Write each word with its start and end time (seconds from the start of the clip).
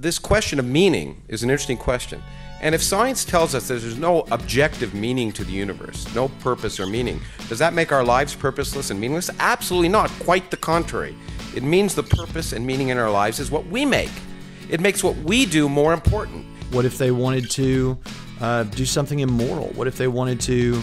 This 0.00 0.20
question 0.20 0.60
of 0.60 0.64
meaning 0.64 1.20
is 1.26 1.42
an 1.42 1.50
interesting 1.50 1.76
question. 1.76 2.22
And 2.60 2.72
if 2.72 2.80
science 2.80 3.24
tells 3.24 3.52
us 3.56 3.66
that 3.66 3.80
there's 3.80 3.98
no 3.98 4.20
objective 4.30 4.94
meaning 4.94 5.32
to 5.32 5.42
the 5.42 5.50
universe, 5.50 6.06
no 6.14 6.28
purpose 6.38 6.78
or 6.78 6.86
meaning, 6.86 7.20
does 7.48 7.58
that 7.58 7.74
make 7.74 7.90
our 7.90 8.04
lives 8.04 8.32
purposeless 8.32 8.90
and 8.90 9.00
meaningless? 9.00 9.28
Absolutely 9.40 9.88
not. 9.88 10.08
Quite 10.20 10.52
the 10.52 10.56
contrary. 10.56 11.16
It 11.52 11.64
means 11.64 11.96
the 11.96 12.04
purpose 12.04 12.52
and 12.52 12.64
meaning 12.64 12.90
in 12.90 12.98
our 12.98 13.10
lives 13.10 13.40
is 13.40 13.50
what 13.50 13.66
we 13.66 13.84
make. 13.84 14.12
It 14.70 14.80
makes 14.80 15.02
what 15.02 15.16
we 15.16 15.44
do 15.44 15.68
more 15.68 15.92
important. 15.92 16.46
What 16.70 16.84
if 16.84 16.96
they 16.96 17.10
wanted 17.10 17.50
to 17.50 17.98
uh, 18.40 18.62
do 18.62 18.86
something 18.86 19.18
immoral? 19.18 19.66
What 19.70 19.88
if 19.88 19.98
they 19.98 20.06
wanted 20.06 20.38
to 20.42 20.80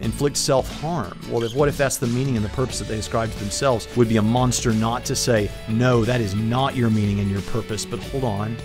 inflict 0.00 0.36
self 0.36 0.70
harm? 0.80 1.18
Well, 1.30 1.42
if, 1.44 1.54
what 1.54 1.68
if 1.68 1.76
that's 1.76 1.96
the 1.96 2.06
meaning 2.06 2.36
and 2.36 2.44
the 2.44 2.50
purpose 2.50 2.78
that 2.78 2.88
they 2.88 2.98
ascribe 2.98 3.30
to 3.30 3.38
themselves? 3.38 3.88
Would 3.96 4.08
be 4.08 4.16
a 4.16 4.22
monster 4.22 4.72
not 4.72 5.04
to 5.06 5.16
say, 5.16 5.50
no, 5.68 6.04
that 6.04 6.20
is 6.20 6.34
not 6.34 6.76
your 6.76 6.90
meaning 6.90 7.20
and 7.20 7.30
your 7.30 7.42
purpose, 7.42 7.84
but 7.84 8.00
hold 8.00 8.24
on. 8.24 8.56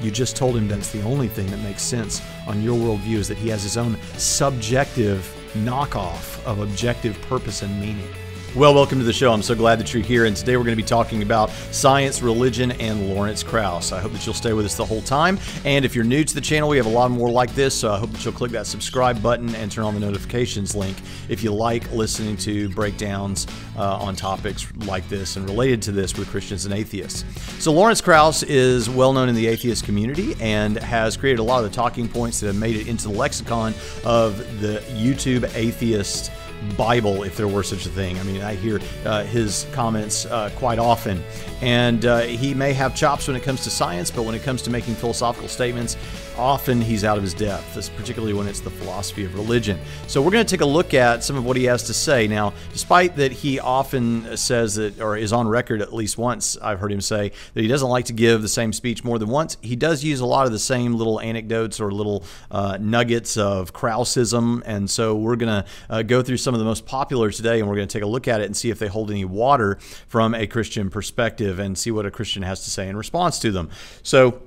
You 0.00 0.10
just 0.10 0.36
told 0.36 0.56
him 0.56 0.66
that's 0.66 0.90
the 0.90 1.02
only 1.02 1.28
thing 1.28 1.46
that 1.48 1.58
makes 1.58 1.82
sense 1.82 2.22
on 2.46 2.62
your 2.62 2.76
worldview 2.76 3.16
is 3.16 3.28
that 3.28 3.36
he 3.36 3.48
has 3.50 3.62
his 3.62 3.76
own 3.76 3.98
subjective 4.16 5.30
knockoff 5.54 6.42
of 6.44 6.60
objective 6.60 7.20
purpose 7.22 7.62
and 7.62 7.78
meaning. 7.80 8.08
Well, 8.56 8.74
welcome 8.74 8.98
to 8.98 9.04
the 9.04 9.12
show. 9.12 9.32
I'm 9.32 9.42
so 9.42 9.54
glad 9.54 9.78
that 9.78 9.94
you're 9.94 10.02
here. 10.02 10.24
And 10.24 10.36
today 10.36 10.56
we're 10.56 10.64
going 10.64 10.76
to 10.76 10.82
be 10.82 10.86
talking 10.86 11.22
about 11.22 11.50
science, 11.70 12.20
religion, 12.20 12.72
and 12.72 13.08
Lawrence 13.08 13.44
Krauss. 13.44 13.92
I 13.92 14.00
hope 14.00 14.10
that 14.10 14.26
you'll 14.26 14.34
stay 14.34 14.52
with 14.52 14.66
us 14.66 14.74
the 14.74 14.84
whole 14.84 15.02
time. 15.02 15.38
And 15.64 15.84
if 15.84 15.94
you're 15.94 16.04
new 16.04 16.24
to 16.24 16.34
the 16.34 16.40
channel, 16.40 16.68
we 16.68 16.76
have 16.76 16.86
a 16.86 16.90
lot 16.90 17.12
more 17.12 17.30
like 17.30 17.54
this. 17.54 17.78
So 17.78 17.92
I 17.92 17.98
hope 18.00 18.10
that 18.10 18.24
you'll 18.24 18.34
click 18.34 18.50
that 18.50 18.66
subscribe 18.66 19.22
button 19.22 19.54
and 19.54 19.70
turn 19.70 19.84
on 19.84 19.94
the 19.94 20.00
notifications 20.00 20.74
link 20.74 20.96
if 21.28 21.44
you 21.44 21.52
like 21.52 21.92
listening 21.92 22.36
to 22.38 22.68
breakdowns 22.70 23.46
uh, 23.76 23.98
on 23.98 24.16
topics 24.16 24.66
like 24.78 25.08
this 25.08 25.36
and 25.36 25.48
related 25.48 25.80
to 25.82 25.92
this 25.92 26.18
with 26.18 26.28
Christians 26.28 26.64
and 26.64 26.74
atheists. 26.74 27.24
So 27.62 27.72
Lawrence 27.72 28.00
Krauss 28.00 28.42
is 28.42 28.90
well 28.90 29.12
known 29.12 29.28
in 29.28 29.36
the 29.36 29.46
atheist 29.46 29.84
community 29.84 30.34
and 30.40 30.76
has 30.78 31.16
created 31.16 31.38
a 31.38 31.44
lot 31.44 31.62
of 31.62 31.70
the 31.70 31.76
talking 31.76 32.08
points 32.08 32.40
that 32.40 32.48
have 32.48 32.58
made 32.58 32.74
it 32.74 32.88
into 32.88 33.06
the 33.06 33.14
lexicon 33.14 33.74
of 34.04 34.38
the 34.60 34.82
YouTube 34.88 35.48
atheist 35.54 36.32
Bible, 36.76 37.22
if 37.22 37.36
there 37.36 37.48
were 37.48 37.62
such 37.62 37.86
a 37.86 37.88
thing. 37.88 38.18
I 38.18 38.22
mean, 38.22 38.42
I 38.42 38.54
hear 38.54 38.80
uh, 39.04 39.24
his 39.24 39.66
comments 39.72 40.26
uh, 40.26 40.50
quite 40.56 40.78
often, 40.78 41.22
and 41.60 42.04
uh, 42.04 42.20
he 42.20 42.54
may 42.54 42.72
have 42.72 42.94
chops 42.94 43.26
when 43.28 43.36
it 43.36 43.42
comes 43.42 43.64
to 43.64 43.70
science, 43.70 44.10
but 44.10 44.22
when 44.22 44.34
it 44.34 44.42
comes 44.42 44.62
to 44.62 44.70
making 44.70 44.94
philosophical 44.94 45.48
statements, 45.48 45.96
often 46.40 46.80
he's 46.80 47.04
out 47.04 47.18
of 47.18 47.22
his 47.22 47.34
depth, 47.34 47.94
particularly 47.96 48.32
when 48.32 48.48
it's 48.48 48.60
the 48.60 48.70
philosophy 48.70 49.24
of 49.24 49.34
religion. 49.34 49.78
So 50.06 50.22
we're 50.22 50.30
going 50.30 50.44
to 50.44 50.50
take 50.50 50.62
a 50.62 50.66
look 50.66 50.94
at 50.94 51.22
some 51.22 51.36
of 51.36 51.44
what 51.44 51.56
he 51.56 51.64
has 51.64 51.82
to 51.84 51.94
say. 51.94 52.26
Now, 52.26 52.54
despite 52.72 53.16
that 53.16 53.30
he 53.30 53.60
often 53.60 54.36
says 54.38 54.76
that, 54.76 55.00
or 55.00 55.16
is 55.16 55.34
on 55.34 55.46
record 55.46 55.82
at 55.82 55.92
least 55.92 56.16
once, 56.16 56.56
I've 56.56 56.80
heard 56.80 56.92
him 56.92 57.02
say 57.02 57.32
that 57.52 57.60
he 57.60 57.68
doesn't 57.68 57.88
like 57.88 58.06
to 58.06 58.14
give 58.14 58.40
the 58.40 58.48
same 58.48 58.72
speech 58.72 59.04
more 59.04 59.18
than 59.18 59.28
once, 59.28 59.58
he 59.60 59.76
does 59.76 60.02
use 60.02 60.20
a 60.20 60.26
lot 60.26 60.46
of 60.46 60.52
the 60.52 60.58
same 60.58 60.94
little 60.94 61.20
anecdotes 61.20 61.78
or 61.78 61.92
little 61.92 62.24
uh, 62.50 62.78
nuggets 62.80 63.36
of 63.36 63.74
Kraussism, 63.74 64.62
and 64.64 64.88
so 64.88 65.14
we're 65.14 65.36
going 65.36 65.62
to 65.62 65.70
uh, 65.90 66.02
go 66.02 66.22
through 66.22 66.38
some 66.38 66.54
of 66.54 66.58
the 66.58 66.64
most 66.64 66.86
popular 66.86 67.30
today, 67.30 67.60
and 67.60 67.68
we're 67.68 67.76
going 67.76 67.88
to 67.88 67.92
take 67.92 68.02
a 68.02 68.06
look 68.06 68.28
at 68.28 68.40
it 68.40 68.46
and 68.46 68.56
see 68.56 68.70
if 68.70 68.78
they 68.78 68.88
hold 68.88 69.10
any 69.10 69.26
water 69.26 69.78
from 70.08 70.34
a 70.34 70.46
Christian 70.46 70.88
perspective 70.88 71.58
and 71.58 71.76
see 71.76 71.90
what 71.90 72.06
a 72.06 72.10
Christian 72.10 72.42
has 72.42 72.64
to 72.64 72.70
say 72.70 72.88
in 72.88 72.96
response 72.96 73.38
to 73.40 73.52
them. 73.52 73.68
So, 74.02 74.40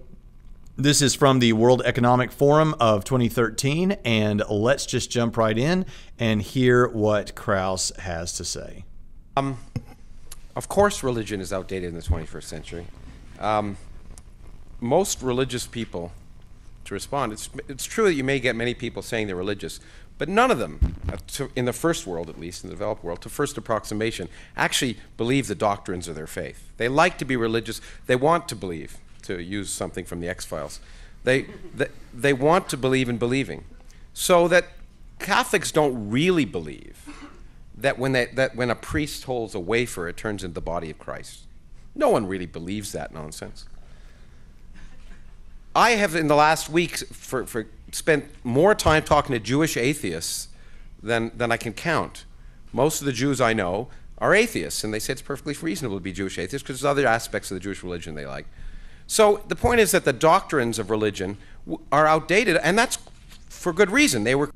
this 0.76 1.04
is 1.04 1.14
from 1.14 1.38
the 1.38 1.54
World 1.54 1.84
Economic 1.86 2.32
Forum 2.32 2.74
of 2.80 3.04
2013, 3.04 3.92
and 4.04 4.44
let's 4.50 4.88
just 4.88 5.12
jump 5.12 5.38
right 5.38 5.58
in 5.58 5.86
and 6.18 6.42
hear 6.42 6.88
what 6.88 7.36
Krauss 7.36 7.92
has 7.98 8.34
to 8.34 8.46
say. 8.46 8.84
Um, 9.38 9.60
of 10.56 10.68
course, 10.70 11.04
religion 11.04 11.42
is 11.42 11.54
outdated 11.54 11.90
in 11.90 11.96
the 11.96 12.02
21st 12.02 12.44
century. 12.44 12.86
Um, 13.40 13.78
most 14.80 15.22
religious 15.22 15.68
people, 15.68 16.12
to 16.86 16.94
respond, 16.96 17.34
it's, 17.34 17.50
it's 17.68 17.86
true 17.86 18.06
that 18.06 18.16
you 18.16 18.24
may 18.24 18.40
get 18.40 18.56
many 18.56 18.74
people 18.74 19.04
saying 19.04 19.28
they're 19.28 19.36
religious, 19.36 19.80
but 20.18 20.28
none 20.28 20.50
of 20.50 20.58
them, 20.58 20.96
uh, 21.08 21.48
in 21.56 21.66
the 21.66 21.74
first 21.74 22.08
world 22.08 22.32
at 22.32 22.40
least, 22.40 22.64
in 22.64 22.70
the 22.72 22.76
developed 22.76 23.04
world, 23.04 23.22
to 23.22 23.30
first 23.30 23.60
approximation, 23.60 24.28
actually 24.58 24.98
believe 25.18 25.48
the 25.48 25.56
doctrines 25.56 26.08
of 26.08 26.16
their 26.16 26.28
faith. 26.28 26.72
They 26.78 26.88
like 26.88 27.20
to 27.20 27.26
be 27.26 27.36
religious, 27.36 27.80
they 28.08 28.16
want 28.16 28.48
to 28.50 28.56
believe 28.56 28.98
to 29.24 29.42
use 29.42 29.70
something 29.70 30.06
from 30.06 30.20
the 30.20 30.28
X 30.28 30.46
Files. 30.46 30.80
They, 31.24 31.48
they, 31.76 31.88
they 32.14 32.34
want 32.34 32.70
to 32.70 32.78
believe 32.78 33.10
in 33.10 33.18
believing. 33.18 33.64
So 34.14 34.48
that 34.48 34.66
Catholics 35.20 35.72
don't 35.72 36.10
really 36.10 36.46
believe 36.46 37.10
that 37.78 37.98
when, 37.98 38.12
they, 38.12 38.26
that 38.26 38.56
when 38.56 38.70
a 38.70 38.76
priest 38.76 39.24
holds 39.24 39.56
a 39.56 39.60
wafer, 39.60 40.08
it 40.08 40.18
turns 40.18 40.44
into 40.44 40.54
the 40.54 40.62
body 40.62 40.90
of 40.90 41.00
Christ. 41.00 41.42
No 41.96 42.10
one 42.10 42.28
really 42.28 42.46
believes 42.46 42.92
that 42.92 43.14
nonsense. 43.14 43.66
I 45.76 45.92
have, 45.92 46.16
in 46.16 46.28
the 46.28 46.36
last 46.36 46.70
week, 46.70 46.98
for, 46.98 47.46
for 47.46 47.68
spent 47.92 48.26
more 48.44 48.76
time 48.76 49.04
talking 49.04 49.34
to 49.34 49.40
Jewish 49.40 49.76
atheists 49.78 50.50
than, 51.02 51.32
than 51.36 51.52
I 51.52 51.58
can 51.58 51.74
count. 51.74 52.26
Most 52.72 53.02
of 53.02 53.06
the 53.06 53.12
Jews 53.12 53.42
I 53.42 53.54
know 53.54 53.90
are 54.20 54.34
atheists, 54.34 54.84
and 54.84 54.94
they 54.94 55.00
say 55.00 55.14
it's 55.14 55.22
perfectly 55.22 55.56
reasonable 55.62 55.98
to 55.98 56.04
be 56.04 56.12
Jewish 56.12 56.38
atheists 56.38 56.64
because 56.64 56.80
there's 56.80 56.90
other 56.90 57.08
aspects 57.08 57.52
of 57.52 57.56
the 57.56 57.60
Jewish 57.60 57.84
religion 57.84 58.16
they 58.16 58.26
like. 58.26 58.46
So 59.14 59.42
the 59.48 59.56
point 59.56 59.80
is 59.80 59.92
that 59.92 60.06
the 60.06 60.12
doctrines 60.12 60.80
of 60.80 60.90
religion 60.90 61.38
are 61.92 62.08
outdated, 62.08 62.58
and 62.58 62.76
that's 62.76 62.98
for 63.48 63.72
good 63.72 63.92
reason. 63.92 64.24
They 64.24 64.34
were 64.34 64.50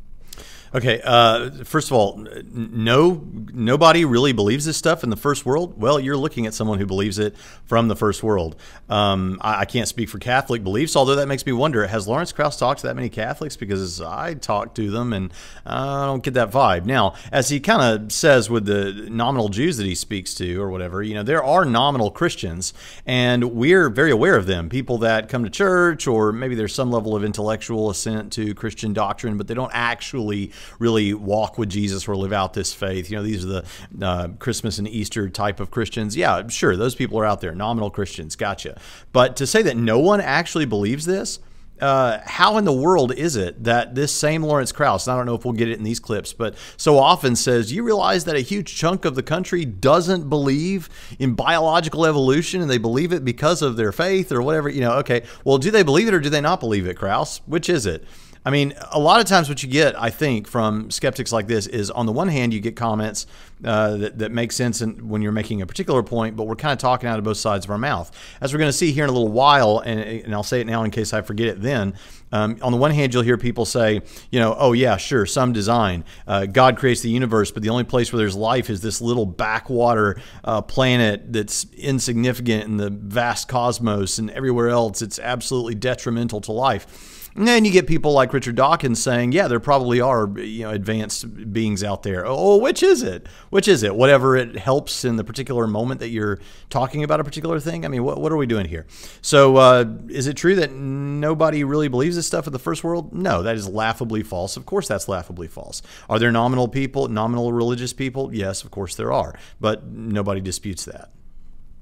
Okay, 0.75 1.01
uh, 1.03 1.49
first 1.63 1.89
of 1.89 1.93
all, 1.93 2.17
no, 2.51 3.25
nobody 3.53 4.03
really 4.03 4.33
believes 4.33 4.65
this 4.65 4.75
stuff 4.75 5.03
in 5.03 5.09
the 5.09 5.15
first 5.15 5.45
world. 5.45 5.79
Well, 5.79 5.99
you're 5.99 6.17
looking 6.17 6.45
at 6.45 6.53
someone 6.53 6.77
who 6.77 6.85
believes 6.85 7.19
it 7.19 7.37
from 7.65 7.87
the 7.87 7.95
first 7.95 8.21
world. 8.21 8.57
Um, 8.89 9.39
I, 9.41 9.61
I, 9.61 9.65
can't 9.65 9.87
speak 9.87 10.09
for 10.09 10.19
Catholic 10.19 10.63
beliefs, 10.63 10.95
although 10.95 11.15
that 11.15 11.27
makes 11.27 11.45
me 11.45 11.53
wonder: 11.53 11.87
Has 11.87 12.07
Lawrence 12.07 12.33
Krauss 12.33 12.57
talked 12.57 12.81
to 12.81 12.87
that 12.87 12.95
many 12.95 13.07
Catholics? 13.07 13.55
Because 13.55 14.01
I 14.01 14.33
talk 14.33 14.75
to 14.75 14.91
them, 14.91 15.13
and 15.13 15.31
I 15.65 16.05
don't 16.05 16.21
get 16.21 16.33
that 16.33 16.51
vibe. 16.51 16.85
Now, 16.85 17.13
as 17.31 17.49
he 17.49 17.61
kind 17.61 17.81
of 17.81 18.11
says 18.11 18.49
with 18.49 18.65
the 18.65 19.07
nominal 19.09 19.47
Jews 19.47 19.77
that 19.77 19.85
he 19.85 19.95
speaks 19.95 20.33
to, 20.35 20.61
or 20.61 20.69
whatever, 20.69 21.01
you 21.01 21.13
know, 21.13 21.23
there 21.23 21.43
are 21.43 21.63
nominal 21.63 22.11
Christians, 22.11 22.73
and 23.05 23.51
we're 23.53 23.89
very 23.89 24.11
aware 24.11 24.35
of 24.35 24.47
them. 24.47 24.67
People 24.67 24.97
that 24.99 25.29
come 25.29 25.45
to 25.45 25.49
church, 25.49 26.07
or 26.07 26.33
maybe 26.33 26.55
there's 26.55 26.75
some 26.75 26.91
level 26.91 27.15
of 27.15 27.23
intellectual 27.23 27.89
assent 27.89 28.33
to 28.33 28.53
Christian 28.53 28.91
doctrine, 28.91 29.37
but 29.37 29.47
they 29.47 29.53
don't 29.53 29.71
actually 29.73 30.51
really 30.79 31.13
walk 31.13 31.57
with 31.57 31.69
Jesus 31.69 32.07
or 32.07 32.15
live 32.15 32.33
out 32.33 32.53
this 32.53 32.73
faith. 32.73 33.09
You 33.09 33.17
know, 33.17 33.23
these 33.23 33.45
are 33.45 33.47
the 33.47 33.65
uh, 34.01 34.27
Christmas 34.39 34.77
and 34.77 34.87
Easter 34.87 35.29
type 35.29 35.59
of 35.59 35.71
Christians. 35.71 36.15
Yeah, 36.15 36.47
sure, 36.47 36.75
those 36.75 36.95
people 36.95 37.19
are 37.19 37.25
out 37.25 37.41
there, 37.41 37.53
nominal 37.53 37.89
Christians, 37.89 38.35
gotcha. 38.35 38.79
But 39.11 39.35
to 39.37 39.47
say 39.47 39.61
that 39.63 39.77
no 39.77 39.99
one 39.99 40.21
actually 40.21 40.65
believes 40.65 41.05
this, 41.05 41.39
uh, 41.81 42.19
how 42.25 42.57
in 42.57 42.65
the 42.65 42.73
world 42.73 43.13
is 43.13 43.35
it 43.35 43.63
that 43.63 43.93
this 43.93 44.11
same 44.11 44.41
Lawrence 44.43 44.71
Krauss, 44.71 45.07
I 45.07 45.15
don't 45.15 45.25
know 45.25 45.35
if 45.35 45.45
we'll 45.45 45.53
get 45.53 45.69
it 45.69 45.77
in 45.77 45.83
these 45.83 45.99
clips, 45.99 46.33
but 46.33 46.55
so 46.75 46.97
often 46.97 47.35
says, 47.35 47.71
you 47.71 47.83
realize 47.83 48.25
that 48.25 48.35
a 48.35 48.39
huge 48.39 48.75
chunk 48.75 49.05
of 49.05 49.15
the 49.15 49.23
country 49.23 49.63
doesn't 49.65 50.29
believe 50.29 50.89
in 51.19 51.35
biological 51.35 52.05
evolution 52.05 52.61
and 52.61 52.69
they 52.69 52.77
believe 52.77 53.13
it 53.13 53.23
because 53.23 53.61
of 53.61 53.77
their 53.77 53.91
faith 53.91 54.31
or 54.31 54.41
whatever? 54.41 54.69
You 54.69 54.81
know, 54.81 54.93
okay, 54.93 55.23
well, 55.43 55.57
do 55.57 55.69
they 55.69 55.83
believe 55.83 56.07
it 56.07 56.13
or 56.13 56.19
do 56.19 56.29
they 56.29 56.41
not 56.41 56.59
believe 56.59 56.87
it, 56.87 56.95
Krauss? 56.95 57.41
Which 57.45 57.69
is 57.69 57.85
it? 57.85 58.03
I 58.47 58.49
mean, 58.49 58.75
a 58.93 58.97
lot 58.97 59.19
of 59.19 59.25
times 59.25 59.49
what 59.49 59.61
you 59.61 59.67
get, 59.67 60.01
I 60.01 60.09
think, 60.09 60.47
from 60.47 60.89
skeptics 60.89 61.33
like 61.33 61.47
this 61.47 61.67
is 61.67 61.91
on 61.91 62.05
the 62.05 62.13
one 62.13 62.29
hand, 62.29 62.53
you 62.53 62.61
get 62.61 62.77
comments 62.77 63.27
uh, 63.65 63.97
that, 63.97 64.19
that 64.19 64.31
make 64.31 64.53
sense 64.53 64.81
in, 64.81 65.09
when 65.09 65.21
you're 65.21 65.33
making 65.33 65.61
a 65.61 65.65
particular 65.65 66.01
point, 66.01 66.37
but 66.37 66.45
we're 66.45 66.55
kind 66.55 66.71
of 66.71 66.77
talking 66.77 67.09
out 67.09 67.19
of 67.19 67.25
both 67.25 67.35
sides 67.35 67.65
of 67.65 67.71
our 67.71 67.77
mouth. 67.77 68.09
As 68.39 68.53
we're 68.53 68.59
going 68.59 68.69
to 68.69 68.77
see 68.77 68.93
here 68.93 69.03
in 69.03 69.09
a 69.09 69.11
little 69.11 69.27
while, 69.27 69.79
and, 69.79 69.99
and 69.99 70.33
I'll 70.33 70.43
say 70.43 70.61
it 70.61 70.65
now 70.65 70.83
in 70.83 70.91
case 70.91 71.11
I 71.11 71.23
forget 71.23 71.49
it 71.49 71.61
then, 71.61 71.95
um, 72.31 72.57
on 72.61 72.71
the 72.71 72.77
one 72.77 72.91
hand, 72.91 73.13
you'll 73.13 73.23
hear 73.23 73.37
people 73.37 73.65
say, 73.65 74.01
you 74.31 74.39
know, 74.39 74.55
oh, 74.57 74.71
yeah, 74.71 74.95
sure, 74.95 75.25
some 75.25 75.51
design. 75.51 76.05
Uh, 76.25 76.45
God 76.45 76.77
creates 76.77 77.01
the 77.01 77.09
universe, 77.09 77.51
but 77.51 77.63
the 77.63 77.69
only 77.69 77.83
place 77.83 78.13
where 78.13 78.17
there's 78.17 78.37
life 78.37 78.69
is 78.69 78.79
this 78.79 79.01
little 79.01 79.25
backwater 79.25 80.21
uh, 80.45 80.61
planet 80.61 81.33
that's 81.33 81.65
insignificant 81.73 82.63
in 82.63 82.77
the 82.77 82.91
vast 82.91 83.49
cosmos, 83.49 84.19
and 84.19 84.31
everywhere 84.31 84.69
else 84.69 85.01
it's 85.01 85.19
absolutely 85.19 85.75
detrimental 85.75 86.39
to 86.39 86.53
life. 86.53 87.15
And 87.37 87.67
you 87.67 87.71
get 87.71 87.85
people 87.85 88.13
like 88.13 88.33
Richard 88.33 88.55
Dawkins 88.55 89.01
saying, 89.01 89.31
yeah, 89.31 89.47
there 89.47 89.59
probably 89.59 90.01
are 90.01 90.27
you 90.39 90.63
know 90.63 90.71
advanced 90.71 91.53
beings 91.53 91.83
out 91.83 92.01
there. 92.01 92.25
Oh, 92.25 92.57
which 92.57 92.81
is 92.81 93.03
it? 93.03 93.27
Which 93.51 93.67
is 93.67 93.83
it? 93.83 93.95
Whatever 93.95 94.35
it 94.35 94.57
helps 94.57 95.05
in 95.05 95.17
the 95.17 95.23
particular 95.23 95.67
moment 95.67 95.99
that 95.99 96.09
you're 96.09 96.39
talking 96.71 97.03
about 97.03 97.19
a 97.19 97.23
particular 97.23 97.59
thing. 97.59 97.85
I 97.85 97.89
mean, 97.89 98.03
what, 98.03 98.19
what 98.19 98.31
are 98.31 98.37
we 98.37 98.47
doing 98.47 98.67
here? 98.67 98.87
So 99.21 99.57
uh, 99.57 99.85
is 100.09 100.25
it 100.25 100.33
true 100.33 100.55
that 100.55 100.71
nobody 100.71 101.63
really 101.63 101.89
believes 101.89 102.15
this 102.15 102.25
stuff 102.25 102.47
in 102.47 102.53
the 102.53 102.59
first 102.59 102.83
world? 102.83 103.13
No, 103.13 103.43
that 103.43 103.55
is 103.55 103.69
laughably 103.69 104.23
false. 104.23 104.57
Of 104.57 104.65
course, 104.65 104.87
that's 104.87 105.07
laughably 105.07 105.47
false. 105.47 105.83
Are 106.09 106.17
there 106.17 106.31
nominal 106.31 106.67
people, 106.67 107.07
nominal 107.07 107.53
religious 107.53 107.93
people? 107.93 108.33
Yes, 108.33 108.63
of 108.63 108.71
course 108.71 108.95
there 108.95 109.13
are. 109.13 109.35
But 109.61 109.85
nobody 109.85 110.41
disputes 110.41 110.85
that. 110.85 111.11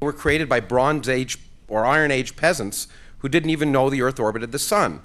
Were 0.02 0.12
created 0.12 0.50
by 0.50 0.60
Bronze 0.60 1.08
Age 1.08 1.38
or 1.70 1.86
Iron 1.86 2.12
Age 2.12 2.36
peasants 2.36 2.90
who 3.20 3.30
didn't 3.30 3.52
even 3.52 3.72
know 3.72 3.90
the 3.90 4.02
Earth 4.02 4.20
orbited 4.20 4.52
the 4.52 4.60
sun. 4.60 5.02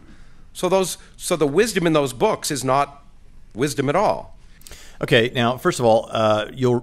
So 0.53 0.69
those 0.69 0.99
so 1.17 1.37
the 1.37 1.47
wisdom 1.47 1.87
in 1.87 1.93
those 1.93 2.13
books 2.13 2.51
is 2.51 2.65
not 2.65 3.05
wisdom 3.55 3.89
at 3.89 3.97
all. 3.97 4.37
Okay, 5.03 5.31
now 5.35 5.57
first 5.57 5.79
of 5.79 5.87
all, 5.87 6.09
uh, 6.11 6.47
you'll 6.53 6.81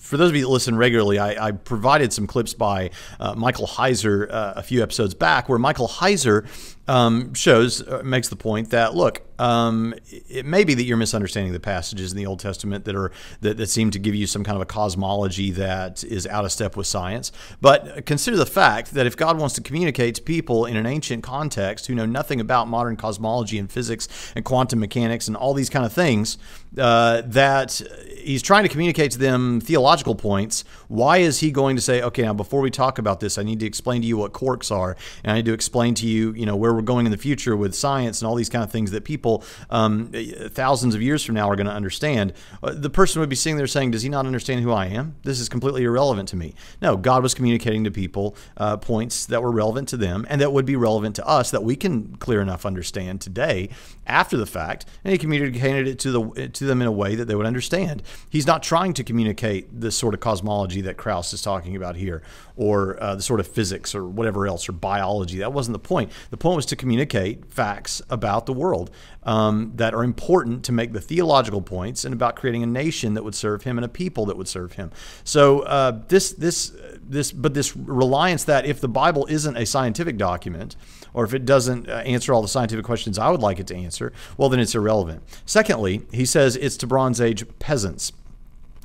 for 0.00 0.16
those 0.16 0.30
of 0.30 0.36
you 0.36 0.42
that 0.42 0.48
listen 0.48 0.76
regularly, 0.76 1.18
I, 1.18 1.48
I 1.48 1.52
provided 1.52 2.12
some 2.12 2.26
clips 2.26 2.54
by 2.54 2.90
uh, 3.20 3.34
Michael 3.34 3.68
Heiser 3.68 4.28
uh, 4.28 4.54
a 4.56 4.62
few 4.62 4.82
episodes 4.82 5.14
back, 5.14 5.48
where 5.48 5.58
Michael 5.58 5.86
Heiser 5.86 6.46
um, 6.88 7.34
shows 7.34 7.86
uh, 7.86 8.02
makes 8.04 8.28
the 8.28 8.36
point 8.36 8.70
that 8.70 8.94
look, 8.94 9.22
um, 9.38 9.94
it 10.08 10.46
may 10.46 10.64
be 10.64 10.74
that 10.74 10.84
you're 10.84 10.96
misunderstanding 10.96 11.52
the 11.52 11.60
passages 11.60 12.12
in 12.12 12.16
the 12.16 12.26
Old 12.26 12.40
Testament 12.40 12.84
that 12.84 12.94
are 12.94 13.12
that, 13.40 13.56
that 13.56 13.68
seem 13.68 13.90
to 13.90 13.98
give 13.98 14.14
you 14.14 14.26
some 14.26 14.44
kind 14.44 14.56
of 14.56 14.62
a 14.62 14.66
cosmology 14.66 15.50
that 15.52 16.04
is 16.04 16.26
out 16.26 16.44
of 16.44 16.52
step 16.52 16.76
with 16.76 16.86
science. 16.86 17.32
But 17.60 18.06
consider 18.06 18.36
the 18.36 18.46
fact 18.46 18.92
that 18.94 19.06
if 19.06 19.16
God 19.16 19.38
wants 19.38 19.54
to 19.56 19.60
communicate 19.60 20.14
to 20.16 20.22
people 20.22 20.64
in 20.64 20.76
an 20.76 20.86
ancient 20.86 21.22
context 21.22 21.86
who 21.86 21.94
know 21.94 22.06
nothing 22.06 22.40
about 22.40 22.68
modern 22.68 22.96
cosmology 22.96 23.58
and 23.58 23.70
physics 23.70 24.08
and 24.34 24.44
quantum 24.44 24.80
mechanics 24.80 25.28
and 25.28 25.36
all 25.36 25.54
these 25.54 25.70
kind 25.70 25.84
of 25.84 25.92
things, 25.92 26.38
uh, 26.78 27.22
that 27.26 27.82
he's 28.18 28.42
trying 28.42 28.62
to 28.62 28.68
communicate 28.68 29.10
to 29.12 29.18
them 29.18 29.60
theological 29.60 30.14
points. 30.14 30.64
Why 30.88 31.18
is 31.18 31.40
he 31.40 31.50
going 31.50 31.76
to 31.76 31.82
say, 31.82 32.02
okay, 32.02 32.22
now 32.22 32.34
before 32.34 32.60
we 32.60 32.70
talk 32.70 32.98
about 32.98 33.20
this, 33.20 33.38
I 33.38 33.42
need 33.42 33.60
to 33.60 33.66
explain 33.66 34.02
to 34.02 34.06
you 34.06 34.16
what 34.16 34.32
quarks 34.32 34.70
are, 34.70 34.96
and 35.24 35.32
I 35.32 35.36
need 35.36 35.46
to 35.46 35.52
explain 35.52 35.94
to 35.96 36.06
you, 36.06 36.32
you 36.32 36.46
know, 36.46 36.56
where 36.56 36.72
we're 36.74 36.82
going 36.82 37.06
in 37.06 37.12
the 37.12 37.18
future 37.18 37.56
with 37.56 37.74
science 37.74 38.20
and 38.20 38.28
all 38.28 38.34
these 38.34 38.48
kind 38.48 38.62
of 38.64 38.70
things 38.70 38.90
that 38.90 39.04
people 39.04 39.44
um, 39.70 40.12
thousands 40.48 40.94
of 40.94 41.02
years 41.02 41.24
from 41.24 41.34
now 41.34 41.48
are 41.48 41.56
going 41.56 41.66
to 41.66 41.72
understand. 41.72 42.32
Uh, 42.62 42.72
the 42.74 42.90
person 42.90 43.20
would 43.20 43.28
be 43.28 43.36
sitting 43.36 43.56
there 43.56 43.66
saying, 43.66 43.90
does 43.90 44.02
he 44.02 44.08
not 44.08 44.26
understand 44.26 44.62
who 44.62 44.72
I 44.72 44.86
am? 44.86 45.16
This 45.22 45.40
is 45.40 45.48
completely 45.48 45.84
irrelevant 45.84 46.28
to 46.30 46.36
me. 46.36 46.54
No, 46.80 46.96
God 46.96 47.22
was 47.22 47.34
communicating 47.34 47.84
to 47.84 47.90
people 47.90 48.36
uh, 48.56 48.76
points 48.76 49.26
that 49.26 49.42
were 49.42 49.52
relevant 49.52 49.88
to 49.88 49.96
them 49.96 50.26
and 50.28 50.40
that 50.40 50.52
would 50.52 50.66
be 50.66 50.76
relevant 50.76 51.16
to 51.16 51.26
us 51.26 51.50
that 51.50 51.62
we 51.62 51.76
can 51.76 52.16
clear 52.16 52.40
enough 52.40 52.66
understand 52.66 53.20
today 53.20 53.68
after 54.06 54.36
the 54.36 54.46
fact, 54.46 54.86
and 55.04 55.12
he 55.12 55.18
communicated 55.18 55.88
it 55.88 55.98
to 56.00 56.10
the 56.10 56.48
to 56.48 56.64
them 56.64 56.80
in 56.80 56.86
a 56.86 56.92
way 56.92 57.14
that 57.14 57.26
they 57.26 57.34
would 57.34 57.46
understand. 57.46 58.02
He's 58.30 58.46
not 58.46 58.62
trying 58.62 58.92
to 58.94 59.04
communicate 59.04 59.80
this 59.80 59.96
sort 59.96 60.14
of 60.14 60.20
cosmology 60.20 60.75
that 60.82 60.96
Krauss 60.96 61.32
is 61.32 61.42
talking 61.42 61.76
about 61.76 61.96
here, 61.96 62.22
or 62.56 63.02
uh, 63.02 63.14
the 63.14 63.22
sort 63.22 63.40
of 63.40 63.46
physics 63.46 63.94
or 63.94 64.06
whatever 64.06 64.46
else, 64.46 64.68
or 64.68 64.72
biology. 64.72 65.38
That 65.38 65.52
wasn't 65.52 65.74
the 65.74 65.78
point. 65.88 66.10
The 66.30 66.36
point 66.36 66.56
was 66.56 66.66
to 66.66 66.76
communicate 66.76 67.50
facts 67.50 68.02
about 68.10 68.46
the 68.46 68.52
world 68.52 68.90
um, 69.22 69.72
that 69.76 69.94
are 69.94 70.04
important 70.04 70.64
to 70.64 70.72
make 70.72 70.92
the 70.92 71.00
theological 71.00 71.60
points 71.60 72.04
and 72.04 72.14
about 72.14 72.36
creating 72.36 72.62
a 72.62 72.66
nation 72.66 73.14
that 73.14 73.24
would 73.24 73.34
serve 73.34 73.64
him 73.64 73.78
and 73.78 73.84
a 73.84 73.88
people 73.88 74.26
that 74.26 74.36
would 74.36 74.48
serve 74.48 74.74
him. 74.74 74.90
So 75.24 75.60
uh, 75.60 76.02
this 76.08 76.32
this 76.32 76.72
this, 77.08 77.32
but 77.32 77.54
this 77.54 77.76
reliance 77.76 78.44
that 78.44 78.66
if 78.66 78.80
the 78.80 78.88
Bible 78.88 79.26
isn't 79.26 79.56
a 79.56 79.66
scientific 79.66 80.16
document, 80.16 80.76
or 81.14 81.24
if 81.24 81.34
it 81.34 81.44
doesn't 81.44 81.88
uh, 81.88 81.94
answer 81.98 82.32
all 82.32 82.42
the 82.42 82.48
scientific 82.48 82.84
questions 82.84 83.18
I 83.18 83.30
would 83.30 83.40
like 83.40 83.58
it 83.58 83.66
to 83.68 83.76
answer, 83.76 84.12
well, 84.36 84.48
then 84.48 84.60
it's 84.60 84.74
irrelevant. 84.74 85.22
Secondly, 85.44 86.02
he 86.12 86.24
says 86.24 86.56
it's 86.56 86.76
to 86.78 86.86
Bronze 86.86 87.20
Age 87.20 87.44
peasants. 87.58 88.12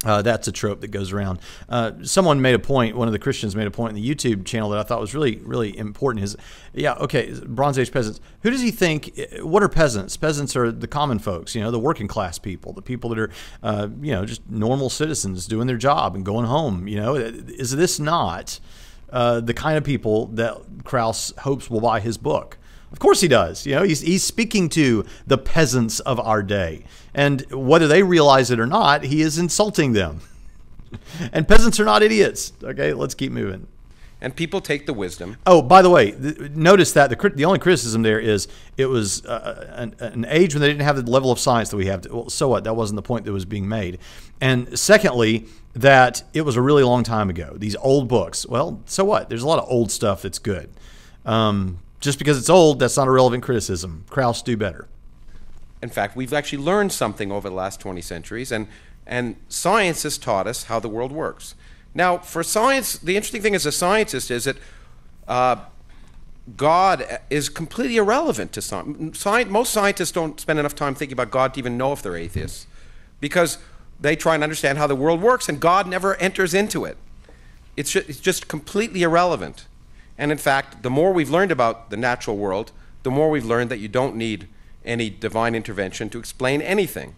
Uh, 0.03 0.21
that's 0.21 0.48
a 0.48 0.51
trope 0.51 0.81
that 0.81 0.88
goes 0.88 1.12
around. 1.12 1.39
Uh, 1.69 1.92
someone 2.01 2.42
made 2.42 2.56
a 2.56 2.59
point. 2.59 2.95
One 2.95 3.07
of 3.07 3.12
the 3.12 3.19
Christians 3.19 3.56
made 3.56 3.68
a 3.68 3.71
point 3.71 3.95
in 3.95 4.01
the 4.01 4.15
YouTube 4.15 4.45
channel 4.45 4.69
that 4.69 4.80
I 4.80 4.83
thought 4.83 5.00
was 5.00 5.13
really, 5.13 5.38
really 5.38 5.77
important. 5.77 6.24
Is 6.24 6.36
yeah, 6.74 6.94
okay, 6.94 7.31
Bronze 7.45 7.77
Age 7.77 7.92
peasants. 7.92 8.19
Who 8.42 8.50
does 8.50 8.62
he 8.62 8.71
think? 8.71 9.12
What 9.42 9.62
are 9.62 9.69
peasants? 9.69 10.18
Peasants 10.18 10.56
are 10.56 10.71
the 10.71 10.88
common 10.88 11.19
folks. 11.19 11.53
You 11.53 11.62
know, 11.62 11.69
the 11.69 11.80
working 11.80 12.07
class 12.07 12.39
people, 12.39 12.74
the 12.74 12.81
people 12.81 13.12
that 13.12 13.19
are, 13.19 13.30
uh, 13.62 13.89
you 14.01 14.12
know, 14.12 14.25
just 14.25 14.50
normal 14.50 14.89
citizens 14.89 15.45
doing 15.45 15.68
their 15.68 15.77
job 15.77 16.15
and 16.15 16.25
going 16.25 16.48
home. 16.48 16.88
You 16.88 16.95
know, 16.95 17.15
is 17.15 17.75
this 17.75 18.00
not 18.00 18.59
uh, 19.12 19.39
the 19.39 19.53
kind 19.53 19.77
of 19.77 19.83
people 19.83 20.27
that 20.27 20.57
Krauss 20.83 21.31
hopes 21.39 21.69
will 21.69 21.81
buy 21.81 22.00
his 22.00 22.18
book? 22.18 22.57
Of 22.91 22.99
course 22.99 23.21
he 23.21 23.27
does. 23.27 23.65
You 23.65 23.75
know, 23.75 23.83
he's, 23.83 24.01
he's 24.01 24.23
speaking 24.23 24.69
to 24.69 25.05
the 25.25 25.38
peasants 25.38 25.99
of 26.01 26.19
our 26.19 26.43
day. 26.43 26.83
And 27.13 27.41
whether 27.51 27.88
they 27.88 28.03
realize 28.03 28.51
it 28.51 28.59
or 28.59 28.67
not, 28.67 29.03
he 29.03 29.21
is 29.21 29.38
insulting 29.38 29.93
them. 29.93 30.21
and 31.33 31.47
peasants 31.47 31.79
are 31.79 31.85
not 31.85 32.03
idiots. 32.03 32.53
Okay, 32.63 32.93
let's 32.93 33.15
keep 33.15 33.31
moving. 33.31 33.67
And 34.23 34.35
people 34.35 34.61
take 34.61 34.85
the 34.85 34.93
wisdom. 34.93 35.38
Oh, 35.47 35.63
by 35.63 35.81
the 35.81 35.89
way, 35.89 36.11
th- 36.11 36.51
notice 36.51 36.91
that 36.91 37.09
the, 37.09 37.29
the 37.29 37.45
only 37.45 37.57
criticism 37.57 38.03
there 38.03 38.19
is 38.19 38.47
it 38.77 38.85
was 38.85 39.25
uh, 39.25 39.73
an, 39.75 39.95
an, 39.99 40.25
age 40.25 40.53
when 40.53 40.61
they 40.61 40.67
didn't 40.67 40.83
have 40.83 41.03
the 41.03 41.09
level 41.09 41.31
of 41.31 41.39
science 41.39 41.69
that 41.69 41.77
we 41.77 41.88
have. 41.88 42.01
To, 42.01 42.15
well, 42.15 42.29
so 42.29 42.47
what? 42.47 42.63
That 42.63 42.75
wasn't 42.75 42.97
the 42.97 43.01
point 43.01 43.25
that 43.25 43.31
was 43.31 43.45
being 43.45 43.67
made. 43.67 43.97
And 44.39 44.77
secondly, 44.77 45.47
that 45.73 46.21
it 46.35 46.41
was 46.41 46.55
a 46.55 46.61
really 46.61 46.83
long 46.83 47.03
time 47.03 47.31
ago. 47.31 47.55
These 47.57 47.75
old 47.77 48.07
books. 48.07 48.45
Well, 48.45 48.81
so 48.85 49.03
what? 49.03 49.27
There's 49.27 49.41
a 49.41 49.47
lot 49.47 49.57
of 49.57 49.67
old 49.67 49.91
stuff 49.91 50.21
that's 50.21 50.39
good. 50.39 50.69
Um, 51.25 51.79
just 52.01 52.19
because 52.19 52.38
it's 52.38 52.50
old, 52.50 52.80
that's 52.80 52.98
not 52.98 53.07
a 53.07 53.12
relevant 53.12 53.44
criticism. 53.44 54.06
Krauss 54.09 54.42
do 54.42 54.57
better. 54.57 54.88
In 55.81 55.89
fact, 55.89 56.15
we've 56.15 56.33
actually 56.33 56.63
learned 56.63 56.92
something 56.92 57.31
over 57.31 57.50
the 57.50 57.56
last 57.56 57.80
20 57.80 58.01
centuries, 58.01 58.51
and, 58.51 58.68
and 59.07 59.36
science 59.48 60.03
has 60.03 60.18
taught 60.18 60.48
us 60.48 60.65
how 60.65 60.80
the 60.80 60.89
world 60.89 61.12
works. 61.12 61.56
Now, 61.94 62.18
for 62.18 62.44
science, 62.44 62.98
the 62.98 63.15
interesting 63.15 63.42
thing 63.42 63.56
as 63.56 63.65
a 63.65 63.71
scientist 63.71 64.31
is 64.31 64.45
that 64.45 64.57
uh, 65.27 65.57
God 66.57 67.19
is 67.30 67.50
completely 67.50 67.98
irrelevant 67.98 68.51
to 68.53 68.62
science. 68.62 69.25
Most 69.25 69.71
scientists 69.71 70.12
don't 70.12 70.39
spend 70.39 70.59
enough 70.59 70.75
time 70.75 70.95
thinking 70.95 71.13
about 71.13 71.31
God 71.31 71.53
to 71.53 71.59
even 71.59 71.77
know 71.77 71.94
if 71.94 72.01
they're 72.01 72.15
atheists 72.15 72.68
because 73.19 73.57
they 74.00 74.15
try 74.15 74.33
and 74.36 74.44
understand 74.44 74.77
how 74.77 74.88
the 74.88 74.95
world 74.95 75.21
works, 75.21 75.48
and 75.48 75.59
God 75.59 75.88
never 75.88 76.15
enters 76.15 76.53
into 76.53 76.86
it. 76.86 76.98
It's 77.77 77.92
just, 77.92 78.09
it's 78.09 78.19
just 78.19 78.48
completely 78.48 79.03
irrelevant. 79.03 79.68
And 80.21 80.31
in 80.31 80.38
fact, 80.38 80.83
the 80.83 80.91
more 80.91 81.12
we've 81.12 81.31
learned 81.31 81.51
about 81.51 81.89
the 81.89 81.97
natural 81.97 82.38
world, 82.38 82.71
the 83.01 83.09
more 83.09 83.31
we've 83.31 83.44
learned 83.44 83.71
that 83.71 83.79
you 83.79 83.88
don't 83.88 84.15
need 84.15 84.47
any 84.85 85.09
divine 85.09 85.56
intervention 85.56 86.12
to 86.12 86.19
explain 86.19 86.62
anything. 86.62 87.15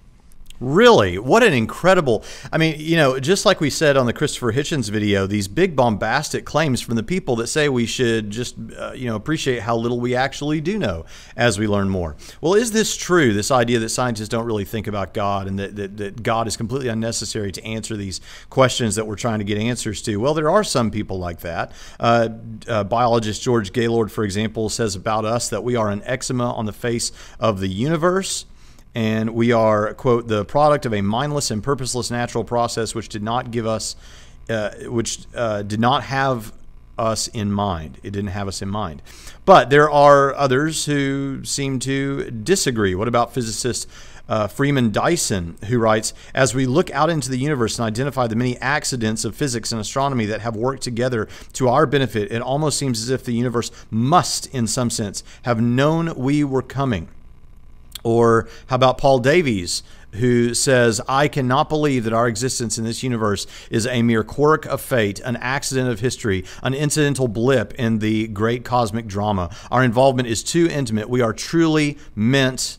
Really? 0.64 1.18
What 1.20 1.44
an 1.44 1.52
incredible. 1.52 2.24
I 2.50 2.58
mean, 2.58 2.76
you 2.78 2.96
know, 2.96 3.20
just 3.20 3.46
like 3.46 3.60
we 3.60 3.70
said 3.70 3.98
on 3.98 4.06
the 4.06 4.14
Christopher 4.14 4.54
Hitchens 4.54 4.90
video, 4.90 5.28
these 5.28 5.50
big 5.50 5.76
bombastic 5.76 6.46
claims 6.46 6.80
from 6.80 6.96
the 6.96 7.04
people 7.04 7.36
that 7.36 7.48
say 7.48 7.68
we 7.68 7.86
should 7.86 8.30
just, 8.30 8.56
uh, 8.80 8.94
you 8.94 9.06
know, 9.08 9.18
appreciate 9.18 9.64
how 9.64 9.76
little 9.76 10.00
we 10.00 10.16
actually 10.16 10.62
do 10.62 10.80
know 10.80 11.04
as 11.36 11.60
we 11.60 11.68
learn 11.68 11.90
more. 11.90 12.16
Well, 12.40 12.54
is 12.54 12.72
this 12.72 12.96
true? 12.96 13.34
This 13.34 13.52
idea 13.52 13.80
that 13.80 13.90
scientists 13.90 14.30
don't 14.30 14.46
really 14.46 14.64
think 14.64 14.88
about 14.88 15.14
God 15.14 15.50
and 15.50 15.60
that, 15.60 15.76
that, 15.76 15.98
that 15.98 16.24
God 16.24 16.48
is 16.48 16.56
completely 16.56 16.88
unnecessary 16.88 17.52
to 17.52 17.66
answer 17.66 17.98
these 17.98 18.22
questions 18.50 18.96
that 18.96 19.06
we're 19.06 19.18
trying 19.18 19.40
to 19.40 19.46
get 19.46 19.58
answers 19.58 20.02
to? 20.04 20.16
Well, 20.16 20.34
there 20.34 20.50
are 20.50 20.64
some 20.64 20.92
people 20.92 21.20
like 21.20 21.42
that. 21.42 21.74
Uh, 22.00 22.30
uh, 22.70 22.86
biologist 22.86 23.42
George 23.42 23.74
Gaylord, 23.74 24.14
for 24.14 24.24
example, 24.24 24.70
says 24.70 24.96
about 24.96 25.26
us 25.26 25.50
that 25.50 25.66
we 25.66 25.76
are 25.76 25.90
an 25.90 26.02
eczema 26.06 26.54
on 26.54 26.66
the 26.66 26.72
face 26.72 27.12
of 27.38 27.60
the 27.60 27.68
universe 27.68 28.46
and 28.96 29.32
we 29.32 29.52
are 29.52 29.94
quote 29.94 30.28
the 30.28 30.46
product 30.46 30.86
of 30.86 30.94
a 30.94 31.02
mindless 31.02 31.52
and 31.52 31.64
purposeless 31.64 32.12
natural 32.12 32.44
process 32.44 32.94
which 32.94 33.10
did 33.10 33.24
not 33.24 33.52
give 33.52 33.66
us 33.66 33.96
uh, 34.50 34.72
which 34.86 35.20
uh, 35.36 35.62
did 35.62 35.80
not 35.80 36.04
have 36.04 36.54
us 36.98 37.28
in 37.28 37.52
mind. 37.52 38.00
It 38.04 38.12
didn't 38.12 38.30
have 38.30 38.48
us 38.48 38.62
in 38.62 38.70
mind. 38.70 39.02
But 39.46 39.70
there 39.70 39.90
are 39.90 40.34
others 40.36 40.86
who 40.86 41.44
seem 41.44 41.80
to 41.80 42.30
disagree. 42.30 42.94
What 42.94 43.08
about 43.08 43.34
physicist 43.34 43.88
uh, 44.30 44.48
Freeman 44.48 44.92
Dyson, 44.92 45.58
who 45.68 45.80
writes 45.80 46.14
As 46.34 46.56
we 46.56 46.66
look 46.66 46.92
out 46.92 47.10
into 47.10 47.30
the 47.30 47.38
universe 47.38 47.78
and 47.78 47.86
identify 47.86 48.28
the 48.28 48.36
many 48.36 48.58
accidents 48.58 49.26
of 49.26 49.36
physics 49.36 49.72
and 49.72 49.82
astronomy 49.82 50.26
that 50.26 50.42
have 50.42 50.56
worked 50.56 50.82
together 50.82 51.28
to 51.54 51.68
our 51.68 51.86
benefit, 51.86 52.32
it 52.32 52.42
almost 52.42 52.78
seems 52.78 53.02
as 53.02 53.10
if 53.10 53.24
the 53.24 53.34
universe 53.34 53.72
must, 53.90 54.46
in 54.48 54.68
some 54.68 54.90
sense, 54.90 55.24
have 55.44 55.62
known 55.62 56.14
we 56.16 56.44
were 56.44 56.62
coming. 56.62 57.10
Or 58.04 58.48
how 58.68 58.76
about 58.76 58.98
Paul 58.98 59.20
Davies, 59.20 59.82
who 60.14 60.54
says, 60.54 61.02
I 61.08 61.28
cannot 61.28 61.70
believe 61.70 62.04
that 62.04 62.14
our 62.14 62.28
existence 62.28 62.78
in 62.78 62.84
this 62.84 63.02
universe 63.02 63.48
is 63.72 63.88
a 63.88 64.04
mere 64.04 64.24
quirk 64.24 64.66
of 64.66 64.82
fate, 64.82 65.20
an 65.22 65.38
accident 65.38 65.90
of 65.90 66.02
history, 66.02 66.46
an 66.62 66.74
incidental 66.74 67.28
blip 67.28 67.74
in 67.76 68.00
the 68.00 68.28
great 68.28 68.64
cosmic 68.64 69.08
drama. 69.08 69.50
Our 69.72 69.84
involvement 69.84 70.28
is 70.28 70.44
too 70.44 70.68
intimate. 70.68 71.10
We 71.10 71.22
are 71.22 71.34
truly 71.34 71.98
meant 72.16 72.78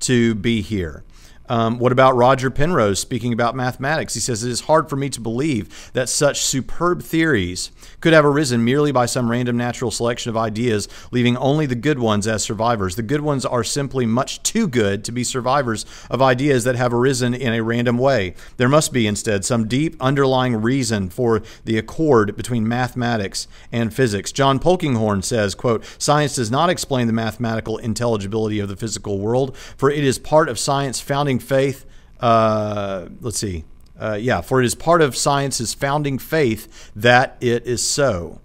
to 0.00 0.34
be 0.34 0.60
here. 0.60 1.02
Um, 1.48 1.78
what 1.78 1.92
about 1.92 2.16
Roger 2.16 2.50
Penrose 2.50 2.98
speaking 2.98 3.32
about 3.32 3.54
mathematics? 3.54 4.14
He 4.14 4.20
says, 4.20 4.42
It 4.42 4.50
is 4.50 4.62
hard 4.62 4.88
for 4.88 4.96
me 4.96 5.08
to 5.10 5.20
believe 5.20 5.90
that 5.92 6.08
such 6.08 6.40
superb 6.40 7.02
theories 7.02 7.70
could 8.00 8.12
have 8.12 8.24
arisen 8.24 8.64
merely 8.64 8.92
by 8.92 9.06
some 9.06 9.30
random 9.30 9.56
natural 9.56 9.90
selection 9.90 10.30
of 10.30 10.36
ideas, 10.36 10.88
leaving 11.10 11.36
only 11.36 11.66
the 11.66 11.74
good 11.74 11.98
ones 11.98 12.26
as 12.26 12.42
survivors. 12.42 12.96
The 12.96 13.02
good 13.02 13.20
ones 13.20 13.44
are 13.44 13.64
simply 13.64 14.06
much 14.06 14.42
too 14.42 14.68
good 14.68 15.04
to 15.04 15.12
be 15.12 15.24
survivors 15.24 15.86
of 16.10 16.22
ideas 16.22 16.64
that 16.64 16.76
have 16.76 16.92
arisen 16.92 17.34
in 17.34 17.52
a 17.52 17.62
random 17.62 17.98
way. 17.98 18.34
There 18.56 18.68
must 18.68 18.92
be, 18.92 19.06
instead, 19.06 19.44
some 19.44 19.68
deep 19.68 19.96
underlying 20.00 20.56
reason 20.56 21.08
for 21.08 21.42
the 21.64 21.78
accord 21.78 22.36
between 22.36 22.68
mathematics 22.68 23.48
and 23.72 23.94
physics. 23.94 24.32
John 24.32 24.58
Polkinghorne 24.58 25.24
says, 25.24 25.54
quote, 25.54 25.84
Science 25.98 26.34
does 26.34 26.50
not 26.50 26.70
explain 26.70 27.06
the 27.06 27.12
mathematical 27.12 27.78
intelligibility 27.78 28.58
of 28.58 28.68
the 28.68 28.76
physical 28.76 29.18
world, 29.18 29.56
for 29.56 29.90
it 29.90 30.04
is 30.04 30.18
part 30.18 30.48
of 30.48 30.58
science 30.58 31.00
founding 31.00 31.35
faith. 31.38 31.86
Uh, 32.20 33.08
let's 33.20 33.38
see. 33.38 33.64
Uh, 33.98 34.18
yeah, 34.20 34.40
for 34.40 34.60
it 34.60 34.66
is 34.66 34.74
part 34.74 35.00
of 35.00 35.16
science's 35.16 35.72
founding 35.72 36.18
faith 36.18 36.90
that 36.94 37.36
it 37.40 37.66
is 37.66 37.84
so. 37.84 38.40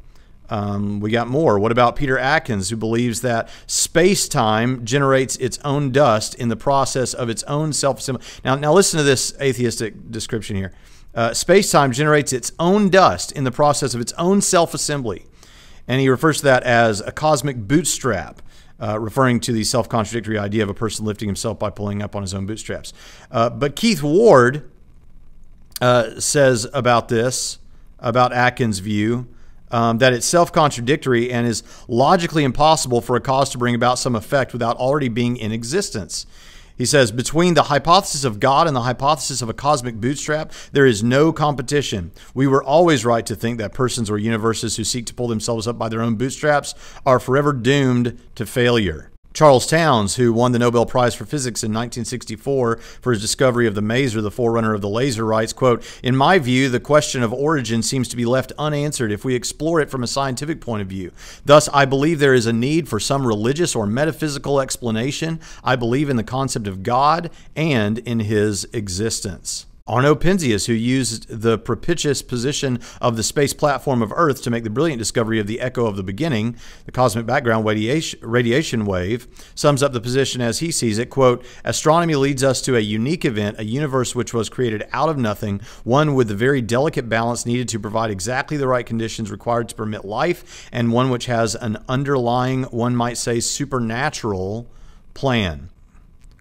Um, 0.50 1.00
we 1.00 1.12
got 1.12 1.30
more. 1.30 1.58
What 1.58 1.72
about 1.72 1.96
Peter 1.96 2.18
Atkins, 2.18 2.70
who 2.70 2.76
believes 2.76 3.22
that 3.22 3.50
space 3.68 4.28
time 4.28 4.84
generates 4.84 5.38
its 5.38 5.58
own 5.64 5.92
dust 5.92 6.36
in 6.36 6.50
the 6.50 6.58
process 6.58 7.14
of 7.14 7.30
its 7.30 7.42
own 7.44 7.72
self 7.72 8.00
assembly? 8.00 8.24
Now, 8.44 8.56
now 8.56 8.74
listen 8.74 8.98
to 8.98 9.04
this 9.04 9.34
atheistic 9.40 10.12
description 10.12 10.58
here. 10.58 10.74
Uh, 11.16 11.34
space 11.34 11.72
time 11.72 11.94
generates 11.94 12.34
its 12.34 12.52
own 12.60 12.90
dust 12.90 13.32
in 13.32 13.46
the 13.46 13.52
process 13.52 13.94
of 13.94 14.02
its 14.02 14.12
own 14.14 14.42
self 14.42 14.74
assembly. 14.74 15.26
And 15.88 16.02
he 16.02 16.10
refers 16.10 16.38
to 16.40 16.44
that 16.44 16.64
as 16.64 17.00
a 17.00 17.12
cosmic 17.12 17.56
bootstrap. 17.58 18.42
Uh, 18.82 19.00
referring 19.00 19.40
to 19.40 19.54
the 19.54 19.64
self 19.64 19.88
contradictory 19.88 20.40
idea 20.40 20.64
of 20.64 20.70
a 20.70 20.74
person 20.74 21.06
lifting 21.06 21.28
himself 21.28 21.60
by 21.60 21.70
pulling 21.70 22.02
up 22.02 22.16
on 22.16 22.24
his 22.24 22.34
own 22.34 22.48
bootstraps. 22.48 22.94
Uh, 23.30 23.48
but 23.48 23.76
Keith 23.76 24.02
Ward 24.02 24.72
uh, 25.80 26.20
says 26.20 26.68
about 26.74 27.08
this, 27.08 27.60
about 28.00 28.34
Atkins' 28.34 28.80
view, 28.80 29.28
um, 29.70 30.00
that 30.00 30.14
it's 30.14 30.26
self 30.26 30.52
contradictory 30.52 31.32
and 31.32 31.46
is 31.48 31.62
logically 31.88 32.44
impossible 32.44 33.02
for 33.02 33.16
a 33.16 33.22
cause 33.22 33.52
to 33.52 33.60
bring 33.60 33.76
about 33.76 34.00
some 34.00 34.16
effect 34.16 34.52
without 34.52 34.78
already 34.78 35.10
being 35.10 35.38
in 35.38 35.52
existence. 35.52 36.26
He 36.82 36.88
says, 36.88 37.12
between 37.12 37.54
the 37.54 37.62
hypothesis 37.62 38.24
of 38.24 38.40
God 38.40 38.66
and 38.66 38.76
the 38.76 38.82
hypothesis 38.82 39.44
of 39.44 39.50
a 39.50 39.54
cosmic 39.54 40.02
bootstrap, 40.02 40.52
there 40.72 40.88
is 40.88 41.04
no 41.04 41.32
competition. 41.32 42.12
We 42.34 42.48
were 42.48 42.64
always 42.64 43.06
right 43.06 43.24
to 43.28 43.36
think 43.36 43.60
that 43.60 43.72
persons 43.72 44.10
or 44.10 44.18
universes 44.18 44.78
who 44.78 44.84
seek 44.84 45.06
to 45.06 45.14
pull 45.14 45.28
themselves 45.28 45.68
up 45.68 45.78
by 45.78 45.90
their 45.90 46.02
own 46.02 46.16
bootstraps 46.16 46.74
are 47.06 47.20
forever 47.20 47.54
doomed 47.54 48.20
to 48.34 48.48
failure. 48.48 49.11
Charles 49.34 49.66
Townes, 49.66 50.18
who 50.18 50.34
won 50.34 50.52
the 50.52 50.60
Nobel 50.60 50.86
Prize 50.86 51.16
for 51.16 51.24
Physics 51.24 51.64
in 51.64 51.72
1964 51.72 52.78
for 52.78 53.12
his 53.14 53.22
discovery 53.22 53.66
of 53.66 53.76
the 53.76 53.82
maser, 53.82 54.22
the 54.22 54.30
forerunner 54.30 54.74
of 54.74 54.82
the 54.82 54.90
laser, 54.90 55.26
writes, 55.26 55.54
quote, 55.54 55.84
In 56.04 56.16
my 56.16 56.38
view, 56.38 56.68
the 56.68 56.82
question 56.82 57.24
of 57.24 57.32
origin 57.32 57.82
seems 57.82 58.10
to 58.10 58.18
be 58.18 58.26
left 58.26 58.52
unanswered 58.58 59.12
if 59.12 59.24
we 59.24 59.34
explore 59.34 59.80
it 59.80 59.90
from 59.90 60.04
a 60.04 60.08
scientific 60.08 60.60
point 60.60 60.82
of 60.82 60.90
view. 60.90 61.12
Thus, 61.46 61.70
I 61.70 61.86
believe 61.86 62.20
there 62.20 62.34
is 62.34 62.46
a 62.46 62.54
need 62.54 62.90
for 62.90 63.00
some 63.00 63.26
religious 63.26 63.74
or 63.74 63.88
metaphysical 63.88 64.60
explanation. 64.60 65.40
I 65.64 65.78
believe 65.78 66.10
in 66.10 66.18
the 66.18 66.24
concept 66.24 66.68
of 66.68 66.84
God 66.84 67.32
and 67.56 68.00
in 68.00 68.20
his 68.20 68.66
existence. 68.74 69.66
Arno 69.88 70.14
Penzias, 70.14 70.68
who 70.68 70.74
used 70.74 71.28
the 71.28 71.58
propitious 71.58 72.22
position 72.22 72.80
of 73.02 73.18
the 73.18 73.24
space 73.24 73.54
platform 73.54 74.02
of 74.02 74.14
Earth 74.16 74.42
to 74.44 74.52
make 74.52 74.64
the 74.64 74.70
brilliant 74.70 75.00
discovery 75.00 75.40
of 75.40 75.48
the 75.48 75.60
echo 75.60 75.86
of 75.88 75.96
the 75.96 76.04
beginning, 76.04 76.56
the 76.86 76.92
cosmic 76.92 77.26
background 77.26 77.66
radiation 77.66 78.86
wave, 78.86 79.28
sums 79.56 79.82
up 79.82 79.92
the 79.92 80.00
position 80.00 80.40
as 80.40 80.60
he 80.60 80.72
sees 80.72 81.00
it, 81.00 81.10
quote, 81.10 81.44
Astronomy 81.66 82.16
leads 82.16 82.44
us 82.44 82.62
to 82.62 82.78
a 82.78 82.80
unique 82.80 83.26
event, 83.26 83.60
a 83.60 83.66
universe 83.66 84.14
which 84.16 84.34
was 84.34 84.50
created 84.50 84.88
out 84.94 85.10
of 85.10 85.18
nothing, 85.18 85.60
one 85.84 86.14
with 86.14 86.28
the 86.28 86.36
very 86.36 86.62
delicate 86.62 87.10
balance 87.10 87.46
needed 87.46 87.68
to 87.70 87.80
provide 87.80 88.12
exactly 88.12 88.58
the 88.58 88.68
right 88.68 88.86
conditions 88.86 89.32
required 89.32 89.68
to 89.70 89.76
permit 89.76 90.06
life, 90.06 90.70
and 90.72 90.92
one 90.92 91.10
which 91.10 91.26
has 91.26 91.56
an 91.56 91.84
underlying, 91.90 92.64
one 92.66 92.96
might 92.96 93.18
say, 93.18 93.40
supernatural 93.40 94.70
plan. 95.14 95.70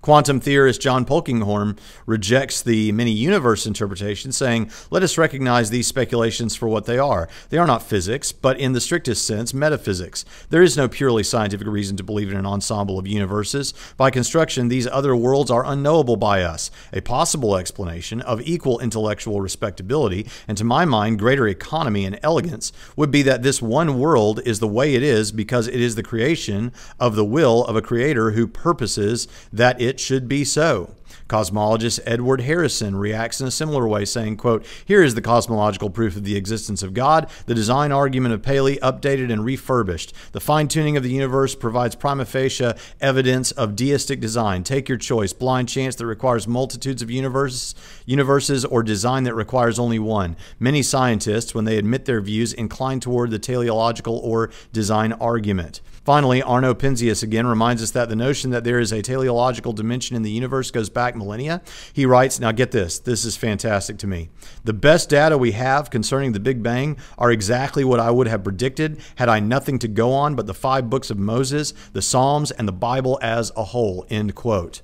Quantum 0.03 0.41
theorist 0.41 0.81
John 0.81 1.05
Polkinghorne 1.05 1.77
rejects 2.07 2.63
the 2.63 2.91
many 2.93 3.11
universe 3.11 3.67
interpretation, 3.67 4.33
saying, 4.33 4.71
Let 4.91 5.03
us 5.03 5.19
recognize 5.19 5.69
these 5.69 5.87
speculations 5.87 6.57
for 6.57 6.69
what 6.69 6.87
they 6.87 6.99
are. 6.99 7.29
They 7.51 7.59
are 7.59 7.67
not 7.67 7.83
physics, 7.83 8.33
but 8.33 8.59
in 8.59 8.73
the 8.73 8.81
strictest 8.81 9.27
sense, 9.27 9.53
metaphysics. 9.53 10.25
There 10.49 10.63
is 10.63 10.75
no 10.75 10.89
purely 10.89 11.23
scientific 11.23 11.67
reason 11.67 11.99
to 11.99 12.03
believe 12.03 12.31
in 12.31 12.39
an 12.39 12.47
ensemble 12.47 12.99
of 12.99 13.07
universes. 13.07 13.75
By 13.99 14.11
construction, 14.11 14.69
these 14.69 14.87
other 14.87 15.15
worlds 15.15 15.51
are 15.51 15.67
unknowable 15.67 16.17
by 16.17 16.45
us. 16.45 16.71
A 16.95 17.03
possible 17.03 17.55
explanation 17.57 18.23
of 18.23 18.41
equal 18.41 18.81
intellectual 18.81 19.43
respectability, 19.43 20.27
and 20.49 20.57
to 20.57 20.65
my 20.65 20.87
mind, 20.87 21.19
greater 21.19 21.47
economy 21.47 22.07
and 22.07 22.19
elegance, 22.23 22.73
would 22.97 23.11
be 23.11 23.21
that 23.21 23.43
this 23.43 23.61
one 23.61 23.99
world 23.99 24.41
is 24.47 24.61
the 24.61 24.67
way 24.67 24.95
it 24.95 25.03
is 25.03 25.31
because 25.31 25.69
it 25.69 25.81
is 25.81 25.95
the 25.95 26.03
creation 26.03 26.73
of 26.99 27.17
the 27.17 27.25
will 27.25 27.67
of 27.67 27.77
a 27.77 27.83
creator 27.83 28.31
who 28.31 28.47
purposes 28.47 29.29
that 29.53 29.79
it 29.79 29.90
it 29.91 29.99
should 29.99 30.29
be 30.29 30.45
so. 30.45 30.95
Cosmologist 31.29 32.01
Edward 32.07 32.41
Harrison 32.41 32.97
reacts 32.97 33.41
in 33.41 33.47
a 33.47 33.53
similar 33.53 33.87
way, 33.87 34.05
saying, 34.05 34.37
quote, 34.37 34.65
Here 34.85 35.03
is 35.03 35.15
the 35.15 35.23
cosmological 35.23 35.91
proof 35.91 36.17
of 36.17 36.25
the 36.25 36.37
existence 36.37 36.83
of 36.83 36.95
God, 36.95 37.29
the 37.47 37.55
design 37.55 37.93
argument 37.93 38.35
of 38.35 38.43
Paley 38.43 38.79
updated 38.79 39.33
and 39.33 39.45
refurbished. 39.45 40.13
The 40.33 40.41
fine-tuning 40.41 40.97
of 40.97 41.03
the 41.03 41.11
universe 41.11 41.55
provides 41.55 41.95
prima 41.97 42.25
facie 42.25 42.73
evidence 43.01 43.51
of 43.53 43.77
deistic 43.77 44.21
design. 44.21 44.65
Take 44.65 44.89
your 44.89 44.99
choice, 44.99 45.33
blind 45.33 45.69
chance 45.69 45.97
that 45.97 46.07
requires 46.07 46.49
multitudes 46.49 47.03
of 47.03 47.11
universes, 47.11 47.75
universes 48.07 48.65
or 48.65 48.83
design 48.83 49.25
that 49.25 49.35
requires 49.35 49.79
only 49.79 49.99
one. 49.99 50.37
Many 50.59 50.83
scientists, 50.83 51.55
when 51.55 51.65
they 51.65 51.79
admit 51.79 52.05
their 52.05 52.21
views, 52.21 52.53
incline 52.53 53.01
toward 53.01 53.31
the 53.31 53.39
teleological 53.39 54.19
or 54.19 54.51
design 54.73 55.13
argument. 55.15 55.81
Finally, 56.05 56.43
Arno 56.43 56.73
Penzias 56.73 57.23
again 57.23 57.47
reminds 57.47 57.83
us 57.83 57.91
that 57.91 58.09
the 58.09 58.17
notion 58.17 58.51
that 58.51 58.65
there 58.65 58.81
is 58.81 58.91
a 58.91 59.03
teleological 59.03 59.75
dimension 59.75 60.17
in 60.17 60.23
the 60.23 60.31
universe 60.31 60.71
goes 60.71 60.89
back 60.89 61.15
millennia. 61.15 61.61
He 61.93 62.07
writes, 62.07 62.41
now 62.41 62.53
get 62.53 62.71
this, 62.71 62.99
this 62.99 63.25
is 63.25 63.37
fantastic 63.37 63.99
to 63.99 64.07
me. 64.07 64.31
The 64.65 64.73
best 64.73 65.11
data 65.11 65.37
we 65.37 65.53
have 65.53 65.91
concerning 65.91 66.33
the 66.33 66.41
Big 66.41 66.63
Bang 66.63 66.97
are 67.19 67.31
exactly 67.31 67.85
what 67.85 68.01
I 68.01 68.11
would 68.11 68.29
have 68.29 68.45
predicted 68.45 68.99
had 69.17 69.29
I 69.29 69.41
nothing 69.41 69.79
to 69.81 69.89
go 69.89 70.13
on 70.13 70.35
but 70.35 70.47
the 70.47 70.55
five 70.55 70.89
books 70.89 71.11
of 71.11 71.19
Moses, 71.19 71.75
the 71.93 72.03
Psalms, 72.03 72.51
and 72.51 72.67
the 72.67 72.73
Bible 72.73 73.19
as 73.21 73.53
a 73.55 73.65
whole, 73.65 74.07
end 74.09 74.35
quote. 74.35 74.81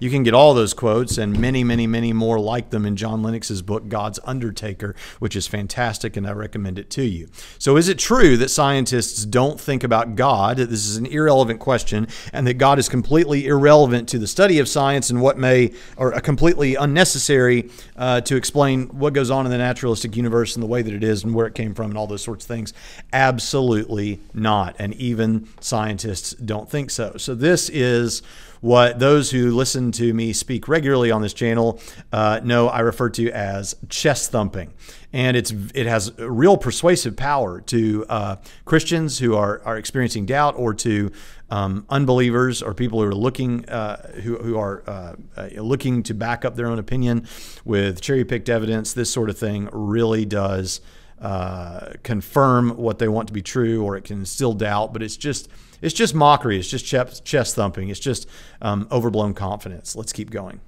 You 0.00 0.08
can 0.08 0.22
get 0.22 0.32
all 0.32 0.54
those 0.54 0.72
quotes 0.72 1.18
and 1.18 1.38
many, 1.38 1.62
many, 1.62 1.86
many 1.86 2.14
more 2.14 2.40
like 2.40 2.70
them 2.70 2.86
in 2.86 2.96
John 2.96 3.22
Lennox's 3.22 3.60
book, 3.60 3.88
God's 3.88 4.18
Undertaker, 4.24 4.96
which 5.18 5.36
is 5.36 5.46
fantastic, 5.46 6.16
and 6.16 6.26
I 6.26 6.32
recommend 6.32 6.78
it 6.78 6.88
to 6.92 7.02
you. 7.02 7.28
So, 7.58 7.76
is 7.76 7.88
it 7.88 7.98
true 7.98 8.38
that 8.38 8.48
scientists 8.48 9.26
don't 9.26 9.60
think 9.60 9.84
about 9.84 10.16
God? 10.16 10.56
This 10.56 10.86
is 10.86 10.96
an 10.96 11.04
irrelevant 11.04 11.60
question, 11.60 12.08
and 12.32 12.46
that 12.46 12.54
God 12.54 12.78
is 12.78 12.88
completely 12.88 13.46
irrelevant 13.46 14.08
to 14.08 14.18
the 14.18 14.26
study 14.26 14.58
of 14.58 14.68
science 14.68 15.10
and 15.10 15.20
what 15.20 15.36
may, 15.36 15.72
or 15.98 16.18
completely 16.20 16.76
unnecessary 16.76 17.68
uh, 17.96 18.22
to 18.22 18.36
explain 18.36 18.86
what 18.86 19.12
goes 19.12 19.30
on 19.30 19.44
in 19.44 19.52
the 19.52 19.58
naturalistic 19.58 20.16
universe 20.16 20.56
and 20.56 20.62
the 20.62 20.66
way 20.66 20.80
that 20.80 20.94
it 20.94 21.04
is 21.04 21.24
and 21.24 21.34
where 21.34 21.46
it 21.46 21.54
came 21.54 21.74
from 21.74 21.90
and 21.90 21.98
all 21.98 22.06
those 22.06 22.22
sorts 22.22 22.46
of 22.46 22.48
things? 22.48 22.72
Absolutely 23.12 24.18
not. 24.32 24.76
And 24.78 24.94
even 24.94 25.46
scientists 25.60 26.32
don't 26.32 26.70
think 26.70 26.90
so. 26.90 27.16
So, 27.18 27.34
this 27.34 27.68
is 27.68 28.22
what 28.60 28.98
those 28.98 29.30
who 29.30 29.50
listen 29.50 29.90
to 29.92 30.12
me 30.12 30.32
speak 30.32 30.68
regularly 30.68 31.10
on 31.10 31.22
this 31.22 31.32
channel 31.32 31.80
uh, 32.12 32.40
know 32.44 32.68
I 32.68 32.80
refer 32.80 33.08
to 33.10 33.30
as 33.30 33.74
chest 33.88 34.30
thumping. 34.30 34.72
And 35.12 35.36
it's 35.36 35.52
it 35.74 35.86
has 35.86 36.16
real 36.18 36.56
persuasive 36.56 37.16
power 37.16 37.60
to 37.62 38.06
uh, 38.08 38.36
Christians 38.64 39.18
who 39.18 39.34
are, 39.34 39.60
are 39.64 39.76
experiencing 39.76 40.26
doubt 40.26 40.54
or 40.56 40.72
to 40.74 41.10
um, 41.50 41.84
unbelievers 41.88 42.62
or 42.62 42.74
people 42.74 43.00
who 43.00 43.08
are 43.08 43.14
looking 43.14 43.68
uh, 43.68 44.12
who, 44.20 44.36
who 44.38 44.56
are 44.56 44.84
uh, 44.86 45.14
uh, 45.36 45.48
looking 45.56 46.04
to 46.04 46.14
back 46.14 46.44
up 46.44 46.54
their 46.54 46.66
own 46.66 46.78
opinion 46.78 47.26
with 47.64 48.00
cherry 48.00 48.24
picked 48.24 48.48
evidence. 48.48 48.92
This 48.92 49.12
sort 49.12 49.30
of 49.30 49.38
thing 49.38 49.68
really 49.72 50.24
does 50.24 50.80
uh, 51.20 51.94
confirm 52.02 52.76
what 52.76 52.98
they 52.98 53.08
want 53.08 53.26
to 53.28 53.34
be 53.34 53.42
true, 53.42 53.82
or 53.82 53.96
it 53.96 54.04
can 54.04 54.20
instill 54.20 54.54
doubt. 54.54 54.92
But 54.92 55.02
it's 55.02 55.16
just 55.16 55.48
it's 55.82 55.94
just 55.94 56.14
mockery. 56.14 56.58
It's 56.58 56.68
just 56.68 56.86
chest, 56.86 57.54
thumping. 57.54 57.88
It's 57.88 58.00
just 58.00 58.28
um, 58.60 58.86
overblown 58.90 59.34
confidence. 59.34 59.96
Let's 59.96 60.12
keep 60.12 60.30
going. 60.30 60.60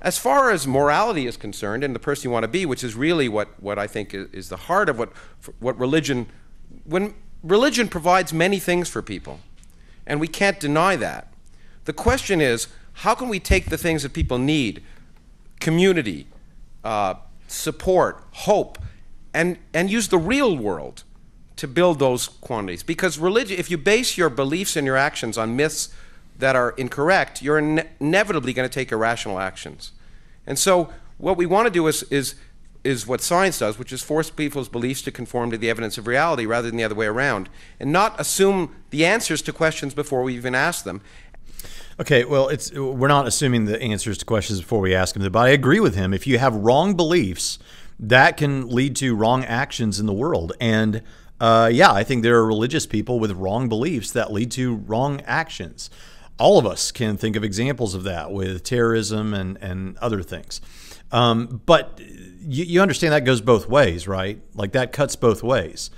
As 0.00 0.18
far 0.18 0.50
as 0.50 0.66
morality 0.66 1.26
is 1.26 1.36
concerned, 1.36 1.84
and 1.84 1.94
the 1.94 2.00
person 2.00 2.28
you 2.28 2.32
want 2.32 2.42
to 2.42 2.48
be, 2.48 2.66
which 2.66 2.82
is 2.82 2.96
really 2.96 3.28
what, 3.28 3.48
what 3.62 3.78
I 3.78 3.86
think 3.86 4.14
is, 4.14 4.28
is 4.32 4.48
the 4.48 4.56
heart 4.56 4.88
of 4.88 4.98
what 4.98 5.12
what 5.60 5.78
religion 5.78 6.26
when 6.84 7.14
religion 7.42 7.88
provides 7.88 8.32
many 8.32 8.58
things 8.58 8.88
for 8.88 9.02
people, 9.02 9.40
and 10.06 10.20
we 10.20 10.28
can't 10.28 10.58
deny 10.58 10.96
that. 10.96 11.32
The 11.84 11.92
question 11.92 12.40
is, 12.40 12.68
how 12.94 13.14
can 13.14 13.28
we 13.28 13.40
take 13.40 13.66
the 13.66 13.78
things 13.78 14.02
that 14.02 14.12
people 14.12 14.38
need, 14.38 14.82
community, 15.60 16.26
uh, 16.84 17.14
support, 17.48 18.22
hope, 18.32 18.78
and, 19.34 19.58
and 19.72 19.90
use 19.90 20.08
the 20.08 20.18
real 20.18 20.56
world 20.56 21.04
to 21.62 21.68
build 21.68 22.00
those 22.00 22.26
quantities. 22.26 22.82
Because 22.82 23.20
religion, 23.20 23.56
if 23.56 23.70
you 23.70 23.78
base 23.78 24.18
your 24.18 24.28
beliefs 24.28 24.74
and 24.74 24.84
your 24.84 24.96
actions 24.96 25.38
on 25.38 25.54
myths 25.54 25.90
that 26.36 26.56
are 26.56 26.70
incorrect, 26.70 27.40
you're 27.40 27.56
in 27.56 27.86
inevitably 28.00 28.52
going 28.52 28.68
to 28.68 28.74
take 28.74 28.90
irrational 28.90 29.38
actions. 29.38 29.92
And 30.44 30.58
so, 30.58 30.92
what 31.18 31.36
we 31.36 31.46
want 31.46 31.68
to 31.68 31.70
do 31.70 31.86
is, 31.86 32.02
is, 32.10 32.34
is 32.82 33.06
what 33.06 33.20
science 33.20 33.60
does, 33.60 33.78
which 33.78 33.92
is 33.92 34.02
force 34.02 34.28
people's 34.28 34.68
beliefs 34.68 35.02
to 35.02 35.12
conform 35.12 35.52
to 35.52 35.56
the 35.56 35.70
evidence 35.70 35.96
of 35.98 36.08
reality 36.08 36.46
rather 36.46 36.66
than 36.66 36.78
the 36.78 36.82
other 36.82 36.96
way 36.96 37.06
around, 37.06 37.48
and 37.78 37.92
not 37.92 38.20
assume 38.20 38.74
the 38.90 39.06
answers 39.06 39.40
to 39.42 39.52
questions 39.52 39.94
before 39.94 40.24
we 40.24 40.34
even 40.34 40.56
ask 40.56 40.84
them. 40.84 41.00
Okay, 42.00 42.24
well, 42.24 42.48
it's 42.48 42.72
we're 42.72 43.06
not 43.06 43.28
assuming 43.28 43.66
the 43.66 43.80
answers 43.80 44.18
to 44.18 44.24
questions 44.24 44.60
before 44.60 44.80
we 44.80 44.96
ask 44.96 45.14
them, 45.14 45.30
but 45.30 45.38
I 45.38 45.50
agree 45.50 45.78
with 45.78 45.94
him. 45.94 46.12
If 46.12 46.26
you 46.26 46.38
have 46.38 46.56
wrong 46.56 46.96
beliefs, 46.96 47.60
that 48.00 48.36
can 48.36 48.68
lead 48.68 48.96
to 48.96 49.14
wrong 49.14 49.44
actions 49.44 50.00
in 50.00 50.06
the 50.06 50.12
world. 50.12 50.54
And 50.60 51.02
uh, 51.42 51.66
yeah, 51.66 51.90
I 51.90 52.04
think 52.04 52.22
there 52.22 52.36
are 52.36 52.46
religious 52.46 52.86
people 52.86 53.18
with 53.18 53.32
wrong 53.32 53.68
beliefs 53.68 54.12
that 54.12 54.32
lead 54.32 54.52
to 54.52 54.76
wrong 54.76 55.20
actions. 55.22 55.90
All 56.38 56.56
of 56.56 56.64
us 56.64 56.92
can 56.92 57.16
think 57.16 57.34
of 57.34 57.42
examples 57.42 57.96
of 57.96 58.04
that 58.04 58.30
with 58.30 58.62
terrorism 58.62 59.34
and, 59.34 59.58
and 59.60 59.96
other 59.98 60.22
things. 60.22 60.60
Um, 61.10 61.60
but 61.66 62.00
you, 62.38 62.64
you 62.64 62.80
understand 62.80 63.12
that 63.12 63.24
goes 63.24 63.40
both 63.40 63.68
ways, 63.68 64.06
right? 64.06 64.40
Like 64.54 64.70
that 64.72 64.92
cuts 64.92 65.16
both 65.16 65.42
ways. 65.42 65.90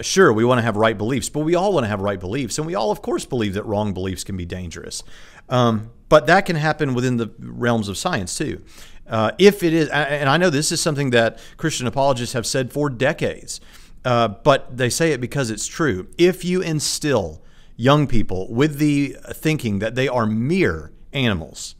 Sure, 0.00 0.32
we 0.32 0.46
want 0.46 0.58
to 0.58 0.62
have 0.62 0.78
right 0.78 0.96
beliefs, 0.96 1.28
but 1.28 1.40
we 1.40 1.54
all 1.54 1.74
want 1.74 1.84
to 1.84 1.88
have 1.88 2.00
right 2.00 2.18
beliefs, 2.18 2.56
and 2.56 2.66
we 2.66 2.74
all, 2.74 2.90
of 2.90 3.02
course, 3.02 3.26
believe 3.26 3.52
that 3.52 3.66
wrong 3.66 3.92
beliefs 3.92 4.24
can 4.24 4.36
be 4.38 4.46
dangerous. 4.46 5.02
Um, 5.50 5.90
but 6.08 6.26
that 6.26 6.46
can 6.46 6.56
happen 6.56 6.94
within 6.94 7.18
the 7.18 7.30
realms 7.38 7.90
of 7.90 7.98
science 7.98 8.36
too. 8.36 8.62
Uh, 9.06 9.32
if 9.38 9.62
it 9.62 9.74
is, 9.74 9.90
and 9.90 10.30
I 10.30 10.38
know 10.38 10.48
this 10.48 10.72
is 10.72 10.80
something 10.80 11.10
that 11.10 11.38
Christian 11.58 11.86
apologists 11.86 12.32
have 12.32 12.46
said 12.46 12.72
for 12.72 12.88
decades, 12.88 13.60
uh, 14.06 14.28
but 14.28 14.76
they 14.76 14.88
say 14.88 15.10
it 15.10 15.20
because 15.20 15.50
it's 15.50 15.66
true. 15.66 16.06
If 16.16 16.44
you 16.44 16.62
instill 16.62 17.42
young 17.74 18.06
people 18.06 18.46
with 18.54 18.78
the 18.78 19.16
thinking 19.32 19.80
that 19.80 19.96
they 19.96 20.06
are 20.06 20.26
mere 20.26 20.92
animals, 21.12 21.74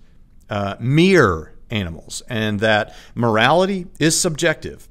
uh, 0.51 0.75
mere 0.81 1.55
animals, 1.71 2.25
and 2.29 2.59
that 2.59 2.93
morality 3.15 3.87
is 4.01 4.21
subjective, 4.21 4.89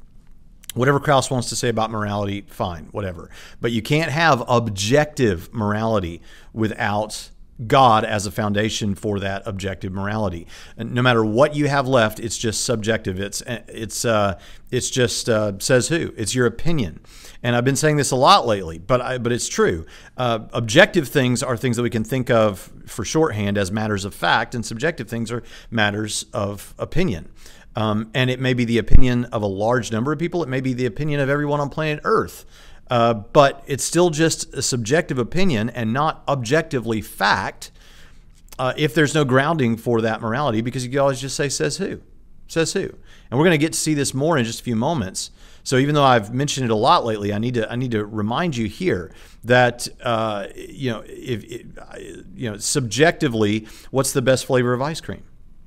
whatever 0.76 0.98
Krauss 0.98 1.30
wants 1.30 1.50
to 1.50 1.58
say 1.58 1.68
about 1.68 1.92
morality, 1.92 2.46
fine, 2.48 2.86
whatever. 2.92 3.30
But 3.60 3.74
you 3.74 3.82
can't 3.82 4.12
have 4.12 4.42
objective 4.48 5.54
morality 5.54 6.22
without 6.54 7.32
God 7.68 8.04
as 8.04 8.26
a 8.26 8.32
foundation 8.32 8.96
for 8.96 9.20
that 9.20 9.44
objective 9.46 9.94
morality. 9.94 10.48
And 10.78 10.94
no 10.94 11.02
matter 11.02 11.24
what 11.24 11.56
you 11.56 11.68
have 11.68 11.88
left, 11.88 12.20
it's 12.20 12.38
just 12.38 12.66
subjective. 12.66 13.20
It's 13.20 13.42
it's 13.46 14.04
uh, 14.04 14.40
it's 14.72 14.90
just 14.90 15.30
uh, 15.30 15.54
says 15.60 15.88
who. 15.88 16.14
It's 16.18 16.36
your 16.36 16.48
opinion. 16.48 17.00
And 17.46 17.56
I've 17.56 17.64
been 17.64 17.76
saying 17.76 17.98
this 17.98 18.10
a 18.10 18.16
lot 18.16 18.48
lately, 18.48 18.80
but 18.80 19.02
I, 19.02 19.20
but 19.20 19.32
it's 19.32 19.48
true. 19.48 19.86
Uh, 20.18 20.40
objective 20.52 21.10
things 21.10 21.44
are 21.44 21.56
things 21.56 21.76
that 21.76 21.84
we 21.84 21.92
can 21.92 22.04
think 22.04 22.32
of 22.32 22.72
for 22.88 23.06
shorthand 23.06 23.60
as 23.60 23.72
matters 23.72 24.04
of 24.04 24.16
fact, 24.16 24.56
and 24.56 24.66
subjective 24.66 25.08
things 25.08 25.32
are 25.32 25.44
matters 25.70 26.26
of 26.34 26.74
opinion. 26.80 27.30
Um, 27.76 28.10
and 28.16 28.32
it 28.32 28.40
may 28.40 28.56
be 28.56 28.66
the 28.66 28.80
opinion 28.80 29.26
of 29.26 29.44
a 29.44 29.48
large 29.48 29.92
number 29.92 30.12
of 30.12 30.18
people. 30.18 30.42
It 30.42 30.50
may 30.50 30.60
be 30.60 30.74
the 30.74 30.88
opinion 30.88 31.20
of 31.20 31.30
everyone 31.30 31.60
on 31.60 31.70
planet 31.70 32.00
Earth. 32.04 32.46
Uh, 32.90 33.14
but 33.14 33.64
it's 33.68 33.84
still 33.84 34.10
just 34.10 34.52
a 34.56 34.64
subjective 34.64 35.20
opinion 35.20 35.70
and 35.70 35.94
not 35.94 36.24
objectively 36.28 37.00
fact 37.00 37.70
uh, 38.58 38.74
if 38.76 38.96
there's 38.96 39.14
no 39.14 39.24
grounding 39.24 39.78
for 39.78 40.02
that 40.02 40.20
morality 40.20 40.62
because 40.62 40.84
you 40.84 40.90
can 40.90 40.98
always 40.98 41.22
just 41.22 41.36
say, 41.36 41.48
says 41.50 41.78
who? 41.78 42.02
Says 42.48 42.74
who? 42.74 42.86
And 42.86 43.38
we're 43.38 43.46
going 43.46 43.52
to 43.52 43.64
get 43.64 43.74
to 43.74 43.80
see 43.80 43.94
this 43.94 44.16
more 44.16 44.36
in 44.36 44.46
just 44.46 44.62
a 44.62 44.64
few 44.64 44.76
moments. 44.76 45.30
So 45.66 45.78
even 45.78 45.96
though 45.96 46.04
I've 46.04 46.32
mentioned 46.32 46.66
it 46.66 46.72
a 46.72 46.76
lot 46.76 47.06
lately, 47.06 47.34
I 47.34 47.40
need 47.40 47.56
to 47.56 47.70
I 47.70 47.76
need 47.76 47.92
to 47.92 48.06
remind 48.06 48.56
you 48.56 48.68
here 48.68 49.12
that 49.44 49.88
uh, 50.02 50.48
you 50.56 50.92
know 50.92 51.04
if, 51.08 51.44
if 51.44 51.66
you 52.36 52.52
know 52.52 52.58
subjectively, 52.58 53.68
what's 53.90 54.14
the 54.14 54.22
best 54.22 54.46
flavor 54.46 54.74
of 54.74 54.82
ice 54.82 55.02
cream? 55.02 55.24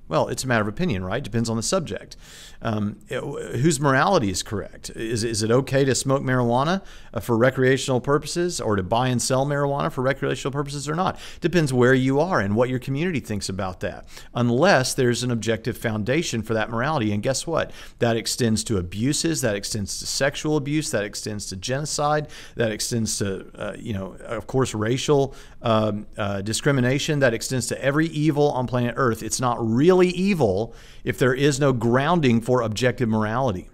Well, 0.07 0.29
it's 0.29 0.45
a 0.45 0.47
matter 0.47 0.63
of 0.63 0.69
opinion, 0.69 1.05
right? 1.05 1.23
Depends 1.23 1.51
on 1.51 1.57
the 1.57 1.63
subject. 1.63 2.17
Um, 2.61 2.99
whose 3.09 3.79
morality 3.79 4.31
is 4.31 4.43
correct? 4.43 4.91
Is, 4.91 5.23
is 5.23 5.45
it 5.45 5.51
okay 5.51 5.85
to 5.85 5.95
smoke 5.95 6.23
marijuana 6.23 6.83
uh, 7.15 7.21
for 7.21 7.37
recreational 7.37 8.01
purposes 8.01 8.61
or 8.61 8.75
to 8.75 8.83
buy 8.83 9.09
and 9.09 9.23
sell 9.23 9.47
marijuana 9.47 9.93
for 9.93 10.03
recreational 10.03 10.51
purposes 10.51 10.89
or 10.89 10.97
not? 10.97 11.21
Depends 11.41 11.73
where 11.73 11.95
you 11.95 12.19
are 12.19 12.41
and 12.41 12.57
what 12.57 12.69
your 12.69 12.81
community 12.81 13.21
thinks 13.21 13.49
about 13.49 13.79
that. 13.81 14.07
Unless 14.35 14.95
there's 14.95 15.23
an 15.23 15.31
objective 15.31 15.79
foundation 15.79 16.43
for 16.43 16.55
that 16.55 16.69
morality. 16.69 17.13
And 17.13 17.23
guess 17.23 17.47
what? 17.47 17.71
That 18.01 18.17
extends 18.17 18.65
to 18.65 18.79
abuses, 18.79 19.41
that 19.43 19.55
extends 19.55 20.01
to 20.01 20.07
sexual 20.07 20.57
abuse, 20.57 20.91
that 20.91 21.05
extends 21.05 21.47
to 21.47 21.57
genocide, 21.57 22.29
that 22.57 22.73
extends 22.73 23.19
to, 23.19 23.47
uh, 23.55 23.77
you 23.79 23.93
know, 23.93 24.17
of 24.25 24.49
course, 24.49 24.75
racial 24.75 25.35
um, 25.63 26.07
uh, 26.17 26.41
discrimination, 26.43 27.21
that 27.21 27.35
extends 27.35 27.69
to 27.69 27.81
every 27.83 28.07
evil 28.09 28.51
on 28.51 28.67
planet 28.67 28.95
Earth. 28.97 29.23
It's 29.23 29.41
not 29.41 29.57
really 29.61 30.09
evil 30.09 30.75
if 31.05 31.19
there 31.19 31.35
is 31.35 31.61
no 31.61 31.73
grounding 31.73 32.41
for 32.49 32.63
objective 32.63 33.11
morality. 33.11 33.69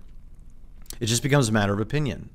It 0.99 1.07
just 1.07 1.23
becomes 1.23 1.49
a 1.49 1.52
matter 1.52 1.73
of 1.73 1.78
opinion. 1.78 2.28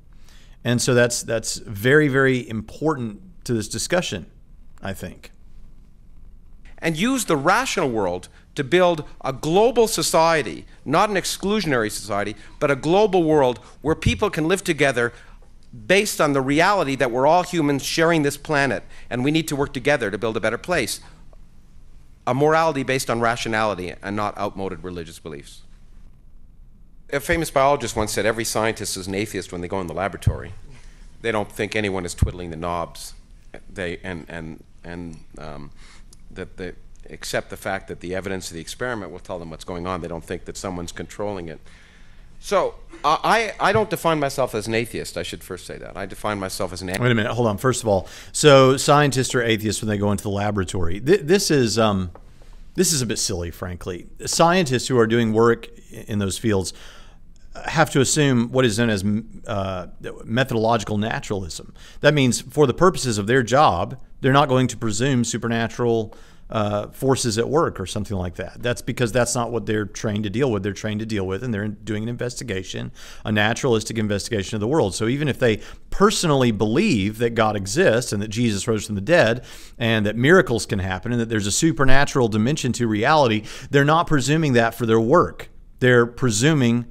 And 0.64 0.80
so 0.80 0.94
that's 0.94 1.22
that's 1.22 1.56
very 1.58 2.08
very 2.08 2.48
important 2.48 3.20
to 3.44 3.52
this 3.52 3.68
discussion, 3.68 4.24
I 4.80 4.94
think. 4.94 5.32
And 6.78 6.96
use 6.96 7.26
the 7.26 7.36
rational 7.36 7.90
world 7.90 8.30
to 8.54 8.64
build 8.64 9.04
a 9.22 9.34
global 9.34 9.86
society, 9.86 10.64
not 10.82 11.10
an 11.10 11.16
exclusionary 11.16 11.90
society, 11.90 12.34
but 12.58 12.70
a 12.70 12.74
global 12.74 13.22
world 13.22 13.58
where 13.82 13.94
people 13.94 14.30
can 14.30 14.48
live 14.48 14.64
together 14.64 15.12
based 15.86 16.22
on 16.22 16.32
the 16.32 16.40
reality 16.40 16.96
that 16.96 17.10
we're 17.10 17.26
all 17.26 17.42
humans 17.42 17.84
sharing 17.84 18.22
this 18.22 18.38
planet 18.38 18.82
and 19.10 19.24
we 19.24 19.30
need 19.30 19.46
to 19.48 19.54
work 19.54 19.74
together 19.74 20.10
to 20.10 20.16
build 20.16 20.38
a 20.38 20.40
better 20.40 20.56
place. 20.56 21.00
A 22.26 22.32
morality 22.32 22.82
based 22.82 23.10
on 23.10 23.20
rationality 23.20 23.92
and 24.02 24.16
not 24.16 24.38
outmoded 24.38 24.82
religious 24.82 25.18
beliefs. 25.18 25.64
A 27.12 27.20
famous 27.20 27.50
biologist 27.50 27.96
once 27.96 28.12
said 28.12 28.26
every 28.26 28.44
scientist 28.44 28.96
is 28.96 29.06
an 29.06 29.14
atheist 29.14 29.52
when 29.52 29.60
they 29.60 29.68
go 29.68 29.80
in 29.80 29.86
the 29.86 29.94
laboratory. 29.94 30.52
They 31.22 31.32
don't 31.32 31.50
think 31.50 31.76
anyone 31.76 32.04
is 32.04 32.14
twiddling 32.14 32.50
the 32.50 32.56
knobs. 32.56 33.14
They, 33.72 33.98
and 33.98 34.26
and, 34.28 34.62
and 34.84 35.18
um, 35.38 35.70
that 36.30 36.56
they 36.56 36.72
accept 37.08 37.50
the 37.50 37.56
fact 37.56 37.88
that 37.88 38.00
the 38.00 38.14
evidence 38.14 38.50
of 38.50 38.54
the 38.54 38.60
experiment 38.60 39.10
will 39.10 39.18
tell 39.18 39.38
them 39.38 39.50
what's 39.50 39.64
going 39.64 39.86
on. 39.86 40.00
They 40.00 40.08
don't 40.08 40.24
think 40.24 40.44
that 40.44 40.56
someone's 40.56 40.92
controlling 40.92 41.48
it. 41.48 41.60
So 42.38 42.74
uh, 43.04 43.18
I, 43.22 43.52
I 43.60 43.72
don't 43.72 43.90
define 43.90 44.18
myself 44.18 44.54
as 44.54 44.66
an 44.66 44.74
atheist. 44.74 45.18
I 45.18 45.22
should 45.22 45.44
first 45.44 45.66
say 45.66 45.76
that. 45.76 45.96
I 45.96 46.06
define 46.06 46.38
myself 46.38 46.72
as 46.72 46.80
an. 46.80 46.88
Wait 46.88 47.00
a 47.00 47.14
minute. 47.14 47.32
Hold 47.32 47.48
on. 47.48 47.58
First 47.58 47.82
of 47.82 47.88
all, 47.88 48.08
so 48.32 48.76
scientists 48.78 49.34
are 49.34 49.42
atheists 49.42 49.82
when 49.82 49.88
they 49.88 49.98
go 49.98 50.10
into 50.10 50.22
the 50.22 50.30
laboratory. 50.30 51.00
Th- 51.00 51.20
this 51.20 51.50
is 51.50 51.78
um, 51.78 52.10
this 52.74 52.92
is 52.92 53.02
a 53.02 53.06
bit 53.06 53.18
silly, 53.18 53.50
frankly. 53.50 54.06
Scientists 54.24 54.88
who 54.88 54.98
are 54.98 55.06
doing 55.06 55.34
work 55.34 55.68
in 55.90 56.18
those 56.18 56.38
fields 56.38 56.72
have 57.64 57.90
to 57.90 58.00
assume 58.00 58.50
what 58.52 58.64
is 58.64 58.78
known 58.78 58.90
as 58.90 59.04
uh, 59.46 59.88
methodological 60.24 60.98
naturalism. 60.98 61.74
That 62.00 62.14
means, 62.14 62.40
for 62.40 62.66
the 62.66 62.74
purposes 62.74 63.18
of 63.18 63.26
their 63.26 63.42
job, 63.42 64.00
they're 64.20 64.32
not 64.32 64.48
going 64.48 64.68
to 64.68 64.76
presume 64.76 65.24
supernatural 65.24 66.14
uh, 66.50 66.88
forces 66.88 67.38
at 67.38 67.48
work 67.48 67.78
or 67.78 67.86
something 67.86 68.16
like 68.16 68.34
that. 68.34 68.60
That's 68.60 68.82
because 68.82 69.12
that's 69.12 69.34
not 69.34 69.52
what 69.52 69.66
they're 69.66 69.84
trained 69.84 70.24
to 70.24 70.30
deal 70.30 70.50
with. 70.50 70.62
They're 70.62 70.72
trained 70.72 71.00
to 71.00 71.06
deal 71.06 71.26
with, 71.26 71.44
and 71.44 71.54
they're 71.54 71.68
doing 71.68 72.02
an 72.02 72.08
investigation, 72.08 72.90
a 73.24 73.30
naturalistic 73.30 73.98
investigation 73.98 74.56
of 74.56 74.60
the 74.60 74.66
world. 74.66 74.94
So 74.94 75.06
even 75.06 75.28
if 75.28 75.38
they 75.38 75.60
personally 75.90 76.50
believe 76.50 77.18
that 77.18 77.34
God 77.34 77.56
exists 77.56 78.12
and 78.12 78.20
that 78.20 78.28
Jesus 78.28 78.66
rose 78.66 78.86
from 78.86 78.96
the 78.96 79.00
dead 79.00 79.44
and 79.78 80.06
that 80.06 80.16
miracles 80.16 80.66
can 80.66 80.80
happen 80.80 81.12
and 81.12 81.20
that 81.20 81.28
there's 81.28 81.46
a 81.46 81.52
supernatural 81.52 82.28
dimension 82.28 82.72
to 82.74 82.86
reality, 82.88 83.44
they're 83.70 83.84
not 83.84 84.06
presuming 84.06 84.54
that 84.54 84.74
for 84.74 84.86
their 84.86 85.00
work. 85.00 85.50
They're 85.78 86.06
presuming 86.06 86.86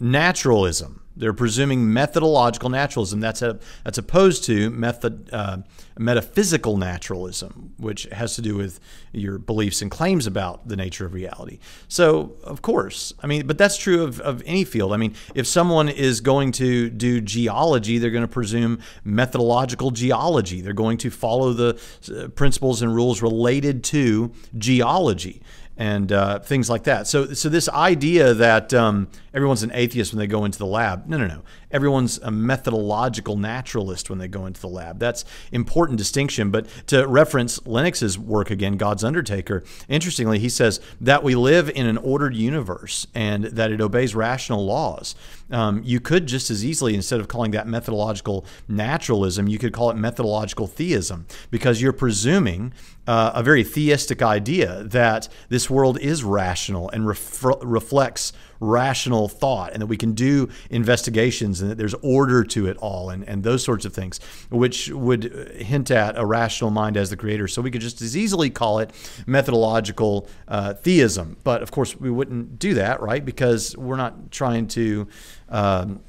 naturalism. 0.00 1.02
They're 1.18 1.32
presuming 1.32 1.92
methodological 1.92 2.70
naturalism. 2.70 3.18
That's 3.18 3.42
a, 3.42 3.58
that's 3.82 3.98
opposed 3.98 4.44
to 4.44 4.70
method 4.70 5.28
uh, 5.32 5.58
metaphysical 5.98 6.76
naturalism, 6.76 7.74
which 7.76 8.04
has 8.12 8.36
to 8.36 8.42
do 8.42 8.54
with 8.54 8.78
your 9.12 9.38
beliefs 9.38 9.82
and 9.82 9.90
claims 9.90 10.28
about 10.28 10.68
the 10.68 10.76
nature 10.76 11.04
of 11.06 11.14
reality. 11.14 11.58
So, 11.88 12.36
of 12.44 12.62
course, 12.62 13.12
I 13.20 13.26
mean, 13.26 13.48
but 13.48 13.58
that's 13.58 13.76
true 13.76 14.04
of, 14.04 14.20
of 14.20 14.44
any 14.46 14.62
field. 14.62 14.92
I 14.92 14.96
mean, 14.96 15.14
if 15.34 15.48
someone 15.48 15.88
is 15.88 16.20
going 16.20 16.52
to 16.52 16.88
do 16.88 17.20
geology, 17.20 17.98
they're 17.98 18.10
going 18.10 18.22
to 18.22 18.28
presume 18.28 18.78
methodological 19.02 19.90
geology. 19.90 20.60
They're 20.60 20.72
going 20.72 20.98
to 20.98 21.10
follow 21.10 21.52
the 21.52 21.80
uh, 22.16 22.28
principles 22.28 22.80
and 22.80 22.94
rules 22.94 23.22
related 23.22 23.82
to 23.84 24.32
geology 24.56 25.42
and 25.78 26.10
uh, 26.10 26.40
things 26.40 26.68
like 26.68 26.84
that. 26.84 27.06
So, 27.06 27.32
so 27.34 27.48
this 27.48 27.68
idea 27.68 28.34
that 28.34 28.74
um, 28.74 29.08
everyone's 29.34 29.62
an 29.62 29.70
atheist 29.74 30.12
when 30.12 30.18
they 30.18 30.26
go 30.26 30.44
into 30.44 30.58
the 30.58 30.66
lab, 30.66 31.06
no, 31.06 31.16
no, 31.16 31.26
no. 31.26 31.42
Everyone's 31.70 32.18
a 32.18 32.30
methodological 32.30 33.36
naturalist 33.36 34.08
when 34.08 34.18
they 34.18 34.28
go 34.28 34.46
into 34.46 34.60
the 34.60 34.68
lab. 34.68 34.98
That's 34.98 35.24
important 35.52 35.98
distinction. 35.98 36.50
But 36.50 36.66
to 36.86 37.06
reference 37.06 37.64
Lennox's 37.66 38.18
work 38.18 38.50
again, 38.50 38.76
God's 38.76 39.04
Undertaker, 39.04 39.64
interestingly, 39.88 40.38
he 40.38 40.48
says 40.48 40.80
that 41.00 41.22
we 41.22 41.34
live 41.34 41.68
in 41.70 41.86
an 41.86 41.98
ordered 41.98 42.34
universe 42.34 43.06
and 43.14 43.44
that 43.44 43.70
it 43.70 43.80
obeys 43.80 44.14
rational 44.14 44.64
laws. 44.64 45.14
Um, 45.50 45.82
you 45.84 46.00
could 46.00 46.26
just 46.26 46.50
as 46.50 46.64
easily, 46.64 46.94
instead 46.94 47.20
of 47.20 47.28
calling 47.28 47.52
that 47.52 47.66
methodological 47.66 48.44
naturalism, 48.66 49.48
you 49.48 49.58
could 49.58 49.72
call 49.72 49.90
it 49.90 49.96
methodological 49.96 50.66
theism 50.66 51.26
because 51.50 51.80
you're 51.80 51.92
presuming 51.92 52.72
uh, 53.06 53.32
a 53.34 53.42
very 53.42 53.64
theistic 53.64 54.20
idea 54.20 54.84
that 54.84 55.28
this 55.48 55.70
world 55.70 55.98
is 55.98 56.22
rational 56.22 56.90
and 56.90 57.06
ref- 57.06 57.44
reflects 57.62 58.32
rational 58.60 59.28
thought 59.28 59.72
and 59.72 59.82
that 59.82 59.86
we 59.86 59.96
can 59.96 60.12
do 60.12 60.48
investigations 60.70 61.60
and 61.60 61.70
that 61.70 61.78
there's 61.78 61.94
order 61.94 62.44
to 62.44 62.66
it 62.66 62.76
all 62.78 63.10
and, 63.10 63.26
and 63.28 63.42
those 63.42 63.62
sorts 63.62 63.84
of 63.84 63.92
things, 63.92 64.20
which 64.50 64.88
would 64.90 65.24
hint 65.56 65.90
at 65.90 66.18
a 66.18 66.24
rational 66.24 66.70
mind 66.70 66.96
as 66.96 67.10
the 67.10 67.16
creator. 67.16 67.48
So 67.48 67.62
we 67.62 67.70
could 67.70 67.80
just 67.80 68.02
as 68.02 68.16
easily 68.16 68.50
call 68.50 68.78
it 68.78 68.90
methodological 69.26 70.28
uh, 70.46 70.74
theism. 70.74 71.36
But 71.44 71.62
of 71.62 71.70
course, 71.70 71.98
we 71.98 72.10
wouldn't 72.10 72.58
do 72.58 72.74
that, 72.74 73.00
right? 73.00 73.24
Because 73.24 73.76
we're 73.76 73.96
not 73.96 74.30
trying 74.30 74.68
to. 74.68 75.08
Um, 75.48 76.00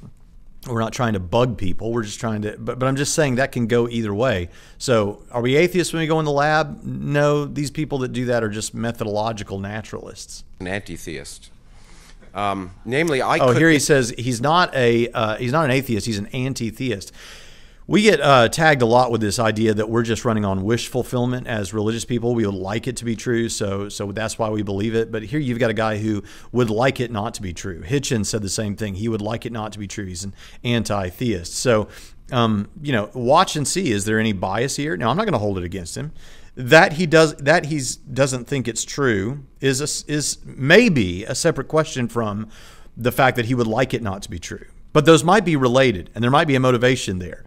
we're 0.66 0.80
not 0.80 0.92
trying 0.92 1.14
to 1.14 1.20
bug 1.20 1.56
people. 1.56 1.90
We're 1.90 2.02
just 2.02 2.20
trying 2.20 2.42
to, 2.42 2.56
but, 2.58 2.78
but 2.78 2.86
I'm 2.86 2.96
just 2.96 3.14
saying 3.14 3.36
that 3.36 3.50
can 3.50 3.66
go 3.66 3.88
either 3.88 4.14
way. 4.14 4.50
So, 4.76 5.22
are 5.30 5.40
we 5.40 5.56
atheists 5.56 5.92
when 5.92 6.00
we 6.00 6.06
go 6.06 6.18
in 6.18 6.26
the 6.26 6.32
lab? 6.32 6.82
No, 6.82 7.46
these 7.46 7.70
people 7.70 7.98
that 7.98 8.12
do 8.12 8.26
that 8.26 8.44
are 8.44 8.50
just 8.50 8.74
methodological 8.74 9.58
naturalists. 9.58 10.44
An 10.60 10.66
anti 10.66 10.96
theist. 10.96 11.50
Um, 12.34 12.72
namely, 12.84 13.22
I. 13.22 13.38
Oh, 13.38 13.52
here 13.52 13.70
he 13.70 13.78
says 13.78 14.14
he's 14.16 14.40
not 14.40 14.74
a 14.74 15.08
uh, 15.10 15.36
he's 15.36 15.52
not 15.52 15.64
an 15.64 15.70
atheist. 15.70 16.06
He's 16.06 16.18
an 16.18 16.26
anti-theist. 16.28 17.12
We 17.86 18.02
get 18.02 18.20
uh, 18.20 18.48
tagged 18.48 18.82
a 18.82 18.86
lot 18.86 19.10
with 19.10 19.20
this 19.20 19.40
idea 19.40 19.74
that 19.74 19.90
we're 19.90 20.04
just 20.04 20.24
running 20.24 20.44
on 20.44 20.62
wish 20.62 20.86
fulfillment 20.86 21.48
as 21.48 21.74
religious 21.74 22.04
people. 22.04 22.36
We 22.36 22.46
would 22.46 22.54
like 22.54 22.86
it 22.86 22.96
to 22.98 23.04
be 23.04 23.16
true, 23.16 23.48
so 23.48 23.88
so 23.88 24.12
that's 24.12 24.38
why 24.38 24.48
we 24.48 24.62
believe 24.62 24.94
it. 24.94 25.10
But 25.10 25.24
here 25.24 25.40
you've 25.40 25.58
got 25.58 25.70
a 25.70 25.74
guy 25.74 25.98
who 25.98 26.22
would 26.52 26.70
like 26.70 27.00
it 27.00 27.10
not 27.10 27.34
to 27.34 27.42
be 27.42 27.52
true. 27.52 27.82
Hitchens 27.82 28.26
said 28.26 28.42
the 28.42 28.48
same 28.48 28.76
thing. 28.76 28.94
He 28.94 29.08
would 29.08 29.22
like 29.22 29.44
it 29.44 29.52
not 29.52 29.72
to 29.72 29.80
be 29.80 29.88
true. 29.88 30.06
He's 30.06 30.22
an 30.22 30.34
anti-theist. 30.62 31.52
So 31.52 31.88
um, 32.32 32.68
you 32.80 32.92
know, 32.92 33.10
watch 33.14 33.56
and 33.56 33.66
see. 33.66 33.90
Is 33.90 34.04
there 34.04 34.18
any 34.18 34.32
bias 34.32 34.76
here? 34.76 34.96
Now, 34.96 35.10
I'm 35.10 35.16
not 35.16 35.24
going 35.24 35.32
to 35.32 35.38
hold 35.38 35.58
it 35.58 35.64
against 35.64 35.96
him. 35.96 36.12
That 36.56 36.94
he 36.94 37.06
does 37.06 37.36
that 37.36 37.66
he's 37.66 37.96
doesn't 37.96 38.46
think 38.46 38.66
it's 38.66 38.84
true 38.84 39.44
is 39.60 39.80
a, 39.80 40.12
is 40.12 40.38
maybe 40.44 41.24
a 41.24 41.34
separate 41.34 41.68
question 41.68 42.08
from 42.08 42.48
the 42.96 43.12
fact 43.12 43.36
that 43.36 43.46
he 43.46 43.54
would 43.54 43.66
like 43.66 43.94
it 43.94 44.02
not 44.02 44.22
to 44.22 44.30
be 44.30 44.38
true. 44.38 44.66
But 44.92 45.06
those 45.06 45.22
might 45.22 45.44
be 45.44 45.56
related, 45.56 46.10
and 46.14 46.24
there 46.24 46.30
might 46.30 46.48
be 46.48 46.56
a 46.56 46.60
motivation 46.60 47.18
there. 47.18 47.44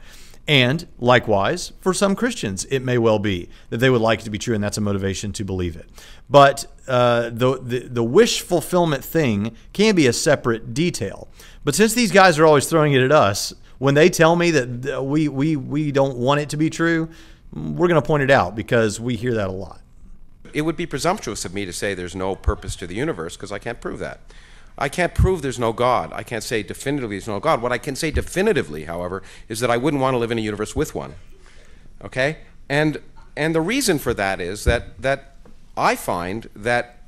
And 0.48 0.88
likewise, 1.00 1.72
for 1.80 1.94
some 1.94 2.16
Christians, 2.16 2.66
it 2.66 2.82
may 2.82 2.98
well 2.98 3.20
be 3.20 3.50
that 3.70 3.78
they 3.78 3.89
would 3.89 4.02
like 4.02 4.20
it 4.20 4.24
to 4.24 4.30
be 4.30 4.38
true, 4.38 4.56
and 4.56 4.63
that's 4.63 4.78
a 4.78 4.82
motivation 4.82 5.32
to 5.34 5.46
believe 5.46 5.78
it. 5.78 5.89
But 6.30 6.66
uh, 6.88 7.30
the, 7.30 7.60
the, 7.62 7.80
the 7.88 8.04
wish 8.04 8.42
fulfillment 8.42 9.06
thing 9.06 9.56
can 9.72 9.96
be 9.96 10.08
a 10.08 10.13
separate 10.13 10.74
detail. 10.74 11.30
But 11.63 11.76
since 11.76 11.94
these 11.94 12.12
guys 12.12 12.39
are 12.39 12.46
always 12.46 12.68
throwing 12.68 12.94
it 12.94 13.02
at 13.02 13.12
us, 13.12 13.54
when 13.78 13.96
they 13.96 14.10
tell 14.10 14.36
me 14.36 14.52
that 14.52 15.04
we, 15.04 15.30
we, 15.30 15.56
we 15.56 15.92
don't 15.92 16.18
want 16.18 16.42
it 16.42 16.50
to 16.50 16.58
be 16.58 16.70
true, 16.70 17.10
we're 17.54 17.88
going 17.88 18.02
to 18.02 18.06
point 18.06 18.24
it 18.24 18.32
out 18.32 18.56
because 18.56 19.00
we 19.00 19.16
hear 19.16 19.34
that 19.34 19.48
a 19.48 19.52
lot. 19.52 19.82
It 20.54 20.62
would 20.62 20.76
be 20.76 20.86
presumptuous 20.86 21.46
of 21.46 21.54
me 21.54 21.66
to 21.66 21.74
say 21.74 21.94
there's 21.94 22.16
no 22.16 22.36
purpose 22.36 22.76
to 22.78 22.88
the 22.88 22.96
universe 22.96 23.36
because 23.36 23.52
I 23.52 23.60
can't 23.60 23.80
prove 23.80 24.00
that. 24.00 24.22
I 24.78 24.89
can't 24.89 25.13
prove 25.13 25.42
there's 25.42 25.60
no 25.60 25.72
God. 25.72 26.12
I 26.13 26.24
can't 26.24 26.44
say 26.44 26.63
definitively 26.63 27.18
there's 27.18 27.28
no 27.28 27.39
God. 27.39 27.62
What 27.62 27.72
I 27.72 27.78
can 27.78 27.96
say 27.96 28.10
definitively, 28.12 28.86
however, 28.86 29.22
is 29.48 29.60
that 29.60 29.70
I 29.70 29.78
wouldn't 29.78 30.02
want 30.02 30.16
to 30.16 30.18
live 30.18 30.32
in 30.32 30.39
a 30.39 30.42
universe 30.42 30.76
with 30.76 30.96
one. 30.96 31.16
Okay? 32.04 32.39
And 32.70 33.00
and 33.36 33.56
the 33.56 33.62
reason 33.62 34.00
for 34.00 34.13
that 34.16 34.39
is 34.39 34.63
that 34.63 35.02
that 35.02 35.36
I 35.78 35.96
find 35.96 36.50
that 36.56 37.04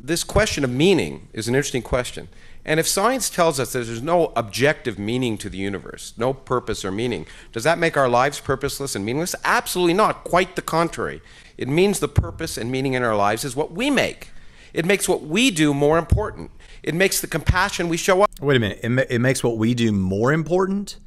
this 0.00 0.24
question 0.24 0.64
of 0.64 0.70
meaning 0.70 1.28
is 1.32 1.48
an 1.48 1.54
interesting 1.54 1.82
question. 1.82 2.28
And 2.68 2.78
if 2.78 2.86
science 2.86 3.30
tells 3.30 3.58
us 3.58 3.72
that 3.72 3.86
there's 3.86 4.02
no 4.02 4.30
objective 4.36 4.98
meaning 4.98 5.38
to 5.38 5.48
the 5.48 5.56
universe, 5.56 6.12
no 6.18 6.34
purpose 6.34 6.84
or 6.84 6.92
meaning, 6.92 7.26
does 7.50 7.64
that 7.64 7.78
make 7.78 7.96
our 7.96 8.10
lives 8.10 8.40
purposeless 8.40 8.94
and 8.94 9.06
meaningless? 9.06 9.34
Absolutely 9.42 9.94
not. 9.94 10.22
Quite 10.22 10.54
the 10.54 10.60
contrary. 10.60 11.22
It 11.56 11.66
means 11.66 11.98
the 11.98 12.08
purpose 12.08 12.58
and 12.58 12.70
meaning 12.70 12.92
in 12.92 13.02
our 13.02 13.16
lives 13.16 13.42
is 13.42 13.56
what 13.56 13.72
we 13.72 13.90
make. 13.90 14.32
It 14.74 14.84
makes 14.84 15.08
what 15.08 15.22
we 15.22 15.50
do 15.50 15.72
more 15.72 15.96
important. 15.96 16.50
It 16.82 16.94
makes 16.94 17.22
the 17.22 17.26
compassion 17.26 17.88
we 17.88 17.96
show 17.96 18.20
up. 18.20 18.30
Wait 18.38 18.58
a 18.58 18.60
minute. 18.60 18.80
It, 18.82 18.90
ma- 18.90 19.02
it 19.08 19.20
makes 19.20 19.42
what 19.42 19.56
we 19.56 19.72
do 19.72 19.90
more 19.90 20.30
important? 20.30 20.98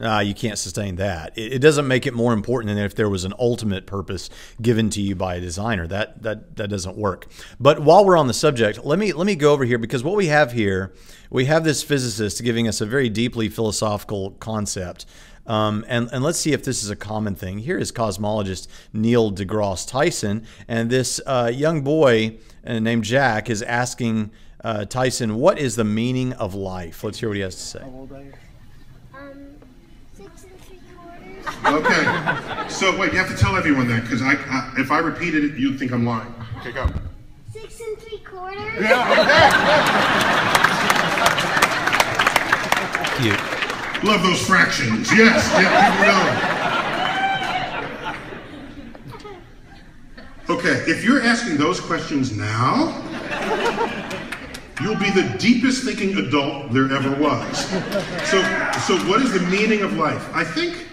Uh, 0.00 0.18
you 0.18 0.34
can't 0.34 0.58
sustain 0.58 0.96
that. 0.96 1.36
It, 1.38 1.54
it, 1.54 1.58
doesn't 1.60 1.88
make 1.88 2.06
it 2.06 2.12
more 2.12 2.34
important 2.34 2.74
than 2.74 2.84
if 2.84 2.94
there 2.94 3.08
was 3.08 3.24
an 3.24 3.32
ultimate 3.38 3.86
purpose 3.86 4.28
given 4.60 4.90
to 4.90 5.00
you 5.00 5.14
by 5.14 5.36
a 5.36 5.40
designer. 5.40 5.86
That 5.86 6.22
that 6.22 6.56
that 6.56 6.68
doesn't 6.68 6.96
work. 6.96 7.26
But 7.58 7.80
while 7.80 8.04
we're 8.04 8.18
on 8.18 8.26
the 8.26 8.34
subject, 8.34 8.84
let 8.84 8.98
me 8.98 9.14
let 9.14 9.26
me 9.26 9.36
go 9.36 9.52
over 9.52 9.64
here 9.64 9.78
because 9.78 10.04
what 10.04 10.14
we 10.14 10.26
have 10.26 10.52
here, 10.52 10.92
we 11.30 11.46
have 11.46 11.64
this 11.64 11.82
physicist 11.82 12.42
giving 12.44 12.68
us 12.68 12.82
a 12.82 12.86
very 12.86 13.08
deeply 13.08 13.48
philosophical 13.48 14.32
concept. 14.32 15.06
Um, 15.46 15.84
and, 15.88 16.08
and 16.12 16.24
let's 16.24 16.38
see 16.38 16.52
if 16.52 16.64
this 16.64 16.82
is 16.82 16.90
a 16.90 16.96
common 16.96 17.34
thing. 17.34 17.58
Here 17.58 17.78
is 17.78 17.92
cosmologist 17.92 18.66
Neil 18.92 19.30
deGrasse 19.30 19.88
Tyson, 19.88 20.44
and 20.66 20.90
this 20.90 21.20
uh, 21.24 21.50
young 21.54 21.82
boy 21.82 22.38
uh, 22.66 22.78
named 22.80 23.04
Jack 23.04 23.48
is 23.48 23.62
asking 23.62 24.32
uh, 24.64 24.84
Tyson, 24.86 25.36
"What 25.36 25.58
is 25.58 25.76
the 25.76 25.84
meaning 25.84 26.32
of 26.32 26.54
life?" 26.54 27.04
Let's 27.04 27.20
hear 27.20 27.28
what 27.28 27.36
he 27.36 27.42
has 27.42 27.54
to 27.54 27.62
say. 27.62 27.78
How 27.80 27.90
old 27.90 28.12
are 28.12 28.22
you? 28.22 28.32
Um, 29.14 29.46
six 30.14 30.44
and 30.44 30.60
three 30.62 30.80
quarters. 30.96 31.35
Okay. 31.64 32.04
So 32.68 32.96
wait, 32.96 33.12
you 33.12 33.18
have 33.18 33.28
to 33.28 33.36
tell 33.36 33.56
everyone 33.56 33.86
that 33.88 34.02
because 34.02 34.22
I, 34.22 34.34
I, 34.34 34.72
if 34.78 34.90
I 34.90 34.98
repeated 34.98 35.44
it, 35.44 35.54
you'd 35.56 35.78
think 35.78 35.92
I'm 35.92 36.04
lying. 36.04 36.34
Okay, 36.58 36.72
go. 36.72 36.88
Six 37.52 37.80
and 37.80 37.96
three 37.98 38.18
quarters. 38.18 38.80
Yeah. 38.80 39.04
Cute. 43.20 43.40
Love 44.04 44.22
those 44.22 44.40
fractions. 44.46 45.10
Yes. 45.12 45.48
Yeah, 45.52 45.90
people 45.90 46.06
know. 46.06 46.22
Okay, 50.58 50.76
if 50.90 51.02
you're 51.02 51.22
asking 51.22 51.56
those 51.56 51.80
questions 51.80 52.36
now, 52.36 53.02
you'll 54.80 54.94
be 54.96 55.10
the 55.10 55.34
deepest 55.38 55.82
thinking 55.84 56.16
adult 56.18 56.72
there 56.72 56.92
ever 56.92 57.10
was. 57.20 57.66
So, 58.28 58.40
so 58.86 58.96
what 59.08 59.20
is 59.22 59.32
the 59.32 59.40
meaning 59.50 59.82
of 59.82 59.94
life? 59.94 60.28
I 60.32 60.44
think 60.44 60.86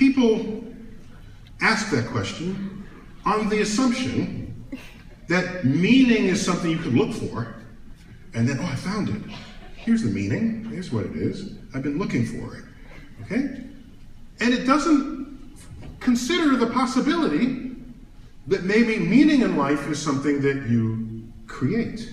people 0.00 0.64
ask 1.60 1.90
that 1.90 2.06
question 2.06 2.86
on 3.26 3.50
the 3.50 3.60
assumption 3.60 4.64
that 5.28 5.66
meaning 5.66 6.24
is 6.24 6.42
something 6.42 6.70
you 6.70 6.78
can 6.78 6.96
look 6.96 7.12
for, 7.12 7.54
and 8.32 8.48
then, 8.48 8.58
oh, 8.60 8.64
I 8.64 8.76
found 8.76 9.10
it. 9.10 9.22
Here's 9.76 10.02
the 10.02 10.08
meaning. 10.08 10.64
Here's 10.64 10.90
what 10.90 11.04
it 11.04 11.16
is. 11.16 11.54
I've 11.74 11.82
been 11.82 11.98
looking 11.98 12.24
for 12.24 12.56
it. 12.56 12.64
Okay? 13.22 13.62
And 14.40 14.54
it 14.54 14.64
doesn't 14.64 15.38
consider 16.00 16.56
the 16.56 16.68
possibility 16.68 17.76
that 18.46 18.64
maybe 18.64 18.98
meaning 18.98 19.42
in 19.42 19.58
life 19.58 19.86
is 19.90 20.00
something 20.00 20.40
that 20.40 20.66
you 20.66 21.30
create. 21.46 22.10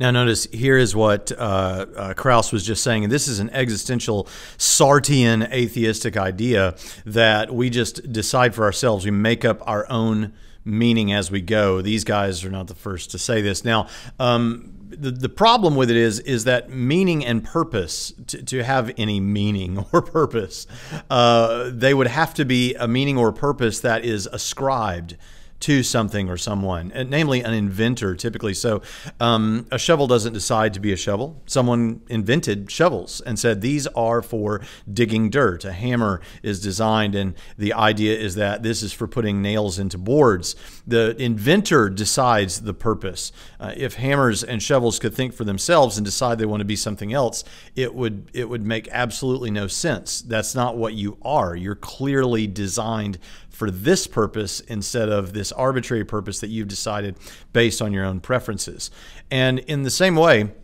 Now, 0.00 0.10
notice 0.10 0.46
here 0.46 0.78
is 0.78 0.96
what 0.96 1.30
uh, 1.30 1.86
uh, 1.94 2.14
Krauss 2.14 2.52
was 2.52 2.64
just 2.64 2.82
saying, 2.82 3.04
and 3.04 3.12
this 3.12 3.28
is 3.28 3.38
an 3.38 3.50
existential 3.50 4.24
Sartrean 4.56 5.52
atheistic 5.52 6.16
idea 6.16 6.74
that 7.04 7.52
we 7.52 7.68
just 7.68 8.10
decide 8.10 8.54
for 8.54 8.64
ourselves. 8.64 9.04
We 9.04 9.10
make 9.10 9.44
up 9.44 9.60
our 9.68 9.86
own 9.90 10.32
meaning 10.64 11.12
as 11.12 11.30
we 11.30 11.42
go. 11.42 11.82
These 11.82 12.04
guys 12.04 12.42
are 12.46 12.50
not 12.50 12.68
the 12.68 12.74
first 12.74 13.10
to 13.10 13.18
say 13.18 13.42
this. 13.42 13.62
Now, 13.62 13.88
um, 14.18 14.72
the, 14.88 15.10
the 15.10 15.28
problem 15.28 15.76
with 15.76 15.90
it 15.90 15.96
is 15.96 16.18
is 16.20 16.44
that 16.44 16.70
meaning 16.70 17.24
and 17.24 17.44
purpose 17.44 18.14
to, 18.28 18.42
to 18.42 18.64
have 18.64 18.90
any 18.96 19.20
meaning 19.20 19.84
or 19.92 20.02
purpose 20.02 20.66
uh, 21.10 21.70
they 21.72 21.94
would 21.94 22.08
have 22.08 22.34
to 22.34 22.44
be 22.44 22.74
a 22.74 22.88
meaning 22.88 23.16
or 23.16 23.30
purpose 23.30 23.80
that 23.80 24.04
is 24.04 24.26
ascribed 24.32 25.16
to 25.60 25.82
something 25.82 26.28
or 26.28 26.36
someone, 26.36 26.92
namely 27.08 27.42
an 27.42 27.52
inventor 27.52 28.14
typically. 28.16 28.54
So 28.54 28.82
um, 29.20 29.66
a 29.70 29.78
shovel 29.78 30.06
doesn't 30.06 30.32
decide 30.32 30.74
to 30.74 30.80
be 30.80 30.92
a 30.92 30.96
shovel. 30.96 31.42
Someone 31.46 32.00
invented 32.08 32.70
shovels 32.70 33.20
and 33.20 33.38
said 33.38 33.60
these 33.60 33.86
are 33.88 34.22
for 34.22 34.62
digging 34.92 35.30
dirt. 35.30 35.64
A 35.64 35.72
hammer 35.72 36.20
is 36.42 36.60
designed, 36.60 37.14
and 37.14 37.34
the 37.58 37.72
idea 37.72 38.18
is 38.18 38.34
that 38.36 38.62
this 38.62 38.82
is 38.82 38.92
for 38.92 39.06
putting 39.06 39.42
nails 39.42 39.78
into 39.78 39.98
boards. 39.98 40.56
The 40.86 41.14
inventor 41.22 41.90
decides 41.90 42.62
the 42.62 42.74
purpose. 42.74 43.32
Uh, 43.58 43.74
if 43.76 43.94
hammers 43.94 44.42
and 44.42 44.62
shovels 44.62 44.98
could 44.98 45.14
think 45.14 45.34
for 45.34 45.44
themselves 45.44 45.98
and 45.98 46.04
decide 46.04 46.38
they 46.38 46.46
want 46.46 46.60
to 46.60 46.64
be 46.64 46.76
something 46.76 47.12
else, 47.12 47.44
it 47.76 47.94
would 47.94 48.30
it 48.32 48.48
would 48.48 48.64
make 48.64 48.88
absolutely 48.90 49.50
no 49.50 49.66
sense. 49.66 50.22
That's 50.22 50.54
not 50.54 50.76
what 50.76 50.94
you 50.94 51.18
are. 51.22 51.54
You're 51.54 51.74
clearly 51.74 52.46
designed 52.46 53.18
for 53.60 53.70
this 53.70 54.06
purpose 54.06 54.60
instead 54.60 55.10
of 55.10 55.34
this 55.34 55.52
arbitrary 55.52 56.02
purpose 56.02 56.40
that 56.40 56.48
you've 56.48 56.66
decided 56.66 57.14
based 57.52 57.82
on 57.82 57.92
your 57.92 58.06
own 58.06 58.18
preferences. 58.18 58.90
And 59.30 59.58
in 59.58 59.82
the 59.82 59.90
same 59.90 60.16
way, 60.16 60.54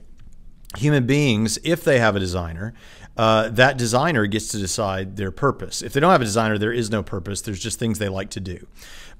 human 0.78 1.04
beings, 1.04 1.58
if 1.62 1.84
they 1.84 1.98
have 1.98 2.16
a 2.16 2.18
designer, 2.18 2.72
uh, 3.18 3.50
that 3.50 3.76
designer 3.76 4.24
gets 4.24 4.48
to 4.48 4.56
decide 4.56 5.18
their 5.18 5.30
purpose. 5.30 5.82
If 5.82 5.92
they 5.92 6.00
don't 6.00 6.10
have 6.10 6.22
a 6.22 6.24
designer, 6.24 6.56
there 6.56 6.72
is 6.72 6.90
no 6.90 7.02
purpose. 7.02 7.42
There's 7.42 7.60
just 7.60 7.78
things 7.78 7.98
they 7.98 8.08
like 8.08 8.30
to 8.30 8.40
do. 8.40 8.66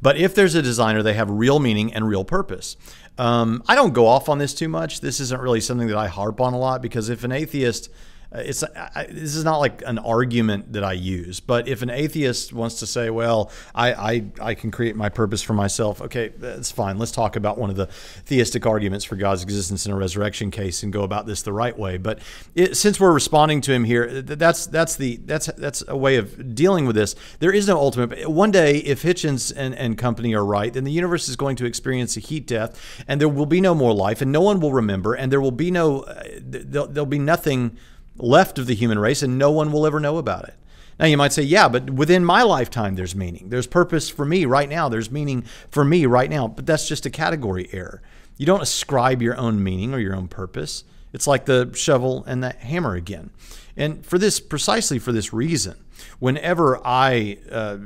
But 0.00 0.16
if 0.16 0.34
there's 0.34 0.54
a 0.54 0.62
designer, 0.62 1.02
they 1.02 1.12
have 1.12 1.28
real 1.28 1.58
meaning 1.58 1.92
and 1.92 2.08
real 2.08 2.24
purpose. 2.24 2.78
Um, 3.18 3.62
I 3.68 3.74
don't 3.74 3.92
go 3.92 4.06
off 4.06 4.30
on 4.30 4.38
this 4.38 4.54
too 4.54 4.70
much. 4.70 5.02
This 5.02 5.20
isn't 5.20 5.42
really 5.42 5.60
something 5.60 5.88
that 5.88 5.98
I 5.98 6.08
harp 6.08 6.40
on 6.40 6.54
a 6.54 6.58
lot 6.58 6.80
because 6.80 7.10
if 7.10 7.24
an 7.24 7.32
atheist 7.32 7.90
it's 8.32 8.64
I, 8.64 9.06
this 9.10 9.36
is 9.36 9.44
not 9.44 9.58
like 9.58 9.82
an 9.86 9.98
argument 9.98 10.72
that 10.72 10.82
I 10.82 10.92
use, 10.92 11.40
but 11.40 11.68
if 11.68 11.82
an 11.82 11.90
atheist 11.90 12.52
wants 12.52 12.80
to 12.80 12.86
say, 12.86 13.10
"Well, 13.10 13.50
I, 13.74 13.92
I 13.92 14.24
I 14.40 14.54
can 14.54 14.70
create 14.70 14.96
my 14.96 15.08
purpose 15.08 15.42
for 15.42 15.54
myself," 15.54 16.02
okay, 16.02 16.28
that's 16.36 16.70
fine. 16.70 16.98
Let's 16.98 17.12
talk 17.12 17.36
about 17.36 17.56
one 17.58 17.70
of 17.70 17.76
the 17.76 17.86
theistic 17.86 18.66
arguments 18.66 19.04
for 19.04 19.16
God's 19.16 19.42
existence 19.42 19.86
in 19.86 19.92
a 19.92 19.96
resurrection 19.96 20.50
case 20.50 20.82
and 20.82 20.92
go 20.92 21.02
about 21.02 21.26
this 21.26 21.42
the 21.42 21.52
right 21.52 21.76
way. 21.78 21.98
But 21.98 22.20
it, 22.54 22.76
since 22.76 22.98
we're 22.98 23.12
responding 23.12 23.60
to 23.62 23.72
him 23.72 23.84
here, 23.84 24.22
that's 24.22 24.66
that's 24.66 24.96
the 24.96 25.16
that's 25.24 25.46
that's 25.46 25.84
a 25.86 25.96
way 25.96 26.16
of 26.16 26.54
dealing 26.54 26.86
with 26.86 26.96
this. 26.96 27.14
There 27.38 27.52
is 27.52 27.68
no 27.68 27.76
ultimate. 27.78 28.28
One 28.28 28.50
day, 28.50 28.78
if 28.78 29.02
Hitchens 29.02 29.52
and, 29.56 29.74
and 29.74 29.96
company 29.96 30.34
are 30.34 30.44
right, 30.44 30.72
then 30.72 30.84
the 30.84 30.92
universe 30.92 31.28
is 31.28 31.36
going 31.36 31.56
to 31.56 31.64
experience 31.64 32.16
a 32.16 32.20
heat 32.20 32.46
death, 32.46 33.04
and 33.06 33.20
there 33.20 33.28
will 33.28 33.46
be 33.46 33.60
no 33.60 33.74
more 33.74 33.94
life, 33.94 34.20
and 34.20 34.32
no 34.32 34.40
one 34.40 34.60
will 34.60 34.72
remember, 34.72 35.14
and 35.14 35.30
there 35.30 35.40
will 35.40 35.52
be 35.52 35.70
no 35.70 36.00
uh, 36.00 36.22
there'll, 36.40 36.88
there'll 36.88 37.06
be 37.06 37.18
nothing 37.18 37.76
left 38.18 38.59
of 38.59 38.66
the 38.66 38.74
human 38.74 38.98
race, 38.98 39.22
and 39.22 39.38
no 39.38 39.50
one 39.50 39.72
will 39.72 39.87
ever 39.87 40.00
know 40.00 40.18
about 40.18 40.48
it. 40.48 40.55
Now, 40.98 41.07
you 41.07 41.16
might 41.16 41.33
say, 41.33 41.42
yeah, 41.42 41.68
but 41.68 41.90
within 41.90 42.24
my 42.24 42.42
lifetime, 42.42 42.94
there's 42.94 43.14
meaning. 43.14 43.50
There's 43.50 43.66
purpose 43.66 44.09
for 44.09 44.24
me 44.24 44.46
right 44.46 44.68
now. 44.68 44.88
There's 44.88 45.11
meaning 45.11 45.42
for 45.70 45.85
me 45.85 46.07
right 46.07 46.31
now. 46.31 46.48
But 46.48 46.64
that's 46.64 46.88
just 46.88 47.05
a 47.05 47.11
category 47.11 47.68
error. 47.72 48.02
You 48.38 48.46
don't 48.46 48.62
ascribe 48.62 49.20
your 49.20 49.37
own 49.37 49.62
meaning 49.62 49.92
or 49.92 49.98
your 49.98 50.16
own 50.16 50.29
purpose. 50.29 50.85
It's 51.12 51.26
like 51.26 51.44
the 51.44 51.70
shovel 51.74 52.24
and 52.26 52.42
the 52.42 52.50
hammer 52.50 52.94
again. 52.94 53.31
And 53.76 54.05
for 54.07 54.18
this, 54.18 54.40
precisely 54.40 54.98
for 54.98 55.12
this 55.12 55.35
reason, 55.35 55.76
whenever 56.18 56.81
I, 56.85 57.38
uh, 57.50 57.76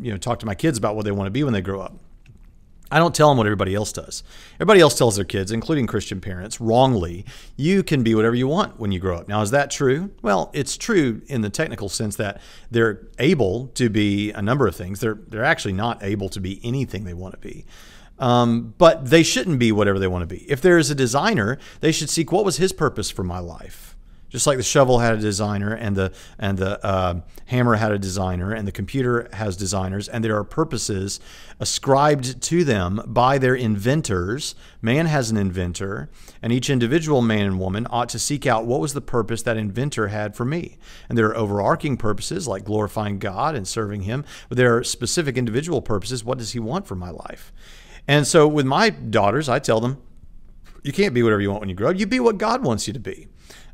you 0.00 0.10
know, 0.10 0.18
talk 0.18 0.40
to 0.40 0.46
my 0.46 0.56
kids 0.56 0.76
about 0.76 0.96
what 0.96 1.04
they 1.04 1.12
want 1.12 1.28
to 1.28 1.32
be 1.32 1.44
when 1.44 1.52
they 1.52 1.60
grow 1.60 1.80
up, 1.80 1.94
I 2.90 2.98
don't 2.98 3.14
tell 3.14 3.28
them 3.28 3.38
what 3.38 3.46
everybody 3.46 3.74
else 3.74 3.92
does. 3.92 4.22
Everybody 4.56 4.80
else 4.80 4.96
tells 4.96 5.16
their 5.16 5.24
kids, 5.24 5.50
including 5.50 5.86
Christian 5.88 6.20
parents, 6.20 6.60
wrongly, 6.60 7.24
you 7.56 7.82
can 7.82 8.04
be 8.04 8.14
whatever 8.14 8.36
you 8.36 8.46
want 8.46 8.78
when 8.78 8.92
you 8.92 9.00
grow 9.00 9.16
up. 9.16 9.28
Now, 9.28 9.42
is 9.42 9.50
that 9.50 9.70
true? 9.72 10.10
Well, 10.22 10.50
it's 10.54 10.76
true 10.76 11.22
in 11.26 11.40
the 11.40 11.50
technical 11.50 11.88
sense 11.88 12.14
that 12.16 12.40
they're 12.70 13.08
able 13.18 13.68
to 13.74 13.88
be 13.88 14.30
a 14.32 14.42
number 14.42 14.68
of 14.68 14.76
things. 14.76 15.00
They're 15.00 15.18
they're 15.26 15.44
actually 15.44 15.72
not 15.72 16.02
able 16.02 16.28
to 16.28 16.40
be 16.40 16.60
anything 16.62 17.04
they 17.04 17.14
want 17.14 17.34
to 17.34 17.40
be. 17.40 17.66
Um, 18.18 18.74
but 18.78 19.10
they 19.10 19.22
shouldn't 19.22 19.58
be 19.58 19.72
whatever 19.72 19.98
they 19.98 20.06
want 20.06 20.22
to 20.22 20.34
be. 20.34 20.50
If 20.50 20.62
there 20.62 20.78
is 20.78 20.90
a 20.90 20.94
designer, 20.94 21.58
they 21.80 21.92
should 21.92 22.08
seek 22.08 22.32
what 22.32 22.44
was 22.44 22.56
his 22.56 22.72
purpose 22.72 23.10
for 23.10 23.24
my 23.24 23.40
life. 23.40 23.95
Just 24.28 24.46
like 24.46 24.56
the 24.56 24.64
shovel 24.64 24.98
had 24.98 25.14
a 25.14 25.20
designer, 25.20 25.72
and 25.72 25.94
the 25.96 26.12
and 26.38 26.58
the 26.58 26.84
uh, 26.84 27.20
hammer 27.46 27.76
had 27.76 27.92
a 27.92 27.98
designer, 27.98 28.52
and 28.52 28.66
the 28.66 28.72
computer 28.72 29.28
has 29.32 29.56
designers, 29.56 30.08
and 30.08 30.24
there 30.24 30.36
are 30.36 30.44
purposes 30.44 31.20
ascribed 31.60 32.40
to 32.42 32.64
them 32.64 33.00
by 33.06 33.38
their 33.38 33.54
inventors. 33.54 34.54
Man 34.82 35.06
has 35.06 35.30
an 35.30 35.36
inventor, 35.36 36.10
and 36.42 36.52
each 36.52 36.68
individual 36.68 37.22
man 37.22 37.46
and 37.46 37.60
woman 37.60 37.86
ought 37.88 38.08
to 38.10 38.18
seek 38.18 38.46
out 38.46 38.66
what 38.66 38.80
was 38.80 38.94
the 38.94 39.00
purpose 39.00 39.42
that 39.42 39.56
inventor 39.56 40.08
had 40.08 40.34
for 40.34 40.44
me. 40.44 40.76
And 41.08 41.16
there 41.16 41.28
are 41.28 41.36
overarching 41.36 41.96
purposes 41.96 42.48
like 42.48 42.64
glorifying 42.64 43.18
God 43.18 43.54
and 43.54 43.66
serving 43.66 44.02
Him, 44.02 44.24
but 44.48 44.58
there 44.58 44.76
are 44.76 44.82
specific 44.82 45.36
individual 45.38 45.80
purposes. 45.80 46.24
What 46.24 46.38
does 46.38 46.52
He 46.52 46.58
want 46.58 46.86
for 46.86 46.96
my 46.96 47.10
life? 47.10 47.52
And 48.08 48.26
so 48.26 48.46
with 48.48 48.66
my 48.66 48.90
daughters, 48.90 49.48
I 49.48 49.60
tell 49.60 49.80
them, 49.80 50.02
you 50.82 50.92
can't 50.92 51.14
be 51.14 51.22
whatever 51.22 51.40
you 51.40 51.50
want 51.50 51.60
when 51.60 51.68
you 51.68 51.74
grow 51.74 51.90
up. 51.90 51.98
You 51.98 52.06
be 52.06 52.20
what 52.20 52.38
God 52.38 52.62
wants 52.64 52.86
you 52.86 52.92
to 52.92 53.00
be. 53.00 53.28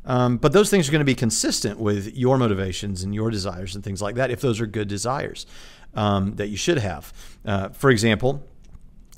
Um, 0.05 0.37
but 0.37 0.53
those 0.53 0.69
things 0.69 0.87
are 0.87 0.91
going 0.91 0.99
to 0.99 1.05
be 1.05 1.15
consistent 1.15 1.79
with 1.79 2.15
your 2.15 2.37
motivations 2.37 3.03
and 3.03 3.15
your 3.15 3.29
desires 3.29 3.75
and 3.75 3.83
things 3.83 4.01
like 4.01 4.15
that, 4.15 4.31
if 4.31 4.41
those 4.41 4.59
are 4.59 4.67
good 4.67 4.87
desires 4.87 5.45
um, 5.93 6.35
that 6.35 6.47
you 6.47 6.57
should 6.57 6.77
have. 6.77 7.13
Uh, 7.45 7.69
for 7.69 7.89
example, 7.89 8.43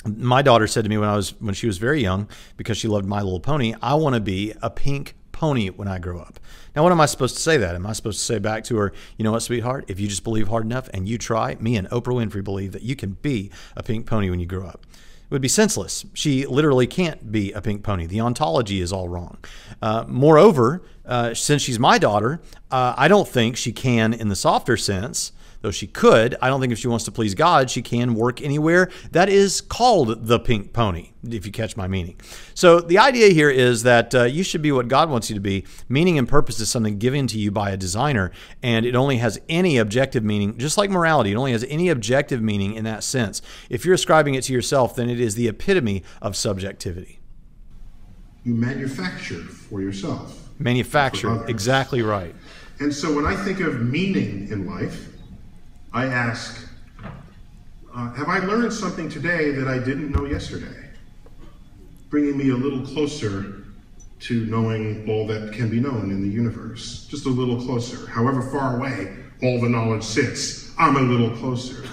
my 0.06 0.42
daughter 0.42 0.68
said 0.68 0.84
to 0.84 0.90
me 0.90 0.98
when 0.98 1.10
I 1.10 1.16
was 1.16 1.34
when 1.42 1.56
she 1.56 1.68
was 1.68 1.78
very 1.80 2.02
young, 2.02 2.30
because 2.58 2.78
she 2.78 2.88
loved 2.88 3.06
My 3.06 3.22
Little 3.22 3.40
Pony, 3.40 3.74
I 3.82 3.96
want 3.96 4.16
to 4.16 4.22
be 4.22 4.54
a 4.62 4.70
pink 4.70 5.16
pony 5.32 5.70
when 5.70 5.88
I 5.88 6.00
grow 6.00 6.20
up. 6.20 6.40
Now, 6.76 6.84
what 6.84 6.92
am 6.92 7.02
I 7.02 7.08
supposed 7.08 7.36
to 7.36 7.42
say 7.42 7.58
that? 7.58 7.76
Am 7.76 7.86
I 7.86 7.94
supposed 7.94 8.20
to 8.20 8.26
say 8.26 8.40
back 8.40 8.64
to 8.66 8.78
her, 8.78 8.94
you 9.18 9.24
know 9.24 9.32
what, 9.32 9.42
sweetheart? 9.42 9.86
If 9.88 10.00
you 10.00 10.08
just 10.08 10.24
believe 10.24 10.48
hard 10.48 10.64
enough 10.64 10.90
and 10.94 11.10
you 11.10 11.18
try, 11.18 11.56
me 11.60 11.76
and 11.76 11.90
Oprah 11.90 12.14
Winfrey 12.14 12.44
believe 12.44 12.72
that 12.72 12.84
you 12.84 12.96
can 12.96 13.14
be 13.22 13.52
a 13.76 13.84
pink 13.84 14.06
pony 14.06 14.30
when 14.30 14.40
you 14.40 14.46
grow 14.46 14.66
up 14.66 14.85
it 15.26 15.32
would 15.32 15.42
be 15.42 15.48
senseless. 15.48 16.06
She 16.14 16.46
literally 16.46 16.86
can't 16.88 17.32
be 17.32 17.52
a 17.52 17.62
pink 17.62 17.84
pony. 17.84 18.06
The 18.06 18.22
ontology 18.22 18.80
is 18.80 18.94
all 18.94 19.10
wrong. 19.10 19.38
Uh, 19.82 20.06
moreover, 20.08 20.84
uh, 21.06 21.34
since 21.34 21.64
she's 21.64 21.80
my 21.80 21.98
daughter, 21.98 22.42
uh, 22.70 22.94
I 22.96 23.08
don't 23.08 23.28
think 23.28 23.58
she 23.58 23.72
can, 23.72 24.14
in 24.14 24.30
the 24.30 24.36
softer 24.36 24.78
sense, 24.78 25.32
though 25.66 25.72
she 25.72 25.88
could, 25.88 26.36
I 26.44 26.48
don't 26.48 26.62
think 26.62 26.72
if 26.72 26.78
she 26.78 26.88
wants 26.88 27.06
to 27.06 27.12
please 27.12 27.34
God, 27.34 27.72
she 27.72 27.82
can 27.82 28.14
work 28.14 28.40
anywhere 28.40 28.92
that 29.12 29.30
is 29.30 29.62
called 29.62 30.28
the 30.28 30.40
pink 30.40 30.74
pony, 30.74 31.10
if 31.28 31.44
you 31.44 31.52
catch 31.52 31.76
my 31.76 31.88
meaning. 31.88 32.22
So 32.54 32.80
the 32.80 33.00
idea 33.00 33.30
here 33.30 33.50
is 33.50 33.82
that 33.82 34.14
uh, 34.14 34.24
you 34.26 34.44
should 34.44 34.62
be 34.62 34.72
what 34.72 34.88
God 34.88 35.10
wants 35.10 35.28
you 35.28 35.34
to 35.34 35.42
be. 35.42 35.66
Meaning 35.90 36.20
and 36.20 36.30
purpose 36.30 36.60
is 36.60 36.70
something 36.70 37.00
given 37.00 37.26
to 37.28 37.40
you 37.40 37.50
by 37.50 37.72
a 37.72 37.78
designer, 37.78 38.32
and 38.62 38.86
it 38.86 38.96
only 38.96 39.18
has 39.18 39.40
any 39.50 39.80
objective 39.80 40.24
meaning, 40.24 40.56
just 40.60 40.78
like 40.78 40.92
morality, 40.92 41.32
it 41.32 41.36
only 41.36 41.52
has 41.52 41.66
any 41.68 41.90
objective 41.90 42.44
meaning 42.44 42.76
in 42.76 42.84
that 42.84 43.04
sense. 43.04 43.42
If 43.68 43.86
you're 43.86 43.96
ascribing 43.96 44.36
it 44.36 44.44
to 44.44 44.54
yourself, 44.54 44.96
then 44.96 45.10
it 45.10 45.20
is 45.20 45.34
the 45.34 45.48
epitome 45.48 46.04
of 46.22 46.36
subjectivity. 46.36 47.20
You 48.44 48.54
manufacture 48.54 49.42
for 49.42 49.82
yourself. 49.82 50.48
Manufacture, 50.60 51.44
exactly 51.48 52.04
right. 52.04 52.36
And 52.80 52.94
so 52.94 53.16
when 53.16 53.26
I 53.26 53.36
think 53.36 53.62
of 53.62 53.82
meaning 53.82 54.50
in 54.52 54.68
life, 54.68 55.15
I 55.96 56.08
ask, 56.08 56.68
uh, 57.96 58.12
have 58.16 58.28
I 58.28 58.40
learned 58.40 58.74
something 58.74 59.08
today 59.08 59.52
that 59.52 59.70
I 59.70 59.78
didn't 59.78 60.12
know 60.12 60.26
yesterday? 60.26 60.90
Bringing 62.10 62.38
me 62.38 62.50
a 62.50 62.56
little 62.56 62.86
closer 62.86 63.64
to 64.20 64.46
knowing 64.48 65.10
all 65.10 65.26
that 65.28 65.54
can 65.54 65.70
be 65.70 65.80
known 65.80 66.12
in 66.12 66.22
the 66.22 66.28
universe. 66.28 67.08
Just 67.10 67.28
a 67.28 67.30
little 67.30 67.56
closer. 67.64 68.08
However 68.08 68.42
far 68.42 68.76
away 68.76 69.16
all 69.42 69.62
the 69.62 69.70
knowledge 69.70 70.04
sits, 70.04 70.74
I'm 70.78 70.98
a 70.98 71.00
little 71.00 71.30
closer. 71.38 71.86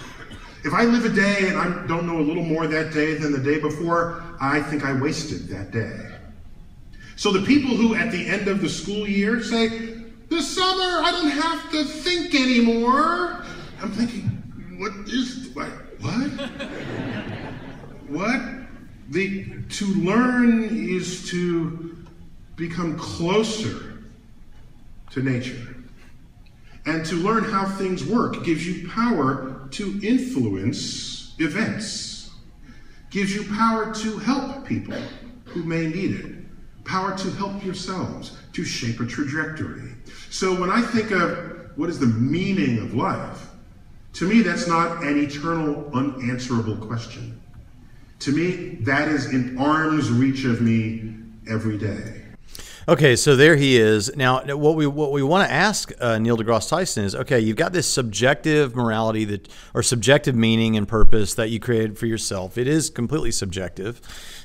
If 0.64 0.74
I 0.74 0.82
live 0.82 1.04
a 1.04 1.08
day 1.08 1.46
and 1.46 1.56
I 1.56 1.86
don't 1.86 2.04
know 2.04 2.18
a 2.18 2.26
little 2.26 2.42
more 2.42 2.66
that 2.66 2.92
day 2.92 3.14
than 3.14 3.30
the 3.30 3.38
day 3.38 3.60
before, 3.60 4.20
I 4.40 4.60
think 4.62 4.84
I 4.84 5.00
wasted 5.00 5.46
that 5.50 5.70
day. 5.70 6.08
So 7.14 7.30
the 7.30 7.46
people 7.46 7.76
who 7.76 7.94
at 7.94 8.10
the 8.10 8.26
end 8.26 8.48
of 8.48 8.62
the 8.62 8.68
school 8.68 9.06
year 9.06 9.40
say, 9.44 9.68
this 10.28 10.56
summer 10.56 11.04
I 11.04 11.12
don't 11.12 11.30
have 11.30 11.70
to 11.70 11.84
think 11.84 12.34
anymore, 12.34 13.44
I'm 13.82 13.90
thinking, 13.90 14.22
what 14.78 14.92
is 15.08 15.50
what? 15.54 15.68
What? 16.00 16.30
what? 18.08 18.40
The 19.10 19.46
to 19.70 19.86
learn 19.86 20.62
is 20.62 21.28
to 21.30 21.96
become 22.54 22.96
closer 22.96 24.04
to 25.10 25.22
nature. 25.22 25.74
And 26.86 27.04
to 27.06 27.16
learn 27.16 27.44
how 27.44 27.66
things 27.66 28.04
work 28.04 28.44
gives 28.44 28.66
you 28.66 28.88
power 28.88 29.68
to 29.72 30.00
influence 30.02 31.34
events. 31.38 32.30
Gives 33.10 33.34
you 33.34 33.44
power 33.54 33.92
to 33.94 34.18
help 34.18 34.64
people 34.64 34.98
who 35.44 35.64
may 35.64 35.86
need 35.88 36.12
it. 36.12 36.84
Power 36.84 37.16
to 37.18 37.30
help 37.32 37.64
yourselves, 37.64 38.36
to 38.52 38.64
shape 38.64 39.00
a 39.00 39.06
trajectory. 39.06 39.92
So 40.30 40.58
when 40.58 40.70
I 40.70 40.82
think 40.82 41.10
of 41.10 41.76
what 41.76 41.88
is 41.88 41.98
the 41.98 42.06
meaning 42.06 42.78
of 42.78 42.94
life, 42.94 43.51
to 44.14 44.28
me, 44.28 44.42
that's 44.42 44.66
not 44.66 45.02
an 45.02 45.18
eternal, 45.18 45.90
unanswerable 45.94 46.76
question. 46.76 47.40
To 48.20 48.32
me, 48.32 48.76
that 48.82 49.08
is 49.08 49.32
in 49.32 49.58
arm's 49.58 50.10
reach 50.10 50.44
of 50.44 50.60
me 50.60 51.14
every 51.48 51.78
day. 51.78 52.22
Okay, 52.88 53.14
so 53.14 53.36
there 53.36 53.54
he 53.54 53.76
is. 53.76 54.14
Now, 54.16 54.44
what 54.56 54.74
we 54.74 54.88
what 54.88 55.12
we 55.12 55.22
want 55.22 55.48
to 55.48 55.54
ask 55.54 55.92
uh, 56.00 56.18
Neil 56.18 56.36
deGrasse 56.36 56.68
Tyson 56.68 57.04
is, 57.04 57.14
okay, 57.14 57.38
you've 57.38 57.56
got 57.56 57.72
this 57.72 57.86
subjective 57.86 58.74
morality 58.74 59.24
that, 59.24 59.48
or 59.72 59.84
subjective 59.84 60.34
meaning 60.34 60.76
and 60.76 60.88
purpose 60.88 61.34
that 61.34 61.50
you 61.50 61.60
created 61.60 61.96
for 61.96 62.06
yourself. 62.06 62.58
It 62.58 62.66
is 62.66 62.90
completely 62.90 63.30
subjective. 63.30 64.00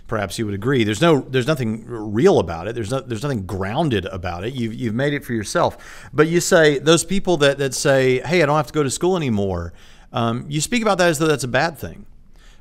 Perhaps 0.07 0.39
you 0.39 0.45
would 0.45 0.55
agree. 0.55 0.83
There's 0.83 1.01
no, 1.01 1.19
there's 1.19 1.47
nothing 1.47 1.85
real 1.85 2.39
about 2.39 2.67
it. 2.67 2.75
There's 2.75 2.91
no, 2.91 3.01
there's 3.01 3.23
nothing 3.23 3.45
grounded 3.45 4.05
about 4.05 4.45
it. 4.45 4.53
You've 4.53 4.73
you've 4.73 4.95
made 4.95 5.13
it 5.13 5.25
for 5.25 5.33
yourself. 5.33 6.09
But 6.13 6.27
you 6.27 6.39
say 6.39 6.79
those 6.79 7.03
people 7.03 7.37
that 7.37 7.57
that 7.57 7.73
say, 7.73 8.19
hey, 8.21 8.41
I 8.41 8.45
don't 8.45 8.55
have 8.55 8.67
to 8.67 8.73
go 8.73 8.83
to 8.83 8.89
school 8.89 9.17
anymore. 9.17 9.73
Um, 10.13 10.45
you 10.47 10.61
speak 10.61 10.81
about 10.81 10.97
that 10.99 11.09
as 11.09 11.19
though 11.19 11.27
that's 11.27 11.43
a 11.43 11.49
bad 11.49 11.77
thing. 11.77 12.05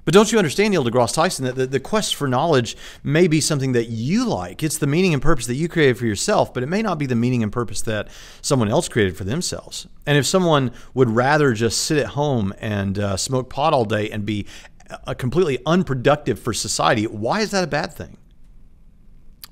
But 0.07 0.15
don't 0.15 0.31
you 0.31 0.39
understand, 0.39 0.71
Neil 0.71 0.85
deGrasse 0.85 1.15
Tyson, 1.15 1.47
that 1.47 1.57
the, 1.57 1.67
the, 1.67 1.81
quest 1.81 2.15
for 2.15 2.29
knowledge 2.29 2.77
may 3.03 3.27
be 3.27 3.41
something 3.41 3.73
that 3.73 3.87
you 3.87 4.25
like? 4.25 4.63
It's 4.63 4.79
the 4.79 4.87
meaning 4.87 5.13
and 5.13 5.21
purpose 5.21 5.47
that 5.49 5.57
you 5.57 5.69
created 5.69 5.99
for 5.99 6.07
yourself, 6.07 6.55
but 6.55 6.63
it 6.63 6.67
may 6.67 6.81
not 6.81 6.97
be 6.97 7.07
the 7.07 7.17
meaning 7.17 7.43
and 7.43 7.51
purpose 7.51 7.83
that 7.83 8.07
someone 8.41 8.69
else 8.69 8.89
created 8.89 9.17
for 9.17 9.25
themselves. 9.25 9.89
And 10.07 10.17
if 10.17 10.25
someone 10.25 10.71
would 10.95 11.11
rather 11.11 11.55
just 11.55 11.83
sit 11.83 11.99
at 11.99 12.07
home 12.11 12.55
and 12.61 13.01
uh, 13.01 13.17
smoke 13.17 13.51
pot 13.51 13.73
all 13.73 13.85
day 13.85 14.09
and 14.09 14.25
be 14.25 14.47
uh, 14.91 15.15
completely 15.15 15.59
unproductive 15.67 16.39
for 16.39 16.53
society, 16.53 17.05
why 17.05 17.41
is 17.41 17.51
that 17.51 17.65
a 17.65 17.67
bad 17.67 17.93
thing? 17.93 18.17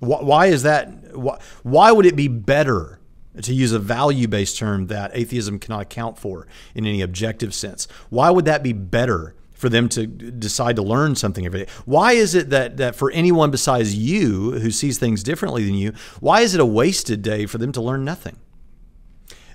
Why, 0.00 0.22
why 0.22 0.46
is 0.46 0.62
that? 0.62 1.16
Why, 1.16 1.38
why 1.62 1.92
would 1.92 2.06
it 2.06 2.16
be 2.16 2.28
better? 2.28 3.00
to 3.42 3.52
use 3.52 3.72
a 3.72 3.80
value 3.80 4.28
based 4.28 4.56
term 4.56 4.86
that 4.86 5.10
atheism 5.12 5.58
cannot 5.58 5.80
account 5.80 6.16
for 6.16 6.46
in 6.72 6.86
any 6.86 7.02
objective 7.02 7.52
sense. 7.52 7.88
Why 8.08 8.30
would 8.30 8.44
that 8.44 8.62
be 8.62 8.72
better 8.72 9.34
for 9.64 9.70
them 9.70 9.88
to 9.88 10.06
decide 10.06 10.76
to 10.76 10.82
learn 10.82 11.14
something 11.14 11.46
every 11.46 11.60
day. 11.60 11.70
Why 11.86 12.12
is 12.12 12.34
it 12.34 12.50
that, 12.50 12.76
that 12.76 12.94
for 12.94 13.10
anyone 13.12 13.50
besides 13.50 13.94
you 13.94 14.50
who 14.58 14.70
sees 14.70 14.98
things 14.98 15.22
differently 15.22 15.64
than 15.64 15.74
you, 15.74 15.94
why 16.20 16.42
is 16.42 16.54
it 16.54 16.60
a 16.60 16.66
wasted 16.66 17.22
day 17.22 17.46
for 17.46 17.56
them 17.56 17.72
to 17.72 17.80
learn 17.80 18.04
nothing? 18.04 18.36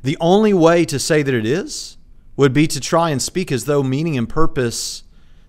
The 0.02 0.18
only 0.20 0.52
way 0.52 0.84
to 0.86 0.98
say 0.98 1.22
that 1.22 1.34
it 1.34 1.46
is 1.46 1.98
would 2.38 2.54
be 2.54 2.66
to 2.66 2.80
try 2.80 3.10
and 3.12 3.22
speak 3.22 3.52
as 3.52 3.66
though 3.66 3.84
meaning 3.84 4.18
and 4.18 4.28
purpose, 4.28 5.04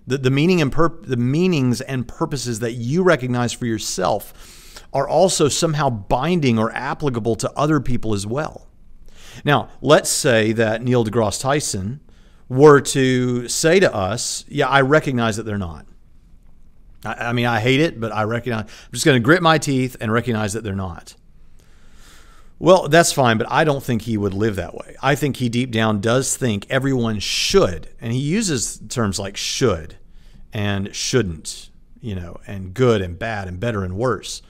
the, 0.07 0.17
the 0.17 0.31
meaning 0.31 0.61
and 0.61 0.71
pur- 0.71 0.99
the 1.01 1.17
meanings 1.17 1.81
and 1.81 2.07
purposes 2.07 2.59
that 2.59 2.73
you 2.73 3.03
recognize 3.03 3.53
for 3.53 3.65
yourself 3.65 4.33
are 4.93 5.07
also 5.07 5.47
somehow 5.47 5.89
binding 5.89 6.59
or 6.59 6.71
applicable 6.73 7.35
to 7.35 7.51
other 7.55 7.79
people 7.79 8.13
as 8.13 8.27
well. 8.27 8.67
Now, 9.45 9.69
let's 9.81 10.09
say 10.09 10.51
that 10.53 10.81
Neil 10.81 11.05
deGrasse 11.05 11.41
Tyson 11.41 12.01
were 12.49 12.81
to 12.81 13.47
say 13.47 13.79
to 13.79 13.93
us, 13.93 14.43
yeah, 14.49 14.67
I 14.67 14.81
recognize 14.81 15.37
that 15.37 15.43
they're 15.43 15.57
not. 15.57 15.85
I, 17.05 17.29
I 17.29 17.33
mean, 17.33 17.45
I 17.45 17.59
hate 17.59 17.79
it, 17.79 17.99
but 17.99 18.11
I 18.11 18.23
recognize, 18.23 18.63
I'm 18.63 18.91
just 18.91 19.05
going 19.05 19.15
to 19.15 19.23
grit 19.23 19.41
my 19.41 19.57
teeth 19.57 19.95
and 20.01 20.11
recognize 20.11 20.53
that 20.53 20.63
they're 20.63 20.75
not. 20.75 21.15
Well, 22.61 22.87
that's 22.87 23.11
fine, 23.11 23.39
but 23.39 23.47
I 23.49 23.63
don't 23.63 23.81
think 23.81 24.03
he 24.03 24.17
would 24.17 24.35
live 24.35 24.55
that 24.57 24.75
way. 24.75 24.95
I 25.01 25.15
think 25.15 25.37
he 25.37 25.49
deep 25.49 25.71
down 25.71 25.99
does 25.99 26.37
think 26.37 26.67
everyone 26.69 27.17
should, 27.17 27.89
and 27.99 28.13
he 28.13 28.19
uses 28.19 28.79
terms 28.87 29.17
like 29.17 29.35
should 29.35 29.97
and 30.53 30.95
shouldn't, 30.95 31.71
you 32.01 32.13
know, 32.13 32.39
and 32.45 32.71
good 32.71 33.01
and 33.01 33.17
bad 33.17 33.47
and 33.47 33.59
better 33.59 33.83
and 33.83 33.97
worse. 33.97 34.43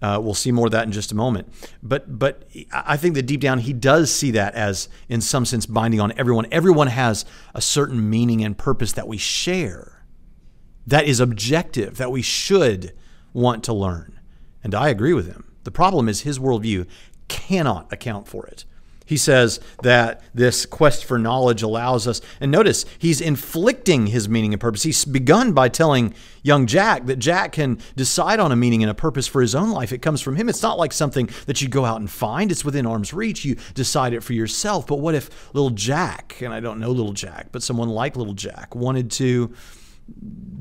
Uh, 0.00 0.18
we'll 0.18 0.32
see 0.32 0.50
more 0.50 0.64
of 0.64 0.72
that 0.72 0.86
in 0.86 0.92
just 0.92 1.12
a 1.12 1.14
moment. 1.14 1.52
But 1.82 2.18
but 2.18 2.48
I 2.72 2.96
think 2.96 3.16
that 3.16 3.26
deep 3.26 3.42
down 3.42 3.58
he 3.58 3.74
does 3.74 4.10
see 4.10 4.30
that 4.30 4.54
as, 4.54 4.88
in 5.10 5.20
some 5.20 5.44
sense, 5.44 5.66
binding 5.66 6.00
on 6.00 6.14
everyone. 6.16 6.46
Everyone 6.50 6.86
has 6.86 7.26
a 7.54 7.60
certain 7.60 8.08
meaning 8.08 8.42
and 8.42 8.56
purpose 8.56 8.92
that 8.92 9.06
we 9.06 9.18
share, 9.18 10.06
that 10.86 11.04
is 11.04 11.20
objective, 11.20 11.98
that 11.98 12.10
we 12.10 12.22
should 12.22 12.94
want 13.34 13.62
to 13.64 13.74
learn. 13.74 14.18
And 14.64 14.74
I 14.74 14.88
agree 14.88 15.12
with 15.12 15.26
him. 15.26 15.52
The 15.64 15.70
problem 15.70 16.08
is 16.08 16.22
his 16.22 16.38
worldview 16.38 16.86
cannot 17.32 17.90
account 17.90 18.28
for 18.28 18.46
it. 18.46 18.66
He 19.06 19.16
says 19.16 19.58
that 19.82 20.22
this 20.34 20.64
quest 20.64 21.04
for 21.04 21.18
knowledge 21.18 21.62
allows 21.62 22.06
us, 22.06 22.20
and 22.40 22.50
notice 22.50 22.84
he's 22.98 23.20
inflicting 23.20 24.06
his 24.08 24.28
meaning 24.28 24.52
and 24.52 24.60
purpose. 24.60 24.82
He's 24.84 25.04
begun 25.04 25.52
by 25.52 25.68
telling 25.68 26.14
young 26.42 26.66
Jack 26.66 27.06
that 27.06 27.18
Jack 27.18 27.52
can 27.52 27.78
decide 27.96 28.38
on 28.38 28.52
a 28.52 28.56
meaning 28.56 28.82
and 28.82 28.90
a 28.90 28.94
purpose 28.94 29.26
for 29.26 29.40
his 29.40 29.54
own 29.54 29.70
life. 29.70 29.92
It 29.92 30.02
comes 30.02 30.20
from 30.20 30.36
him. 30.36 30.48
It's 30.48 30.62
not 30.62 30.78
like 30.78 30.92
something 30.92 31.28
that 31.46 31.60
you 31.60 31.68
go 31.68 31.84
out 31.84 32.00
and 32.00 32.10
find, 32.10 32.50
it's 32.50 32.64
within 32.64 32.86
arm's 32.86 33.12
reach. 33.12 33.44
You 33.44 33.56
decide 33.74 34.12
it 34.12 34.22
for 34.22 34.34
yourself. 34.34 34.86
But 34.86 35.00
what 35.00 35.14
if 35.14 35.52
little 35.54 35.70
Jack, 35.70 36.40
and 36.40 36.54
I 36.54 36.60
don't 36.60 36.78
know 36.78 36.90
little 36.90 37.12
Jack, 37.12 37.48
but 37.50 37.62
someone 37.62 37.88
like 37.88 38.16
little 38.16 38.34
Jack, 38.34 38.74
wanted 38.74 39.10
to 39.12 39.52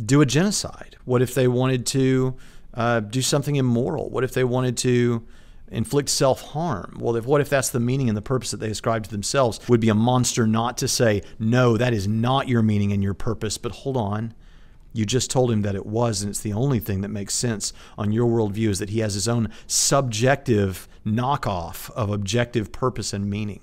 do 0.06 0.22
a 0.22 0.26
genocide? 0.26 0.98
What 1.06 1.22
if 1.22 1.36
they 1.36 1.48
wanted 1.48 1.86
to 1.88 2.36
uh, 2.74 3.00
do 3.02 3.22
something 3.22 3.56
immoral? 3.56 4.10
What 4.10 4.24
if 4.24 4.34
they 4.34 4.44
wanted 4.44 4.78
to 4.78 5.26
inflict 5.72 6.10
self 6.10 6.42
harm. 6.42 6.98
Well, 7.00 7.16
if, 7.16 7.26
what 7.26 7.42
if 7.42 7.50
that's 7.50 7.70
the 7.70 7.80
meaning 7.80 8.10
and 8.10 8.18
the 8.18 8.22
purpose 8.22 8.52
that 8.52 8.58
they 8.58 8.70
ascribe 8.70 9.04
to 9.06 9.10
themselves? 9.10 9.60
Would 9.68 9.80
be 9.80 9.90
a 9.90 9.96
monster 9.96 10.46
not 10.46 10.78
to 10.80 10.88
say, 10.88 11.24
no, 11.40 11.78
that 11.78 11.94
is 11.94 12.08
not 12.08 12.48
your 12.48 12.62
meaning 12.62 12.92
and 12.92 13.02
your 13.02 13.14
purpose, 13.14 13.58
but 13.58 13.72
hold 13.72 13.98
on. 13.98 14.34
You 14.94 15.06
just 15.06 15.32
told 15.32 15.52
him 15.52 15.62
that 15.62 15.74
it 15.74 15.86
was, 15.86 16.22
and 16.22 16.30
it's 16.30 16.42
the 16.42 16.52
only 16.52 16.80
thing 16.80 17.02
that 17.02 17.10
makes 17.10 17.34
sense 17.34 17.72
on 17.98 18.12
your 18.12 18.28
worldview 18.28 18.68
is 18.68 18.80
that 18.80 18.90
he 18.90 19.00
has 19.00 19.14
his 19.14 19.28
own 19.28 19.50
subjective 19.66 20.90
knockoff 21.06 21.90
of 21.92 22.10
objective 22.10 22.74
purpose 22.74 23.14
and 23.14 23.30
meaning. 23.30 23.62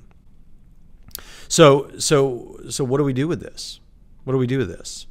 So, 1.48 1.90
so, 1.98 2.58
so, 2.70 2.82
what 2.82 2.98
do 2.98 3.04
we 3.04 3.12
do 3.12 3.28
with 3.28 3.40
this? 3.40 3.80
What 4.24 4.32
do 4.32 4.38
we 4.38 4.46
do 4.46 4.58
with 4.58 4.68
this? 4.68 5.06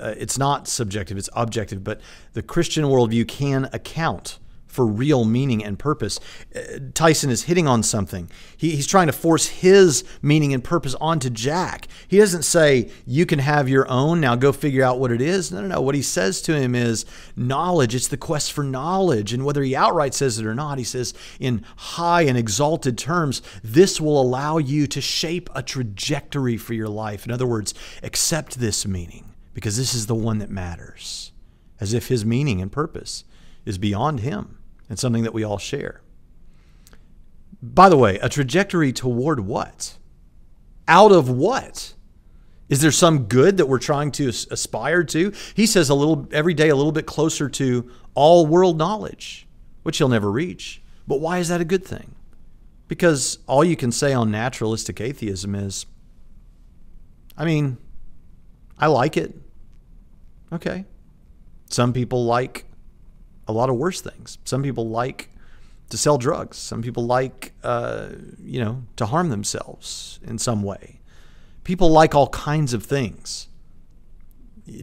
Uh, 0.00 0.14
it's 0.16 0.38
not 0.38 0.66
subjective; 0.66 1.16
it's 1.16 1.30
objective. 1.34 1.84
But 1.84 2.00
the 2.32 2.42
Christian 2.42 2.84
worldview 2.84 3.28
can 3.28 3.68
account 3.72 4.38
for 4.74 4.84
real 4.84 5.24
meaning 5.24 5.64
and 5.64 5.78
purpose. 5.78 6.18
Uh, 6.54 6.60
Tyson 6.94 7.30
is 7.30 7.44
hitting 7.44 7.68
on 7.68 7.82
something. 7.84 8.28
He, 8.56 8.72
he's 8.72 8.88
trying 8.88 9.06
to 9.06 9.12
force 9.12 9.46
his 9.46 10.02
meaning 10.20 10.52
and 10.52 10.64
purpose 10.64 10.96
onto 10.96 11.30
Jack. 11.30 11.86
He 12.08 12.18
doesn't 12.18 12.42
say, 12.42 12.90
You 13.06 13.24
can 13.24 13.38
have 13.38 13.68
your 13.68 13.88
own, 13.88 14.20
now 14.20 14.34
go 14.34 14.50
figure 14.50 14.82
out 14.82 14.98
what 14.98 15.12
it 15.12 15.22
is. 15.22 15.52
No, 15.52 15.60
no, 15.60 15.68
no. 15.68 15.80
What 15.80 15.94
he 15.94 16.02
says 16.02 16.42
to 16.42 16.58
him 16.58 16.74
is 16.74 17.06
knowledge. 17.36 17.94
It's 17.94 18.08
the 18.08 18.16
quest 18.16 18.52
for 18.52 18.64
knowledge. 18.64 19.32
And 19.32 19.44
whether 19.44 19.62
he 19.62 19.76
outright 19.76 20.12
says 20.12 20.38
it 20.38 20.46
or 20.46 20.54
not, 20.54 20.78
he 20.78 20.84
says 20.84 21.14
in 21.38 21.64
high 21.76 22.22
and 22.22 22.36
exalted 22.36 22.98
terms, 22.98 23.42
this 23.62 24.00
will 24.00 24.20
allow 24.20 24.58
you 24.58 24.88
to 24.88 25.00
shape 25.00 25.48
a 25.54 25.62
trajectory 25.62 26.56
for 26.56 26.74
your 26.74 26.88
life. 26.88 27.24
In 27.24 27.30
other 27.30 27.46
words, 27.46 27.74
accept 28.02 28.58
this 28.58 28.84
meaning 28.84 29.34
because 29.54 29.76
this 29.76 29.94
is 29.94 30.06
the 30.06 30.16
one 30.16 30.38
that 30.38 30.50
matters, 30.50 31.30
as 31.80 31.94
if 31.94 32.08
his 32.08 32.24
meaning 32.24 32.60
and 32.60 32.72
purpose 32.72 33.24
is 33.64 33.78
beyond 33.78 34.20
him 34.20 34.58
and 34.88 34.98
something 34.98 35.22
that 35.22 35.34
we 35.34 35.44
all 35.44 35.58
share. 35.58 36.00
By 37.62 37.88
the 37.88 37.96
way, 37.96 38.18
a 38.18 38.28
trajectory 38.28 38.92
toward 38.92 39.40
what? 39.40 39.96
Out 40.86 41.12
of 41.12 41.30
what? 41.30 41.94
Is 42.68 42.80
there 42.80 42.90
some 42.90 43.24
good 43.24 43.56
that 43.56 43.66
we're 43.66 43.78
trying 43.78 44.10
to 44.12 44.28
aspire 44.28 45.04
to? 45.04 45.32
He 45.54 45.66
says 45.66 45.88
a 45.88 45.94
little 45.94 46.26
every 46.32 46.54
day 46.54 46.68
a 46.68 46.76
little 46.76 46.92
bit 46.92 47.06
closer 47.06 47.48
to 47.50 47.90
all 48.14 48.46
world 48.46 48.78
knowledge, 48.78 49.46
which 49.82 49.98
he'll 49.98 50.08
never 50.08 50.30
reach. 50.30 50.82
But 51.06 51.20
why 51.20 51.38
is 51.38 51.48
that 51.48 51.60
a 51.60 51.64
good 51.64 51.84
thing? 51.84 52.14
Because 52.88 53.38
all 53.46 53.64
you 53.64 53.76
can 53.76 53.92
say 53.92 54.12
on 54.12 54.30
naturalistic 54.30 55.00
atheism 55.00 55.54
is 55.54 55.86
I 57.36 57.44
mean, 57.44 57.78
I 58.78 58.86
like 58.86 59.16
it. 59.16 59.34
Okay. 60.52 60.84
Some 61.68 61.92
people 61.92 62.24
like 62.24 62.64
a 63.46 63.52
lot 63.52 63.70
of 63.70 63.76
worse 63.76 64.00
things. 64.00 64.38
Some 64.44 64.62
people 64.62 64.88
like 64.88 65.30
to 65.90 65.98
sell 65.98 66.18
drugs. 66.18 66.56
Some 66.56 66.82
people 66.82 67.06
like, 67.06 67.52
uh, 67.62 68.08
you 68.42 68.62
know, 68.62 68.82
to 68.96 69.06
harm 69.06 69.28
themselves 69.28 70.18
in 70.24 70.38
some 70.38 70.62
way. 70.62 71.00
People 71.62 71.90
like 71.90 72.14
all 72.14 72.28
kinds 72.28 72.74
of 72.74 72.84
things. 72.84 73.48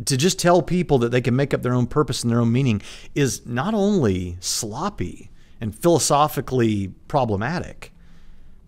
To 0.06 0.16
just 0.16 0.38
tell 0.38 0.62
people 0.62 1.00
that 1.00 1.10
they 1.10 1.22
can 1.22 1.36
make 1.36 1.54
up 1.54 1.64
their 1.64 1.74
own 1.74 1.88
purpose 1.88 2.22
and 2.22 2.32
their 2.32 2.40
own 2.40 2.52
meaning 2.52 2.82
is 3.16 3.46
not 3.48 3.74
only 3.74 4.38
sloppy 4.40 5.32
and 5.60 5.76
philosophically 5.76 6.90
problematic, 7.08 7.92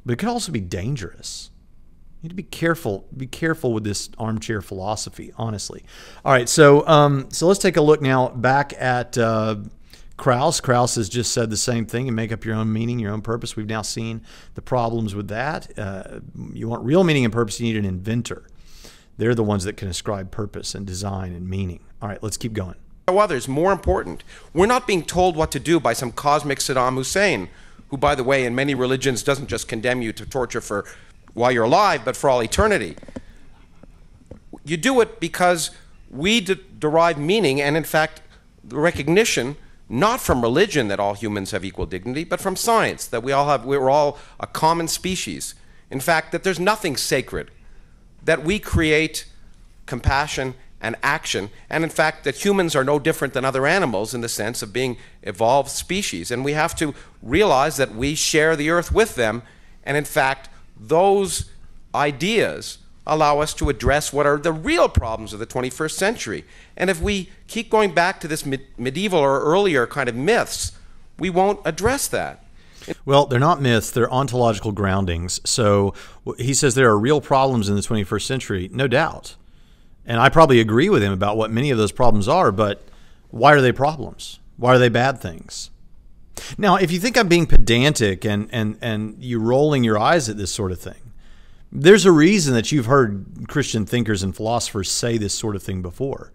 but 0.06 0.14
it 0.14 0.16
could 0.18 0.30
also 0.30 0.52
be 0.52 0.60
dangerous. 0.60 1.52
You 2.22 2.28
need 2.28 2.30
to 2.30 2.36
be 2.36 2.44
careful. 2.44 3.06
Be 3.16 3.28
careful 3.28 3.74
with 3.74 3.84
this 3.84 4.10
armchair 4.18 4.62
philosophy. 4.62 5.34
Honestly. 5.38 5.84
All 6.26 6.32
right. 6.32 6.50
So, 6.50 6.88
um, 6.88 7.28
so 7.30 7.48
let's 7.48 7.60
take 7.60 7.78
a 7.78 7.82
look 7.82 8.02
now 8.02 8.30
back 8.30 8.74
at 8.78 9.18
uh, 9.18 9.58
Krauss. 10.18 10.62
Krauss 10.62 10.96
has 10.96 11.10
just 11.10 11.34
said 11.34 11.50
the 11.50 11.58
same 11.58 11.86
thing 11.86 12.08
and 12.08 12.16
make 12.16 12.32
up 12.32 12.46
your 12.46 12.56
own 12.56 12.72
meaning, 12.72 13.00
your 13.00 13.12
own 13.12 13.22
purpose. 13.22 13.56
We've 13.56 13.68
now 13.68 13.82
seen 13.82 14.22
the 14.56 14.62
problems 14.62 15.16
with 15.16 15.28
that. 15.30 15.78
Uh, 15.78 16.20
you 16.54 16.68
want 16.68 16.84
real 16.84 17.04
meaning 17.04 17.26
and 17.26 17.34
purpose, 17.34 17.60
you 17.60 17.66
need 17.66 17.78
an 17.78 17.86
inventor. 17.86 18.44
They're 19.18 19.36
the 19.36 19.44
ones 19.44 19.64
that 19.64 19.78
can 19.78 19.88
ascribe 19.88 20.32
purpose 20.32 20.76
and 20.76 20.86
design 20.86 21.34
and 21.34 21.50
meaning. 21.50 21.82
All 22.02 22.10
right, 22.10 22.22
let's 22.22 22.38
keep 22.38 22.54
going. 22.54 22.76
Others, 23.08 23.48
more 23.48 23.72
important. 23.72 24.24
We're 24.54 24.66
not 24.66 24.88
being 24.88 25.04
told 25.04 25.36
what 25.36 25.52
to 25.52 25.60
do 25.60 25.80
by 25.80 25.94
some 25.94 26.12
cosmic 26.12 26.60
Saddam 26.60 26.96
Hussein, 26.96 27.50
who, 27.90 27.98
by 27.98 28.16
the 28.16 28.24
way, 28.24 28.46
in 28.46 28.56
many 28.56 28.74
religions 28.74 29.24
doesn't 29.24 29.48
just 29.48 29.68
condemn 29.68 30.02
you 30.02 30.14
to 30.14 30.26
torture 30.26 30.62
for 30.62 30.86
while 31.34 31.52
you're 31.52 31.66
alive, 31.66 32.06
but 32.06 32.16
for 32.16 32.30
all 32.30 32.42
eternity. 32.42 32.96
You 34.64 34.78
do 34.78 35.02
it 35.02 35.20
because 35.20 35.72
we 36.10 36.40
derive 36.40 37.18
meaning 37.18 37.62
and, 37.62 37.76
in 37.76 37.84
fact, 37.84 38.22
the 38.64 38.78
recognition 38.78 39.58
not 39.90 40.22
from 40.22 40.42
religion 40.42 40.88
that 40.88 41.00
all 41.00 41.14
humans 41.14 41.52
have 41.52 41.66
equal 41.66 41.86
dignity, 41.86 42.24
but 42.24 42.40
from 42.40 42.56
science 42.56 43.06
that 43.08 43.24
we 43.24 43.32
all 43.32 43.48
have, 43.48 43.66
we're 43.66 43.90
all 43.90 44.18
a 44.40 44.48
common 44.48 44.88
species. 44.88 45.56
In 45.92 46.00
fact, 46.00 46.32
that 46.32 46.44
there's 46.44 46.60
nothing 46.60 46.98
sacred, 46.98 47.52
that 48.24 48.44
we 48.44 48.60
create 48.60 49.26
compassion 49.86 50.56
and 50.82 50.96
action, 51.02 51.50
and 51.70 51.84
in 51.84 51.90
fact, 51.90 52.24
that 52.26 52.44
humans 52.44 52.76
are 52.76 52.84
no 52.84 53.00
different 53.00 53.34
than 53.34 53.46
other 53.46 53.66
animals 53.66 54.14
in 54.14 54.22
the 54.22 54.30
sense 54.30 54.62
of 54.62 54.74
being 54.74 54.98
evolved 55.22 55.70
species. 55.70 56.30
And 56.30 56.44
we 56.44 56.54
have 56.54 56.76
to 56.76 56.94
realize 57.22 57.78
that 57.78 57.96
we 57.96 58.16
share 58.16 58.56
the 58.56 58.70
earth 58.70 58.92
with 58.92 59.16
them, 59.16 59.44
and 59.84 59.96
in 59.96 60.04
fact, 60.04 60.50
those 60.78 61.50
ideas 61.96 62.80
allow 63.06 63.40
us 63.40 63.54
to 63.56 63.70
address 63.70 64.14
what 64.14 64.26
are 64.26 64.38
the 64.38 64.54
real 64.54 64.88
problems 64.88 65.34
of 65.34 65.40
the 65.40 65.46
21st 65.46 65.92
century. 65.92 66.46
And 66.78 66.90
if 66.90 67.02
we 67.02 67.30
keep 67.48 67.70
going 67.70 67.94
back 67.94 68.20
to 68.22 68.28
this 68.28 68.46
medieval 68.46 69.20
or 69.20 69.42
earlier 69.42 69.86
kind 69.86 70.08
of 70.08 70.16
myths, 70.16 70.74
we 71.20 71.30
won't 71.30 71.60
address 71.66 72.08
that. 72.08 72.46
Well, 73.06 73.26
they're 73.26 73.40
not 73.40 73.62
myths, 73.62 73.92
they're 73.92 74.12
ontological 74.12 74.72
groundings. 74.72 75.40
So 75.46 75.94
he 76.38 76.54
says 76.54 76.76
there 76.76 76.90
are 76.90 77.00
real 77.00 77.22
problems 77.22 77.70
in 77.70 77.76
the 77.76 77.82
21st 77.82 78.24
century, 78.24 78.70
no 78.74 78.88
doubt. 78.88 79.36
And 80.06 80.20
I 80.20 80.30
probably 80.30 80.60
agree 80.60 80.90
with 80.90 81.02
him 81.02 81.14
about 81.14 81.38
what 81.38 81.52
many 81.52 81.72
of 81.72 81.78
those 81.78 81.94
problems 81.94 82.28
are, 82.28 82.52
but 82.52 82.84
why 83.30 83.54
are 83.54 83.62
they 83.62 83.72
problems? 83.72 84.40
Why 84.58 84.76
are 84.76 84.80
they 84.80 84.90
bad 84.90 85.20
things? 85.20 85.70
Now, 86.58 86.76
if 86.76 86.92
you 86.92 87.00
think 87.00 87.18
I'm 87.18 87.28
being 87.28 87.46
pedantic 87.46 88.26
and, 88.26 88.50
and, 88.52 88.78
and 88.82 89.24
you 89.24 89.40
rolling 89.40 89.84
your 89.84 89.98
eyes 89.98 90.30
at 90.30 90.38
this 90.38 90.52
sort 90.52 90.72
of 90.72 90.80
thing, 90.80 91.03
there's 91.76 92.06
a 92.06 92.12
reason 92.12 92.54
that 92.54 92.72
you've 92.72 92.86
heard 92.86 93.26
Christian 93.48 93.86
thinkers 93.88 94.22
and 94.22 94.36
philosophers 94.36 94.92
say 94.92 95.18
this 95.18 95.34
sort 95.34 95.56
of 95.56 95.64
thing 95.64 95.82
before. 95.82 96.32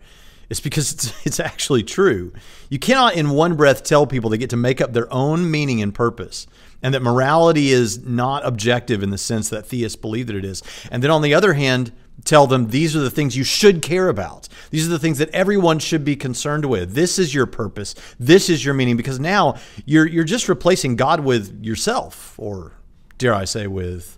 It's 0.50 0.60
because 0.60 0.92
it's, 0.92 1.12
it's 1.26 1.40
actually 1.40 1.84
true. 1.84 2.32
You 2.68 2.78
cannot, 2.78 3.14
in 3.14 3.30
one 3.30 3.54
breath, 3.54 3.84
tell 3.84 4.06
people 4.06 4.30
they 4.30 4.38
get 4.38 4.50
to 4.50 4.56
make 4.56 4.80
up 4.80 4.92
their 4.92 5.10
own 5.12 5.48
meaning 5.48 5.80
and 5.80 5.94
purpose, 5.94 6.48
and 6.82 6.92
that 6.92 7.02
morality 7.02 7.70
is 7.70 8.04
not 8.04 8.44
objective 8.44 9.02
in 9.02 9.10
the 9.10 9.18
sense 9.18 9.48
that 9.50 9.66
theists 9.66 9.96
believe 9.96 10.26
that 10.26 10.36
it 10.36 10.44
is. 10.44 10.62
And 10.90 11.02
then, 11.02 11.10
on 11.10 11.22
the 11.22 11.34
other 11.34 11.52
hand, 11.52 11.92
tell 12.24 12.48
them 12.48 12.68
these 12.68 12.96
are 12.96 13.00
the 13.00 13.10
things 13.10 13.36
you 13.36 13.44
should 13.44 13.80
care 13.80 14.08
about. 14.08 14.48
These 14.70 14.86
are 14.86 14.90
the 14.90 14.98
things 14.98 15.18
that 15.18 15.30
everyone 15.30 15.78
should 15.78 16.04
be 16.04 16.16
concerned 16.16 16.64
with. 16.64 16.94
This 16.94 17.18
is 17.18 17.32
your 17.32 17.46
purpose. 17.46 17.94
This 18.18 18.50
is 18.50 18.64
your 18.64 18.74
meaning. 18.74 18.96
Because 18.96 19.20
now 19.20 19.56
you're 19.86 20.06
you're 20.06 20.24
just 20.24 20.48
replacing 20.48 20.96
God 20.96 21.20
with 21.20 21.64
yourself, 21.64 22.34
or 22.38 22.72
dare 23.18 23.34
I 23.34 23.44
say, 23.44 23.66
with 23.68 24.17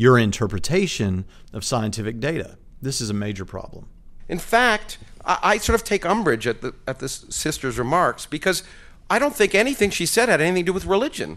your 0.00 0.18
interpretation 0.18 1.26
of 1.52 1.62
scientific 1.62 2.18
data. 2.18 2.56
This 2.80 3.02
is 3.02 3.10
a 3.10 3.14
major 3.14 3.44
problem. 3.44 3.86
In 4.30 4.38
fact, 4.38 4.96
I, 5.26 5.38
I 5.42 5.58
sort 5.58 5.78
of 5.78 5.84
take 5.84 6.06
umbrage 6.06 6.46
at 6.46 6.62
the 6.62 6.74
at 6.86 7.00
this 7.00 7.26
sister's 7.28 7.78
remarks 7.78 8.24
because 8.24 8.62
I 9.10 9.18
don't 9.18 9.36
think 9.36 9.54
anything 9.54 9.90
she 9.90 10.06
said 10.06 10.30
had 10.30 10.40
anything 10.40 10.64
to 10.64 10.70
do 10.70 10.72
with 10.72 10.86
religion. 10.86 11.36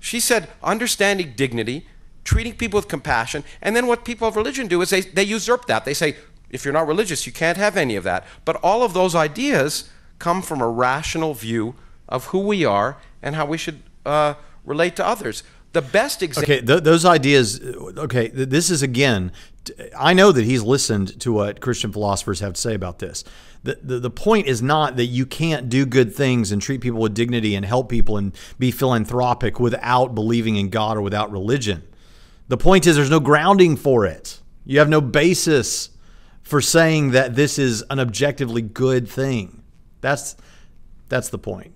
She 0.00 0.18
said 0.18 0.48
understanding 0.64 1.34
dignity, 1.36 1.86
treating 2.24 2.54
people 2.56 2.78
with 2.78 2.88
compassion, 2.88 3.44
and 3.62 3.76
then 3.76 3.86
what 3.86 4.04
people 4.04 4.26
of 4.26 4.34
religion 4.34 4.66
do 4.66 4.82
is 4.82 4.90
they, 4.90 5.02
they 5.02 5.22
usurp 5.22 5.66
that. 5.66 5.84
They 5.84 5.94
say, 5.94 6.16
if 6.50 6.64
you're 6.64 6.74
not 6.74 6.88
religious, 6.88 7.24
you 7.24 7.32
can't 7.32 7.56
have 7.56 7.76
any 7.76 7.94
of 7.94 8.02
that. 8.02 8.26
But 8.44 8.56
all 8.64 8.82
of 8.82 8.94
those 8.94 9.14
ideas 9.14 9.88
come 10.18 10.42
from 10.42 10.60
a 10.60 10.68
rational 10.68 11.34
view 11.34 11.76
of 12.08 12.26
who 12.26 12.40
we 12.40 12.64
are 12.64 12.96
and 13.22 13.36
how 13.36 13.46
we 13.46 13.58
should 13.58 13.84
uh, 14.04 14.34
relate 14.64 14.96
to 14.96 15.06
others. 15.06 15.44
The 15.76 15.82
best 15.82 16.22
example. 16.22 16.54
Okay, 16.54 16.64
th- 16.64 16.84
those 16.84 17.04
ideas. 17.04 17.60
Okay, 17.60 18.30
th- 18.30 18.48
this 18.48 18.70
is 18.70 18.82
again. 18.82 19.30
I 19.94 20.14
know 20.14 20.32
that 20.32 20.42
he's 20.42 20.62
listened 20.62 21.20
to 21.20 21.34
what 21.34 21.60
Christian 21.60 21.92
philosophers 21.92 22.40
have 22.40 22.54
to 22.54 22.60
say 22.60 22.72
about 22.72 22.98
this. 22.98 23.24
The, 23.62 23.78
the, 23.82 23.98
the 23.98 24.10
point 24.10 24.46
is 24.46 24.62
not 24.62 24.96
that 24.96 25.04
you 25.04 25.26
can't 25.26 25.68
do 25.68 25.84
good 25.84 26.14
things 26.14 26.50
and 26.50 26.62
treat 26.62 26.80
people 26.80 26.98
with 26.98 27.12
dignity 27.12 27.54
and 27.54 27.66
help 27.66 27.90
people 27.90 28.16
and 28.16 28.34
be 28.58 28.70
philanthropic 28.70 29.60
without 29.60 30.14
believing 30.14 30.56
in 30.56 30.70
God 30.70 30.96
or 30.96 31.02
without 31.02 31.30
religion. 31.30 31.82
The 32.48 32.56
point 32.56 32.86
is 32.86 32.96
there's 32.96 33.10
no 33.10 33.20
grounding 33.20 33.76
for 33.76 34.06
it. 34.06 34.40
You 34.64 34.78
have 34.78 34.88
no 34.88 35.02
basis 35.02 35.90
for 36.40 36.62
saying 36.62 37.10
that 37.10 37.34
this 37.34 37.58
is 37.58 37.84
an 37.90 38.00
objectively 38.00 38.62
good 38.62 39.06
thing. 39.06 39.62
That's 40.00 40.36
that's 41.10 41.28
the 41.28 41.38
point. 41.38 41.74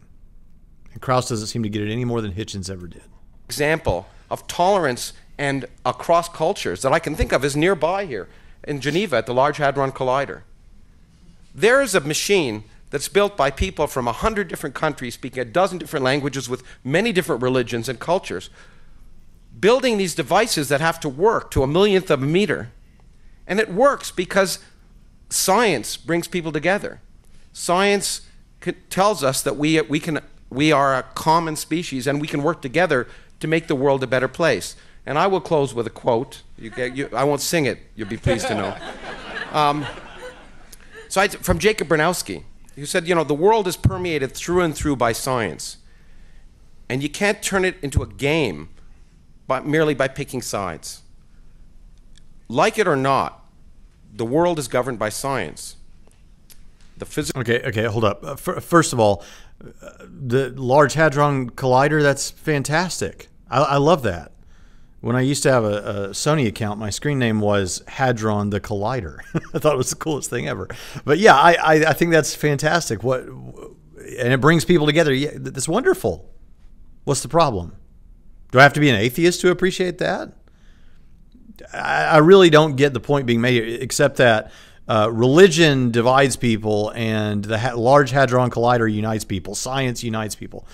And 0.95 1.03
Krauss 1.03 1.29
doesn't 1.29 1.49
seem 1.49 1.65
to 1.65 1.69
get 1.69 1.83
it 1.83 1.93
any 1.93 2.07
more 2.07 2.23
than 2.23 2.33
Hitchens 2.33 2.71
ever 2.71 2.87
did. 2.87 3.03
Example 3.51 4.07
of 4.31 4.47
tolerance 4.47 5.13
and 5.37 5.67
across 5.85 6.29
cultures 6.29 6.83
that 6.83 6.93
I 6.93 7.01
can 7.01 7.17
think 7.17 7.33
of 7.33 7.45
is 7.45 7.57
nearby 7.57 8.07
here 8.07 8.29
in 8.63 8.81
Geneva 8.81 9.17
at 9.17 9.27
the 9.27 9.35
Large 9.35 9.57
Hadron 9.57 9.91
Collider. 9.91 10.43
There 11.53 11.83
is 11.83 11.97
a 11.97 12.01
machine 12.01 12.63
that's 12.91 13.09
built 13.09 13.37
by 13.37 13.51
people 13.51 13.89
from 13.89 14.07
a 14.07 14.13
hundred 14.13 14.47
different 14.47 14.77
countries 14.77 15.15
speaking 15.15 15.41
a 15.41 15.45
dozen 15.45 15.79
different 15.79 16.05
languages 16.05 16.49
with 16.49 16.63
many 16.85 17.11
different 17.11 17.43
religions 17.43 17.89
and 17.89 17.99
cultures, 17.99 18.51
building 19.59 19.99
these 19.99 20.15
devices 20.15 20.69
that 20.69 20.81
have 20.81 21.01
to 21.01 21.09
work 21.09 21.51
to 21.51 21.65
a 21.65 21.67
millionth 21.67 22.09
of 22.09 22.23
a 22.23 22.27
meter. 22.27 22.71
And 23.49 23.59
it 23.59 23.73
works 23.73 24.13
because 24.13 24.61
science 25.29 25.97
brings 25.97 26.29
people 26.29 26.53
together. 26.53 27.01
Science 27.53 28.29
tells 28.91 29.25
us 29.25 29.43
that 29.43 29.57
we, 29.57 29.81
we, 29.81 29.99
can, 29.99 30.21
we 30.51 30.71
are 30.71 30.95
a 30.95 31.03
common 31.03 31.57
species 31.57 32.07
and 32.07 32.21
we 32.21 32.29
can 32.29 32.45
work 32.45 32.63
together 32.63 33.09
to 33.41 33.49
make 33.49 33.67
the 33.67 33.75
world 33.75 34.03
a 34.03 34.07
better 34.07 34.29
place. 34.29 34.77
And 35.07 35.19
I 35.19 35.27
will 35.27 35.41
close 35.41 35.75
with 35.75 35.87
a 35.87 35.91
quote. 35.91 36.43
You, 36.59 36.71
get- 36.71 36.95
you, 36.97 37.09
I 37.15 37.25
won't 37.25 37.41
sing 37.41 37.67
it, 37.67 37.79
you'll 37.97 38.09
be 38.09 38.17
pleased 38.17 38.47
to 38.49 38.55
know. 38.55 38.77
Um, 39.53 39.85
so 41.09 41.21
I, 41.21 41.29
from 41.29 41.59
Jacob 41.59 41.89
Bronowski, 41.89 42.45
who 42.77 42.87
said, 42.87 43.09
you 43.09 43.15
know, 43.15 43.25
the 43.25 43.35
world 43.35 43.67
is 43.67 43.77
permeated 43.77 44.33
through 44.33 44.61
and 44.61 44.75
through 44.75 44.97
by 44.97 45.13
science. 45.13 45.79
And 46.89 47.03
you 47.03 47.09
can't 47.09 47.43
turn 47.43 47.65
it 47.65 47.77
into 47.83 48.03
a 48.03 48.07
game 48.07 48.69
by, 49.47 49.61
merely 49.61 49.95
by 49.95 50.09
picking 50.09 50.43
sides. 50.43 51.03
Like 52.49 52.79
it 52.79 52.87
or 52.87 52.97
not, 52.97 53.47
the 54.13 54.25
world 54.25 54.59
is 54.59 54.69
governed 54.69 54.99
by 54.99 55.09
science. 55.09 55.77
The 56.99 57.07
physical 57.07 57.41
Okay, 57.41 57.61
okay, 57.63 57.85
hold 57.85 58.05
up. 58.05 58.25
Uh, 58.25 58.37
fir- 58.37 58.61
first 58.61 58.93
of 58.93 59.01
all, 59.01 59.25
uh, 59.65 59.91
the 60.01 60.51
Large 60.51 60.95
Hadron 60.95 61.51
Collider, 61.51 62.03
that's 62.03 62.31
fantastic. 62.31 63.29
I, 63.51 63.63
I 63.63 63.77
love 63.77 64.03
that. 64.03 64.33
When 65.01 65.17
I 65.17 65.23
used 65.23 65.43
to 65.45 65.51
have 65.51 65.65
a, 65.65 65.77
a 65.79 66.09
Sony 66.11 66.47
account, 66.47 66.79
my 66.79 66.91
screen 66.91 67.19
name 67.19 67.41
was 67.41 67.83
Hadron 67.89 68.51
the 68.51 68.61
Collider. 68.61 69.19
I 69.55 69.59
thought 69.59 69.73
it 69.73 69.79
was 69.79 69.91
the 69.91 69.97
coolest 69.97 70.29
thing 70.29 70.47
ever. 70.47 70.69
But 71.05 71.19
yeah, 71.19 71.35
I, 71.35 71.53
I, 71.55 71.75
I 71.87 71.93
think 71.95 72.11
that's 72.11 72.35
fantastic. 72.35 73.03
What 73.03 73.27
and 74.19 74.33
it 74.33 74.41
brings 74.41 74.65
people 74.65 74.87
together. 74.87 75.13
Yeah, 75.13 75.31
that's 75.35 75.69
wonderful. 75.69 76.31
What's 77.05 77.23
the 77.23 77.29
problem? 77.29 77.77
Do 78.53 78.59
I 78.59 78.63
have 78.63 78.73
to 78.75 78.81
be 78.81 78.91
an 78.91 78.97
atheist 78.97 79.41
to 79.43 79.51
appreciate 79.51 79.99
that? 79.99 80.33
I, 81.73 82.05
I 82.05 82.17
really 82.19 82.51
don't 82.51 82.77
get 82.77 82.93
the 82.93 83.01
point 83.01 83.27
being 83.27 83.41
made, 83.41 83.83
except 83.83 84.17
that 84.17 84.51
uh, 84.89 85.09
religion 85.13 85.91
divides 85.91 86.37
people 86.37 86.91
and 86.95 87.45
the 87.45 87.59
ha- 87.59 87.75
Large 87.75 88.11
Hadron 88.11 88.51
Collider 88.51 88.93
unites 88.93 89.25
people. 89.25 89.55
Science 89.55 90.03
unites 90.03 90.35
people. 90.35 90.67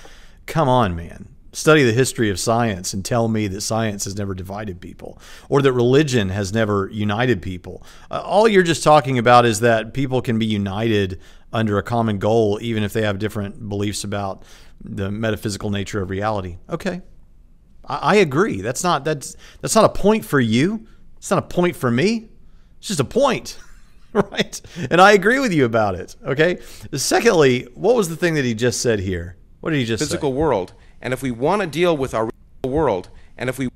Come 0.46 0.68
on, 0.68 0.96
man. 0.96 1.28
Study 1.56 1.84
the 1.84 1.92
history 1.94 2.28
of 2.28 2.38
science 2.38 2.92
and 2.92 3.02
tell 3.02 3.28
me 3.28 3.46
that 3.48 3.62
science 3.62 4.04
has 4.04 4.14
never 4.14 4.34
divided 4.34 4.78
people 4.78 5.18
or 5.48 5.62
that 5.62 5.72
religion 5.72 6.28
has 6.28 6.52
never 6.52 6.90
united 6.92 7.40
people. 7.40 7.82
Uh, 8.10 8.20
all 8.22 8.46
you're 8.46 8.62
just 8.62 8.84
talking 8.84 9.16
about 9.16 9.46
is 9.46 9.60
that 9.60 9.94
people 9.94 10.20
can 10.20 10.38
be 10.38 10.44
united 10.44 11.18
under 11.54 11.78
a 11.78 11.82
common 11.82 12.18
goal, 12.18 12.58
even 12.60 12.82
if 12.82 12.92
they 12.92 13.00
have 13.00 13.18
different 13.18 13.70
beliefs 13.70 14.04
about 14.04 14.42
the 14.84 15.10
metaphysical 15.10 15.70
nature 15.70 16.02
of 16.02 16.10
reality. 16.10 16.58
Okay, 16.68 17.00
I, 17.86 17.96
I 17.96 18.14
agree. 18.16 18.60
That's 18.60 18.84
not 18.84 19.06
that's 19.06 19.34
that's 19.62 19.74
not 19.74 19.86
a 19.86 19.88
point 19.98 20.26
for 20.26 20.38
you. 20.38 20.86
It's 21.16 21.30
not 21.30 21.38
a 21.38 21.46
point 21.46 21.74
for 21.74 21.90
me. 21.90 22.28
It's 22.80 22.88
just 22.88 23.00
a 23.00 23.04
point, 23.04 23.58
right? 24.12 24.60
And 24.90 25.00
I 25.00 25.12
agree 25.12 25.38
with 25.38 25.54
you 25.54 25.64
about 25.64 25.94
it. 25.94 26.16
Okay. 26.22 26.58
Secondly, 26.92 27.66
what 27.72 27.94
was 27.94 28.10
the 28.10 28.16
thing 28.16 28.34
that 28.34 28.44
he 28.44 28.52
just 28.52 28.82
said 28.82 29.00
here? 29.00 29.38
What 29.60 29.70
did 29.70 29.78
he 29.78 29.86
just 29.86 30.02
physical 30.02 30.08
say? 30.08 30.16
Physical 30.16 30.32
world. 30.34 30.74
And 31.00 31.12
if 31.12 31.22
we 31.22 31.30
want 31.30 31.62
to 31.62 31.66
deal 31.66 31.96
with 31.96 32.14
our 32.14 32.24
real 32.24 32.72
world, 32.72 33.08
and 33.36 33.48
if 33.48 33.58
we, 33.58 33.68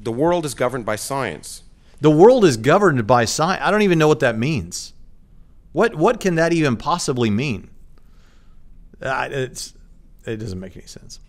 the 0.00 0.12
world 0.12 0.44
is 0.44 0.54
governed 0.54 0.84
by 0.84 0.96
science. 0.96 1.62
The 2.00 2.10
world 2.10 2.44
is 2.44 2.56
governed 2.56 3.06
by 3.06 3.24
science. 3.24 3.62
I 3.62 3.70
don't 3.70 3.82
even 3.82 3.98
know 3.98 4.08
what 4.08 4.20
that 4.20 4.36
means. 4.36 4.92
What 5.72 5.94
what 5.94 6.20
can 6.20 6.34
that 6.34 6.52
even 6.52 6.76
possibly 6.76 7.30
mean? 7.30 7.70
Uh, 9.00 9.28
it's 9.30 9.74
it 10.26 10.36
doesn't 10.36 10.60
make 10.60 10.76
any 10.76 10.86
sense. 10.86 11.20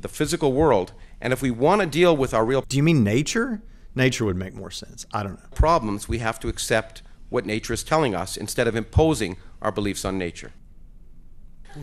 The 0.00 0.08
physical 0.08 0.52
world. 0.52 0.92
And 1.20 1.32
if 1.32 1.42
we 1.42 1.50
want 1.50 1.80
to 1.80 1.86
deal 1.86 2.16
with 2.16 2.32
our 2.32 2.44
real 2.44 2.62
Do 2.62 2.76
you 2.76 2.82
mean 2.82 3.02
nature? 3.02 3.62
Nature 3.94 4.24
would 4.24 4.36
make 4.36 4.54
more 4.54 4.70
sense. 4.70 5.04
I 5.12 5.22
don't 5.22 5.32
know. 5.32 5.48
problems, 5.54 6.08
we 6.08 6.18
have 6.18 6.38
to 6.40 6.48
accept 6.48 7.02
what 7.28 7.44
nature 7.44 7.72
is 7.72 7.82
telling 7.82 8.14
us 8.14 8.36
instead 8.36 8.68
of 8.68 8.76
imposing 8.76 9.36
our 9.60 9.72
beliefs 9.72 10.04
on 10.04 10.16
nature. 10.16 10.52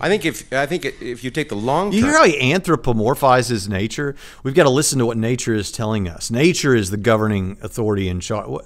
I 0.02 0.10
think 0.10 0.26
if 0.26 0.52
I 0.54 0.66
think 0.66 0.86
if 0.86 1.24
you 1.24 1.32
take 1.32 1.50
the 1.50 1.56
long 1.56 1.92
You 1.94 2.02
term, 2.02 2.10
hear 2.10 2.18
how 2.20 2.26
he 2.26 2.54
anthropomorphizes 2.54 3.70
nature? 3.70 4.16
We've 4.44 4.54
got 4.56 4.64
to 4.64 4.70
listen 4.70 5.00
to 5.00 5.06
what 5.06 5.18
nature 5.18 5.54
is 5.54 5.72
telling 5.72 6.08
us. 6.08 6.30
Nature 6.32 6.76
is 6.76 6.90
the 6.92 6.98
governing 6.98 7.58
authority 7.62 8.08
in 8.10 8.20
charge. 8.20 8.48
What- 8.48 8.66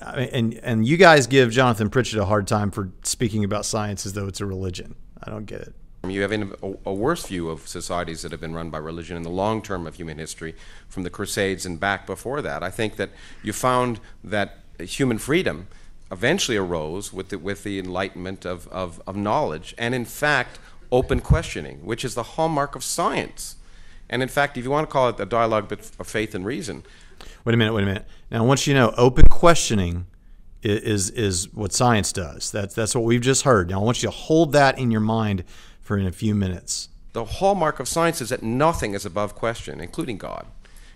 And 0.00 0.54
and 0.62 0.86
you 0.86 0.96
guys 0.96 1.26
give 1.26 1.50
Jonathan 1.50 1.90
Pritchett 1.90 2.18
a 2.20 2.24
hard 2.24 2.46
time 2.46 2.70
for 2.70 2.90
speaking 3.02 3.44
about 3.44 3.64
science 3.66 4.06
as 4.06 4.12
though 4.12 4.26
it's 4.28 4.40
a 4.40 4.46
religion. 4.46 4.94
I 5.22 5.30
don't 5.30 5.44
get 5.46 5.60
it. 5.60 5.74
You 6.08 6.22
have 6.22 6.32
a, 6.32 6.74
a 6.84 6.92
worse 6.92 7.26
view 7.26 7.48
of 7.48 7.68
societies 7.68 8.22
that 8.22 8.32
have 8.32 8.40
been 8.40 8.54
run 8.54 8.70
by 8.70 8.78
religion 8.78 9.16
in 9.16 9.22
the 9.22 9.30
long 9.30 9.62
term 9.62 9.86
of 9.86 9.94
human 9.94 10.18
history, 10.18 10.54
from 10.88 11.04
the 11.04 11.10
Crusades 11.10 11.64
and 11.64 11.78
back 11.78 12.06
before 12.06 12.42
that. 12.42 12.62
I 12.62 12.70
think 12.70 12.96
that 12.96 13.10
you 13.42 13.52
found 13.52 14.00
that 14.24 14.58
human 14.80 15.18
freedom 15.18 15.68
eventually 16.12 16.56
arose 16.58 17.12
with 17.12 17.30
the, 17.30 17.38
with 17.38 17.64
the 17.64 17.78
enlightenment 17.78 18.44
of, 18.44 18.68
of, 18.68 19.00
of 19.06 19.16
knowledge, 19.16 19.74
and 19.78 19.94
in 19.94 20.04
fact, 20.04 20.58
open 20.92 21.20
questioning, 21.20 21.78
which 21.84 22.04
is 22.04 22.14
the 22.14 22.22
hallmark 22.22 22.76
of 22.76 22.84
science. 22.84 23.56
And 24.10 24.22
in 24.22 24.28
fact, 24.28 24.58
if 24.58 24.64
you 24.64 24.70
want 24.70 24.86
to 24.88 24.92
call 24.92 25.08
it 25.08 25.18
a 25.18 25.24
dialogue 25.24 25.72
of 25.72 26.06
faith 26.06 26.34
and 26.34 26.44
reason, 26.44 26.84
Wait 27.44 27.54
a 27.54 27.56
minute. 27.56 27.72
Wait 27.72 27.82
a 27.82 27.86
minute. 27.86 28.06
Now, 28.30 28.44
I 28.44 28.46
want 28.46 28.66
you 28.66 28.74
to 28.74 28.78
know, 28.80 28.94
open 28.96 29.24
questioning 29.30 30.06
i- 30.64 30.68
is 30.68 31.10
is 31.10 31.52
what 31.54 31.72
science 31.72 32.12
does. 32.12 32.50
That's 32.52 32.74
that's 32.74 32.94
what 32.94 33.04
we've 33.04 33.20
just 33.20 33.42
heard. 33.42 33.70
Now, 33.70 33.80
I 33.80 33.84
want 33.84 34.02
you 34.02 34.08
to 34.08 34.14
hold 34.14 34.52
that 34.52 34.78
in 34.78 34.90
your 34.92 35.00
mind 35.00 35.42
for 35.80 35.96
in 35.98 36.06
a 36.06 36.12
few 36.12 36.34
minutes. 36.34 36.88
the 37.14 37.24
hallmark 37.24 37.78
of 37.80 37.88
science 37.88 38.20
is 38.20 38.28
that 38.30 38.42
nothing 38.42 38.94
is 38.94 39.04
above 39.06 39.34
question, 39.34 39.80
including 39.80 40.18
God. 40.18 40.46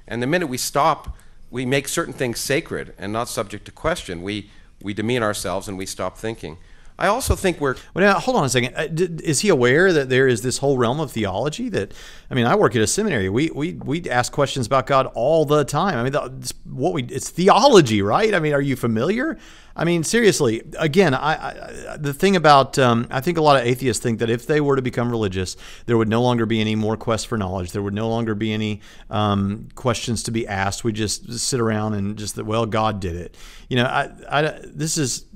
And 0.09 0.23
the 0.23 0.27
minute 0.27 0.47
we 0.49 0.57
stop, 0.59 1.17
we 1.51 1.65
make 1.67 1.89
certain 1.89 2.15
things 2.15 2.39
sacred 2.41 2.95
and 2.99 3.13
not 3.13 3.29
subject 3.29 3.65
to 3.67 3.73
question. 3.73 4.23
We, 4.23 4.51
we 4.83 4.95
demean 4.95 5.23
ourselves 5.23 5.69
and 5.69 5.79
we 5.79 5.87
stop 5.87 6.19
thinking. 6.19 6.59
I 6.99 7.09
also 7.09 7.37
think 7.37 7.61
we're 7.61 7.77
Well, 7.95 8.05
now, 8.05 8.19
hold 8.19 8.37
on 8.37 8.45
a 8.45 8.49
second. 8.49 8.75
Uh, 8.75 8.89
Is 9.23 9.41
he 9.41 9.49
aware 9.49 9.93
that 9.93 10.09
there 10.09 10.27
is 10.27 10.43
this 10.43 10.59
whole 10.59 10.79
realm 10.79 11.01
of 11.01 11.13
theology? 11.13 11.69
That 11.69 11.93
I 12.31 12.35
mean, 12.35 12.47
I 12.47 12.55
work 12.55 12.75
at 12.75 12.83
a 12.83 12.87
seminary. 12.87 13.29
We 13.29 13.51
we 13.51 13.75
we 13.75 14.09
ask 14.09 14.33
questions 14.33 14.67
about 14.67 14.87
God 14.87 15.07
all 15.15 15.45
the 15.45 15.65
time. 15.65 15.99
I 15.99 16.03
mean, 16.03 16.13
the, 16.13 16.53
what 16.65 16.93
we 16.93 17.05
it's 17.05 17.29
theology, 17.29 18.03
right? 18.03 18.35
I 18.35 18.41
mean, 18.41 18.55
are 18.55 18.61
you 18.61 18.77
familiar? 18.77 19.39
I 19.79 19.85
mean, 19.85 20.05
seriously. 20.05 20.63
Again, 20.79 21.13
I, 21.13 21.35
I 21.35 21.97
the 21.99 22.15
thing 22.15 22.35
about 22.35 22.79
um, 22.79 23.07
I 23.11 23.21
think 23.21 23.37
a 23.37 23.43
lot 23.43 23.61
of 23.61 23.67
atheists 23.67 24.03
think 24.03 24.21
that 24.21 24.31
if 24.31 24.47
they 24.47 24.63
were 24.63 24.77
to 24.77 24.83
become 24.83 25.11
religious, 25.11 25.57
there 25.85 25.99
would 25.99 26.09
no 26.09 26.23
longer 26.23 26.47
be 26.47 26.63
any 26.63 26.75
more 26.75 26.97
quest 26.97 27.27
for 27.27 27.37
knowledge. 27.37 27.73
There 27.73 27.83
would 27.83 27.95
no 27.95 28.09
longer 28.09 28.35
be 28.35 28.55
any 28.55 28.81
um, 29.11 29.69
questions 29.75 30.23
to 30.25 30.31
be 30.31 30.47
asked. 30.47 30.83
We 30.83 30.93
just 30.93 31.39
sit 31.39 31.61
around 31.61 31.93
and 31.93 32.17
just 32.17 32.37
that. 32.37 32.47
Well, 32.47 32.65
God 32.65 33.01
did 33.01 33.17
it. 33.17 33.37
You 33.69 33.77
know, 33.77 33.85
I, 33.85 34.11
I 34.31 34.61
this 34.65 34.97
is 34.97 35.27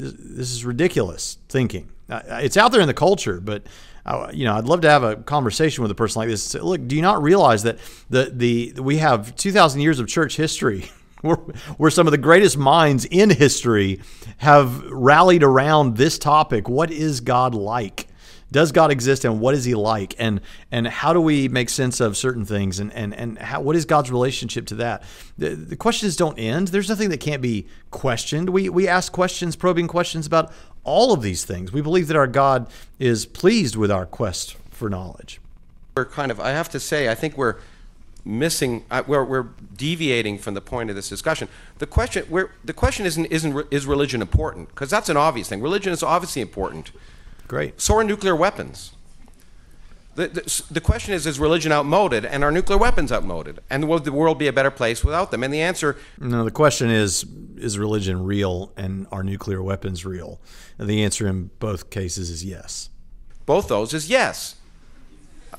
this, 0.00 0.14
this 0.18 0.52
is 0.52 0.64
ridiculous 0.64 1.38
thinking. 1.48 1.90
It's 2.08 2.56
out 2.56 2.72
there 2.72 2.80
in 2.80 2.88
the 2.88 2.94
culture, 2.94 3.40
but 3.40 3.64
uh, 4.04 4.30
you 4.32 4.44
know, 4.44 4.54
I'd 4.54 4.64
love 4.64 4.80
to 4.80 4.90
have 4.90 5.02
a 5.02 5.16
conversation 5.16 5.82
with 5.82 5.90
a 5.90 5.94
person 5.94 6.20
like 6.20 6.28
this. 6.28 6.42
Say, 6.42 6.60
Look, 6.60 6.86
do 6.88 6.96
you 6.96 7.02
not 7.02 7.22
realize 7.22 7.62
that 7.62 7.78
the 8.08 8.30
the 8.34 8.80
we 8.80 8.96
have 8.98 9.36
two 9.36 9.52
thousand 9.52 9.82
years 9.82 10.00
of 10.00 10.08
church 10.08 10.36
history? 10.36 10.90
Where, 11.20 11.36
where 11.76 11.90
some 11.90 12.06
of 12.06 12.12
the 12.12 12.16
greatest 12.16 12.56
minds 12.56 13.04
in 13.04 13.28
history 13.28 14.00
have 14.38 14.82
rallied 14.86 15.42
around 15.42 15.98
this 15.98 16.18
topic. 16.18 16.66
What 16.66 16.90
is 16.90 17.20
God 17.20 17.54
like? 17.54 18.06
Does 18.52 18.72
God 18.72 18.90
exist 18.90 19.24
and 19.24 19.40
what 19.40 19.54
is 19.54 19.64
he 19.64 19.74
like? 19.74 20.14
And 20.18 20.40
and 20.72 20.86
how 20.88 21.12
do 21.12 21.20
we 21.20 21.48
make 21.48 21.68
sense 21.68 22.00
of 22.00 22.16
certain 22.16 22.44
things 22.44 22.80
and 22.80 22.92
and, 22.92 23.14
and 23.14 23.38
how, 23.38 23.60
what 23.60 23.76
is 23.76 23.84
God's 23.84 24.10
relationship 24.10 24.66
to 24.66 24.74
that? 24.76 25.02
The, 25.38 25.50
the 25.50 25.76
questions 25.76 26.16
don't 26.16 26.38
end. 26.38 26.68
There's 26.68 26.88
nothing 26.88 27.10
that 27.10 27.20
can't 27.20 27.42
be 27.42 27.66
questioned. 27.90 28.50
We 28.50 28.68
we 28.68 28.88
ask 28.88 29.12
questions, 29.12 29.56
probing 29.56 29.86
questions 29.86 30.26
about 30.26 30.52
all 30.84 31.12
of 31.12 31.22
these 31.22 31.44
things. 31.44 31.72
We 31.72 31.82
believe 31.82 32.08
that 32.08 32.16
our 32.16 32.26
God 32.26 32.68
is 32.98 33.26
pleased 33.26 33.76
with 33.76 33.90
our 33.90 34.06
quest 34.06 34.56
for 34.70 34.88
knowledge. 34.88 35.40
We're 35.94 36.06
kind 36.06 36.30
of, 36.30 36.40
I 36.40 36.50
have 36.50 36.70
to 36.70 36.80
say, 36.80 37.10
I 37.10 37.14
think 37.14 37.36
we're 37.36 37.56
missing, 38.24 38.84
uh, 38.90 39.02
we're, 39.06 39.24
we're 39.24 39.48
deviating 39.76 40.38
from 40.38 40.54
the 40.54 40.60
point 40.60 40.88
of 40.88 40.96
this 40.96 41.08
discussion. 41.08 41.48
The 41.78 41.86
question, 41.86 42.24
the 42.64 42.72
question 42.72 43.04
isn't, 43.06 43.26
isn't 43.26 43.66
is 43.70 43.86
religion 43.86 44.22
important? 44.22 44.68
Because 44.68 44.88
that's 44.88 45.08
an 45.08 45.16
obvious 45.16 45.48
thing. 45.48 45.60
Religion 45.60 45.92
is 45.92 46.02
obviously 46.02 46.40
important. 46.40 46.92
Great. 47.50 47.80
So 47.80 47.96
are 47.96 48.04
nuclear 48.04 48.36
weapons. 48.36 48.92
The, 50.14 50.28
the, 50.28 50.62
the, 50.70 50.80
question 50.80 51.14
is, 51.14 51.26
is 51.26 51.40
religion 51.40 51.72
outmoded 51.72 52.24
and 52.24 52.44
are 52.44 52.52
nuclear 52.52 52.78
weapons 52.78 53.10
outmoded? 53.10 53.58
And 53.68 53.88
will 53.88 53.98
the 53.98 54.12
world 54.12 54.38
be 54.38 54.46
a 54.46 54.52
better 54.52 54.70
place 54.70 55.02
without 55.02 55.32
them? 55.32 55.42
And 55.42 55.52
the 55.52 55.60
answer... 55.60 55.96
No, 56.20 56.44
the 56.44 56.52
question 56.52 56.90
is, 56.90 57.26
is 57.56 57.76
religion 57.76 58.22
real 58.22 58.70
and 58.76 59.08
are 59.10 59.24
nuclear 59.24 59.60
weapons 59.64 60.06
real? 60.06 60.38
And 60.78 60.88
the 60.88 61.02
answer 61.02 61.26
in 61.26 61.50
both 61.58 61.90
cases 61.90 62.30
is 62.30 62.44
yes. 62.44 62.88
Both 63.46 63.66
those 63.66 63.94
is 63.94 64.08
yes. 64.08 64.54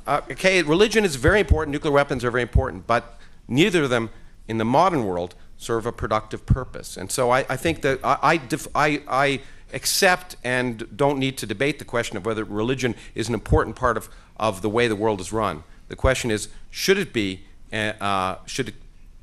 Uh, 0.08 0.22
okay, 0.32 0.62
religion 0.62 1.04
is 1.04 1.18
very 1.18 1.42
important, 1.42 1.74
nuclear 1.74 1.92
weapons 1.92 2.24
are 2.24 2.32
very 2.32 2.44
important, 2.44 2.88
but 2.88 3.20
neither 3.50 3.84
of 3.84 3.90
them 3.90 4.12
in 4.48 4.60
the 4.60 4.66
modern 4.66 5.04
world 5.04 5.36
serve 5.58 5.86
a 5.86 5.92
productive 5.92 6.46
purpose. 6.46 6.96
And 6.96 7.12
so 7.12 7.32
I, 7.32 7.40
I 7.50 7.58
think 7.58 7.82
that 7.82 8.00
I, 8.02 8.40
I, 8.74 9.02
I 9.10 9.42
accept 9.74 10.36
and 10.44 10.88
don't 10.96 11.18
need 11.20 11.38
to 11.38 11.46
debate 11.46 11.80
the 11.80 11.86
question 11.86 12.18
of 12.18 12.26
whether 12.26 12.44
religion 12.44 12.96
is 13.16 13.28
an 13.28 13.34
important 13.34 13.76
part 13.76 13.98
of, 13.98 14.10
of 14.38 14.62
the 14.62 14.70
way 14.70 14.88
the 14.88 14.96
world 14.96 15.20
is 15.20 15.32
run. 15.32 15.64
The 15.88 15.96
question 15.96 16.32
is, 16.32 16.50
should 16.70 16.98
it 16.98 17.14
be, 17.14 17.46
uh, 17.74 17.94
uh 18.00 18.38
should 18.46 18.70
it 18.70 18.76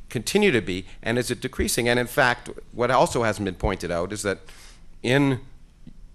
continue 0.08 0.50
to 0.50 0.60
be, 0.60 0.86
and 1.02 1.18
is 1.18 1.30
it 1.30 1.40
decreasing? 1.40 1.88
And 1.88 1.98
in 1.98 2.06
fact, 2.06 2.50
what 2.72 2.90
also 2.90 3.22
hasn't 3.22 3.44
been 3.44 3.54
pointed 3.54 3.90
out 3.90 4.12
is 4.12 4.22
that 4.22 4.40
in 5.02 5.40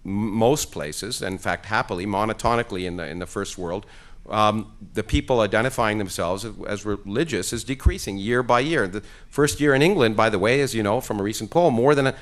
most 0.04 0.72
places, 0.72 1.22
in 1.22 1.38
fact, 1.38 1.68
happily, 1.68 2.06
monotonically 2.06 2.86
in 2.86 2.98
the, 2.98 3.08
in 3.08 3.20
the 3.20 3.26
first 3.26 3.58
world, 3.58 3.86
um, 4.30 4.72
the 4.94 5.04
people 5.04 5.42
identifying 5.42 5.98
themselves 5.98 6.46
as 6.68 6.86
religious 6.86 7.52
is 7.52 7.64
decreasing 7.64 8.18
year 8.18 8.42
by 8.42 8.62
year. 8.62 8.88
The 8.88 9.04
first 9.30 9.60
year 9.60 9.74
in 9.76 9.82
England, 9.82 10.16
by 10.16 10.30
the 10.30 10.40
way, 10.40 10.62
as 10.62 10.74
you 10.74 10.82
know 10.82 11.02
from 11.02 11.20
a 11.20 11.24
recent 11.24 11.52
poll, 11.52 11.72
more 11.72 11.94
than 11.94 12.08
a, 12.08 12.16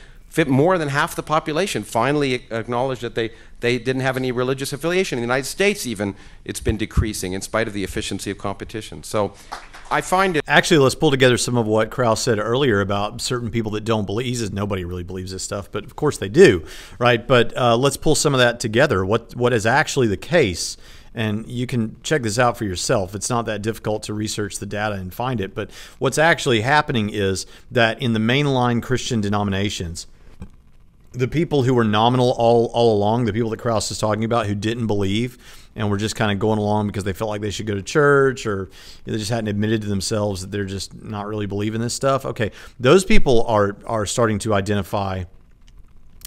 more 0.47 0.77
than 0.77 0.89
half 0.89 1.15
the 1.15 1.23
population 1.23 1.83
finally 1.83 2.45
acknowledged 2.49 3.01
that 3.01 3.15
they, 3.15 3.31
they 3.59 3.77
didn't 3.77 4.01
have 4.01 4.17
any 4.17 4.31
religious 4.31 4.71
affiliation. 4.71 5.17
In 5.17 5.21
the 5.21 5.27
United 5.27 5.45
States, 5.45 5.85
even, 5.85 6.15
it's 6.45 6.59
been 6.59 6.77
decreasing 6.77 7.33
in 7.33 7.41
spite 7.41 7.67
of 7.67 7.73
the 7.73 7.83
efficiency 7.83 8.31
of 8.31 8.37
competition. 8.37 9.03
So 9.03 9.33
I 9.91 9.99
find 9.99 10.37
it. 10.37 10.43
Actually, 10.47 10.77
let's 10.79 10.95
pull 10.95 11.11
together 11.11 11.37
some 11.37 11.57
of 11.57 11.67
what 11.67 11.91
Krauss 11.91 12.21
said 12.21 12.39
earlier 12.39 12.79
about 12.79 13.19
certain 13.19 13.51
people 13.51 13.71
that 13.71 13.83
don't 13.83 14.05
believe. 14.05 14.25
He 14.25 14.35
says 14.35 14.51
nobody 14.51 14.85
really 14.85 15.03
believes 15.03 15.31
this 15.33 15.43
stuff, 15.43 15.69
but 15.69 15.83
of 15.83 15.97
course 15.97 16.17
they 16.17 16.29
do, 16.29 16.65
right? 16.97 17.27
But 17.27 17.55
uh, 17.57 17.75
let's 17.75 17.97
pull 17.97 18.15
some 18.15 18.33
of 18.33 18.39
that 18.39 18.61
together. 18.61 19.05
What 19.05 19.35
What 19.35 19.51
is 19.51 19.65
actually 19.65 20.07
the 20.07 20.17
case? 20.17 20.77
And 21.13 21.45
you 21.45 21.67
can 21.67 21.97
check 22.03 22.21
this 22.21 22.39
out 22.39 22.57
for 22.57 22.63
yourself. 22.63 23.15
It's 23.15 23.29
not 23.29 23.45
that 23.47 23.61
difficult 23.61 24.03
to 24.03 24.13
research 24.13 24.59
the 24.59 24.65
data 24.65 24.95
and 24.95 25.13
find 25.13 25.41
it. 25.41 25.53
But 25.53 25.69
what's 25.99 26.17
actually 26.17 26.61
happening 26.61 27.09
is 27.09 27.45
that 27.69 28.01
in 28.01 28.13
the 28.13 28.19
mainline 28.19 28.81
Christian 28.81 29.19
denominations, 29.19 30.07
the 31.11 31.27
people 31.27 31.63
who 31.63 31.73
were 31.73 31.83
nominal 31.83 32.31
all, 32.37 32.71
all 32.73 32.95
along, 32.95 33.25
the 33.25 33.33
people 33.33 33.49
that 33.49 33.59
Krauss 33.59 33.91
is 33.91 33.97
talking 33.97 34.23
about 34.23 34.45
who 34.45 34.55
didn't 34.55 34.87
believe 34.87 35.37
and 35.75 35.89
were 35.89 35.97
just 35.97 36.15
kind 36.15 36.31
of 36.31 36.39
going 36.39 36.59
along 36.59 36.87
because 36.87 37.03
they 37.03 37.13
felt 37.13 37.29
like 37.29 37.41
they 37.41 37.51
should 37.51 37.65
go 37.65 37.75
to 37.75 37.81
church 37.81 38.45
or 38.45 38.69
they 39.05 39.17
just 39.17 39.29
hadn't 39.29 39.47
admitted 39.47 39.81
to 39.81 39.87
themselves 39.87 40.41
that 40.41 40.51
they're 40.51 40.65
just 40.65 40.93
not 41.01 41.27
really 41.27 41.45
believing 41.45 41.81
this 41.81 41.93
stuff. 41.93 42.25
Okay, 42.25 42.51
those 42.79 43.05
people 43.05 43.43
are 43.47 43.77
are 43.85 44.05
starting 44.05 44.39
to 44.39 44.53
identify 44.53 45.23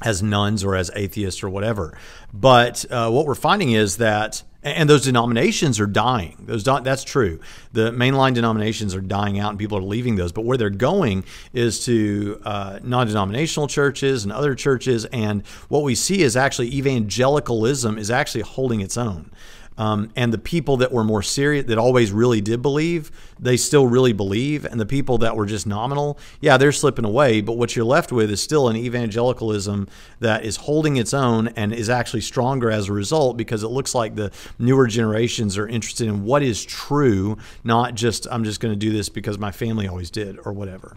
as 0.03 0.22
nones 0.22 0.64
or 0.64 0.74
as 0.74 0.91
atheists 0.95 1.43
or 1.43 1.49
whatever. 1.49 1.97
But 2.32 2.85
uh, 2.91 3.11
what 3.11 3.26
we're 3.26 3.35
finding 3.35 3.72
is 3.72 3.99
that 3.99 4.43
and 4.65 4.89
those 4.89 5.05
denominations 5.05 5.79
are 5.79 5.87
dying. 5.87 6.37
Those 6.47 6.65
that's 6.65 7.05
true. 7.05 7.39
The 7.73 7.91
mainline 7.91 8.35
denominations 8.35 8.95
are 8.95 9.01
dying 9.01 9.39
out, 9.39 9.51
and 9.51 9.59
people 9.59 9.77
are 9.77 9.83
leaving 9.83 10.17
those. 10.17 10.33
But 10.33 10.47
where 10.47 10.57
they're 10.57 10.71
going 10.71 11.25
is 11.53 11.85
to 11.85 12.41
uh, 12.45 12.79
non-denominational 12.83 13.69
churches 13.69 14.25
and 14.25 14.33
other 14.33 14.55
churches. 14.55 15.05
And 15.07 15.47
what 15.69 15.83
we 15.83 15.95
see 15.95 16.23
is 16.23 16.35
actually 16.37 16.75
evangelicalism 16.75 17.99
is 17.99 18.11
actually 18.11 18.41
holding 18.41 18.81
its 18.81 18.97
own. 18.97 19.31
Um, 19.77 20.11
and 20.14 20.33
the 20.33 20.39
people 20.39 20.77
that 20.79 20.93
were 20.93 21.03
more 21.03 21.22
serious, 21.22 21.66
that 21.66 21.79
always 21.79 22.12
really 22.12 22.41
did 22.41 22.62
believe, 22.62 23.11
they 23.39 23.57
still 23.57 23.87
really 23.87 24.12
believe. 24.12 24.64
And 24.64 24.81
the 24.81 24.87
people 24.87 25.18
that 25.18 25.37
were 25.37 25.47
just 25.47 25.66
nominal, 25.66 26.18
yeah, 26.41 26.57
they're 26.57 26.72
slipping 26.72 27.05
away. 27.05 27.41
But 27.41 27.57
what 27.57 27.75
you're 27.75 27.85
left 27.85 28.12
with 28.12 28.31
is 28.31 28.41
still 28.41 28.68
an 28.68 28.77
evangelicalism 28.77 29.89
that 30.20 30.45
is 30.45 30.57
holding 30.57 30.97
its 30.97 31.12
own 31.12 31.49
and 31.49 31.72
is 31.72 31.89
actually 31.89 32.20
stronger 32.20 32.70
as 32.70 32.89
a 32.89 32.93
result 32.93 33.37
because 33.37 33.62
it 33.62 33.68
looks 33.68 33.95
like 33.95 34.14
the 34.14 34.31
newer 34.59 34.87
generations 34.87 35.59
are 35.59 35.66
interested 35.66 36.07
in 36.07 36.25
what 36.25 36.43
is 36.43 36.64
true, 36.64 37.37
not 37.64 37.95
just, 37.95 38.29
I'm 38.31 38.45
just 38.45 38.61
going 38.61 38.72
to 38.72 38.79
do 38.79 38.93
this 38.93 39.09
because 39.09 39.39
my 39.39 39.51
family 39.51 39.89
always 39.89 40.11
did 40.11 40.39
or 40.45 40.53
whatever. 40.53 40.97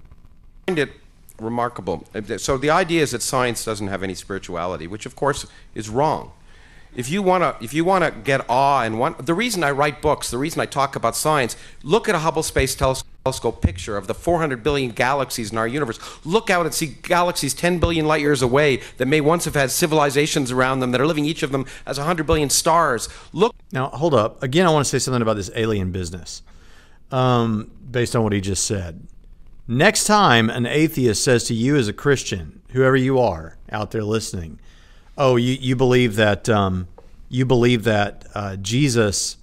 It 0.68 0.92
remarkable. 1.40 2.04
So 2.38 2.58
the 2.58 2.72
idea 2.72 3.04
is 3.04 3.12
that 3.12 3.22
science 3.22 3.64
doesn't 3.64 3.88
have 3.88 4.02
any 4.02 4.16
spirituality, 4.16 4.88
which 4.88 5.06
of 5.06 5.16
course 5.16 5.46
is 5.76 5.88
wrong 5.88 6.32
if 6.98 7.10
you 7.12 7.22
want 7.22 7.44
to 7.44 7.64
if 7.64 7.74
you 7.74 7.86
want 7.86 8.04
to 8.04 8.12
get 8.22 8.42
awe 8.50 8.82
and 8.82 9.00
want 9.00 9.26
the 9.26 9.36
reason 9.36 9.64
I 9.64 9.72
write 9.72 10.02
books, 10.02 10.32
the 10.32 10.38
reason 10.40 10.60
I 10.60 10.66
talk 10.66 10.96
about 10.96 11.16
science, 11.16 11.56
look 11.84 12.10
at 12.10 12.16
a 12.16 12.20
Hubble 12.20 12.42
Space 12.42 12.76
Telescope 12.76 13.62
picture 13.62 13.96
of 13.96 14.08
the 14.08 14.16
400 14.16 14.64
billion 14.64 14.90
galaxies 14.92 15.52
in 15.52 15.60
our 15.60 15.68
universe. 15.68 16.00
Look 16.26 16.50
out 16.50 16.66
and 16.66 16.74
see 16.74 16.88
galaxies 17.04 17.54
10 17.54 17.78
billion 17.78 18.08
light 18.08 18.22
years 18.22 18.42
away 18.42 18.82
that 18.98 19.06
may 19.06 19.22
once 19.22 19.46
have 19.46 19.54
had 19.54 19.70
civilizations 19.70 20.52
around 20.52 20.80
them 20.80 20.92
that 20.92 21.00
are 21.00 21.06
living 21.06 21.24
each 21.24 21.44
of 21.44 21.52
them 21.52 21.68
as 21.86 22.00
100 22.00 22.26
billion 22.26 22.50
stars. 22.50 23.08
Look 23.32 23.56
Now, 23.72 23.90
hold 23.90 24.16
up. 24.16 24.42
Again, 24.42 24.66
I 24.66 24.72
want 24.72 24.86
to 24.86 24.90
say 24.90 25.00
something 25.00 25.22
about 25.22 25.36
this 25.36 25.52
alien 25.56 25.92
business. 25.92 26.42
Um, 27.12 27.72
based 27.90 28.16
on 28.16 28.24
what 28.24 28.34
he 28.34 28.42
just 28.42 28.66
said. 28.66 29.08
Next 29.68 30.06
time 30.06 30.50
an 30.50 30.66
atheist 30.66 31.24
says 31.24 31.44
to 31.46 31.54
you 31.54 31.78
as 31.78 31.88
a 31.88 31.94
Christian, 31.94 32.62
whoever 32.72 32.96
you 32.96 33.20
are 33.20 33.58
out 33.72 33.92
there 33.92 34.04
listening, 34.04 34.60
oh, 35.18 35.36
you, 35.36 35.54
you 35.54 35.76
believe 35.76 36.16
that 36.16 36.48
um, 36.50 36.88
you 37.30 37.46
believe 37.46 37.84
that 37.84 38.26
uh, 38.34 38.56
Jesus 38.58 39.38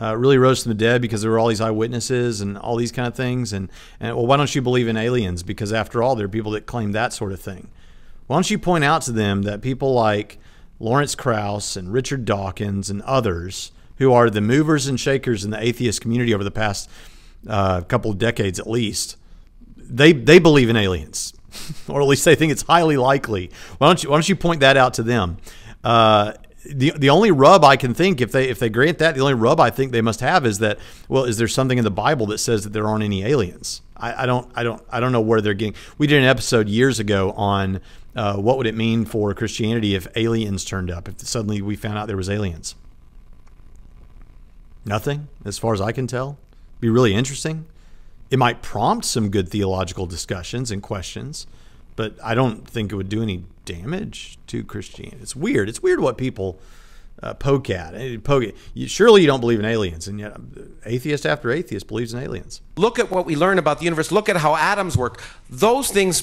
uh, 0.00 0.16
really 0.16 0.38
rose 0.38 0.62
from 0.62 0.70
the 0.70 0.74
dead 0.74 1.00
because 1.00 1.22
there 1.22 1.30
were 1.30 1.38
all 1.38 1.48
these 1.48 1.60
eyewitnesses 1.60 2.40
and 2.40 2.58
all 2.58 2.76
these 2.76 2.92
kind 2.92 3.08
of 3.08 3.14
things, 3.14 3.52
and 3.52 3.70
and 4.00 4.16
well, 4.16 4.26
why 4.26 4.36
don't 4.36 4.54
you 4.54 4.62
believe 4.62 4.88
in 4.88 4.96
aliens? 4.96 5.42
Because 5.42 5.72
after 5.72 6.02
all, 6.02 6.16
there 6.16 6.26
are 6.26 6.30
people 6.30 6.52
that 6.52 6.66
claim 6.66 6.92
that 6.92 7.12
sort 7.12 7.32
of 7.32 7.40
thing. 7.40 7.68
Why 8.26 8.36
don't 8.36 8.50
you 8.50 8.58
point 8.58 8.84
out 8.84 9.02
to 9.02 9.12
them 9.12 9.42
that 9.42 9.60
people 9.60 9.92
like 9.92 10.38
Lawrence 10.80 11.14
Krauss 11.14 11.76
and 11.76 11.92
Richard 11.92 12.24
Dawkins 12.24 12.90
and 12.90 13.02
others, 13.02 13.70
who 13.98 14.12
are 14.12 14.30
the 14.30 14.40
movers 14.40 14.86
and 14.86 14.98
shakers 14.98 15.44
in 15.44 15.50
the 15.50 15.62
atheist 15.62 16.00
community 16.00 16.34
over 16.34 16.44
the 16.44 16.50
past 16.50 16.90
uh, 17.46 17.82
couple 17.82 18.10
of 18.10 18.18
decades 18.18 18.58
at 18.58 18.66
least, 18.66 19.16
they 19.76 20.12
they 20.12 20.38
believe 20.38 20.68
in 20.68 20.76
aliens. 20.76 21.34
or 21.88 22.00
at 22.00 22.06
least 22.06 22.24
they 22.24 22.34
think 22.34 22.52
it's 22.52 22.62
highly 22.62 22.96
likely. 22.96 23.50
Why 23.78 23.88
don't 23.88 24.02
you 24.02 24.10
Why 24.10 24.16
don't 24.16 24.28
you 24.28 24.36
point 24.36 24.60
that 24.60 24.76
out 24.76 24.94
to 24.94 25.02
them? 25.02 25.38
Uh, 25.82 26.32
the 26.64 26.92
the 26.96 27.10
only 27.10 27.30
rub 27.30 27.64
I 27.64 27.76
can 27.76 27.94
think 27.94 28.20
if 28.20 28.32
they 28.32 28.48
if 28.48 28.58
they 28.58 28.68
grant 28.68 28.98
that 28.98 29.14
the 29.14 29.20
only 29.20 29.34
rub 29.34 29.60
I 29.60 29.70
think 29.70 29.92
they 29.92 30.00
must 30.00 30.20
have 30.20 30.46
is 30.46 30.58
that 30.60 30.78
well 31.08 31.24
is 31.24 31.36
there 31.36 31.48
something 31.48 31.78
in 31.78 31.84
the 31.84 31.90
Bible 31.90 32.26
that 32.26 32.38
says 32.38 32.64
that 32.64 32.72
there 32.72 32.86
aren't 32.86 33.04
any 33.04 33.22
aliens? 33.22 33.82
I, 33.96 34.22
I 34.22 34.26
don't 34.26 34.50
I 34.54 34.62
don't 34.62 34.82
I 34.90 35.00
don't 35.00 35.12
know 35.12 35.20
where 35.20 35.40
they're 35.40 35.54
getting. 35.54 35.74
We 35.98 36.06
did 36.06 36.22
an 36.22 36.28
episode 36.28 36.68
years 36.68 36.98
ago 36.98 37.32
on 37.32 37.80
uh, 38.16 38.36
what 38.36 38.56
would 38.56 38.66
it 38.66 38.74
mean 38.74 39.04
for 39.04 39.34
Christianity 39.34 39.94
if 39.94 40.06
aliens 40.16 40.64
turned 40.64 40.90
up 40.90 41.08
if 41.08 41.20
suddenly 41.20 41.60
we 41.60 41.76
found 41.76 41.98
out 41.98 42.06
there 42.06 42.16
was 42.16 42.30
aliens. 42.30 42.74
Nothing 44.84 45.28
as 45.44 45.58
far 45.58 45.72
as 45.74 45.80
I 45.80 45.92
can 45.92 46.06
tell. 46.06 46.38
Be 46.80 46.88
really 46.90 47.14
interesting. 47.14 47.66
It 48.30 48.38
might 48.38 48.62
prompt 48.62 49.04
some 49.04 49.30
good 49.30 49.48
theological 49.48 50.06
discussions 50.06 50.70
and 50.70 50.82
questions, 50.82 51.46
but 51.96 52.16
I 52.22 52.34
don't 52.34 52.66
think 52.66 52.92
it 52.92 52.96
would 52.96 53.08
do 53.08 53.22
any 53.22 53.44
damage 53.64 54.38
to 54.48 54.64
Christianity. 54.64 55.18
It's 55.20 55.36
weird. 55.36 55.68
It's 55.68 55.82
weird 55.82 56.00
what 56.00 56.18
people 56.18 56.58
uh, 57.22 57.34
poke 57.34 57.70
at. 57.70 57.94
Eh, 57.94 58.18
poke 58.22 58.54
You, 58.74 58.88
surely 58.88 59.20
you 59.20 59.26
don't 59.26 59.40
believe 59.40 59.58
in 59.58 59.64
aliens, 59.64 60.08
and 60.08 60.18
yet 60.18 60.36
atheist 60.84 61.24
after 61.24 61.50
atheist 61.50 61.86
believes 61.86 62.12
in 62.12 62.20
aliens. 62.20 62.60
Look 62.76 62.98
at 62.98 63.10
what 63.10 63.26
we 63.26 63.36
learn 63.36 63.58
about 63.58 63.78
the 63.78 63.84
universe. 63.84 64.10
Look 64.10 64.28
at 64.28 64.36
how 64.36 64.56
atoms 64.56 64.96
work. 64.96 65.22
Those 65.48 65.90
things 65.90 66.22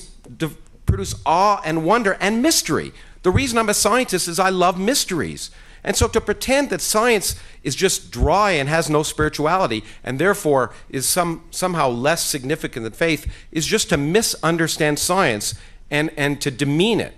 produce 0.85 1.15
awe 1.25 1.61
and 1.63 1.85
wonder 1.85 2.17
and 2.19 2.41
mystery. 2.41 2.91
The 3.23 3.31
reason 3.31 3.57
I'm 3.57 3.69
a 3.69 3.73
scientist 3.73 4.27
is 4.27 4.39
I 4.39 4.49
love 4.49 4.79
mysteries. 4.79 5.51
And 5.83 5.95
so 5.95 6.07
to 6.07 6.21
pretend 6.21 6.69
that 6.69 6.81
science 6.81 7.35
is 7.63 7.75
just 7.75 8.11
dry 8.11 8.51
and 8.51 8.69
has 8.69 8.89
no 8.89 9.03
spirituality 9.03 9.83
and 10.03 10.19
therefore 10.19 10.73
is 10.89 11.07
some, 11.07 11.43
somehow 11.51 11.89
less 11.89 12.23
significant 12.23 12.83
than 12.83 12.93
faith 12.93 13.31
is 13.51 13.65
just 13.65 13.89
to 13.89 13.97
misunderstand 13.97 14.99
science 14.99 15.55
and, 15.89 16.11
and 16.17 16.39
to 16.41 16.51
demean 16.51 16.99
it. 16.99 17.13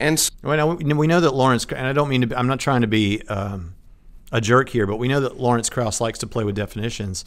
And 0.00 0.20
so 0.20 0.30
well, 0.42 0.76
we 0.76 1.06
know 1.06 1.20
that 1.20 1.34
Lawrence, 1.34 1.66
and 1.66 1.86
I 1.86 1.92
don't 1.92 2.08
mean 2.08 2.28
to, 2.28 2.38
I'm 2.38 2.46
not 2.46 2.60
trying 2.60 2.82
to 2.82 2.86
be 2.86 3.22
um, 3.28 3.74
a 4.30 4.40
jerk 4.40 4.68
here, 4.68 4.86
but 4.86 4.96
we 4.96 5.08
know 5.08 5.20
that 5.20 5.38
Lawrence 5.38 5.68
Krauss 5.68 6.00
likes 6.00 6.20
to 6.20 6.26
play 6.26 6.44
with 6.44 6.54
definitions. 6.54 7.24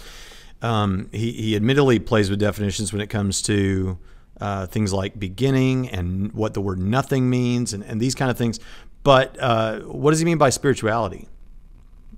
Um, 0.62 1.09
he, 1.12 1.32
he 1.32 1.55
admittedly 1.55 1.99
plays 1.99 2.30
with 2.30 2.39
definitions 2.39 2.93
when 2.93 3.01
it 3.01 3.07
comes 3.07 3.41
to 3.43 3.97
uh, 4.39 4.68
things 4.68 4.93
like 4.93 5.20
beginning 5.20 5.89
and 5.89 6.32
what 6.34 6.53
the 6.53 6.62
word 6.62 6.80
nothing 6.80 7.30
means 7.30 7.74
and, 7.74 7.84
and 7.84 7.99
these 7.99 8.16
kind 8.16 8.32
of 8.32 8.38
things. 8.38 8.59
But 9.03 9.37
uh, 9.39 9.79
what 9.81 10.11
does 10.11 10.19
he 10.19 10.25
mean 10.25 10.37
by 10.37 10.49
spirituality? 10.49 11.27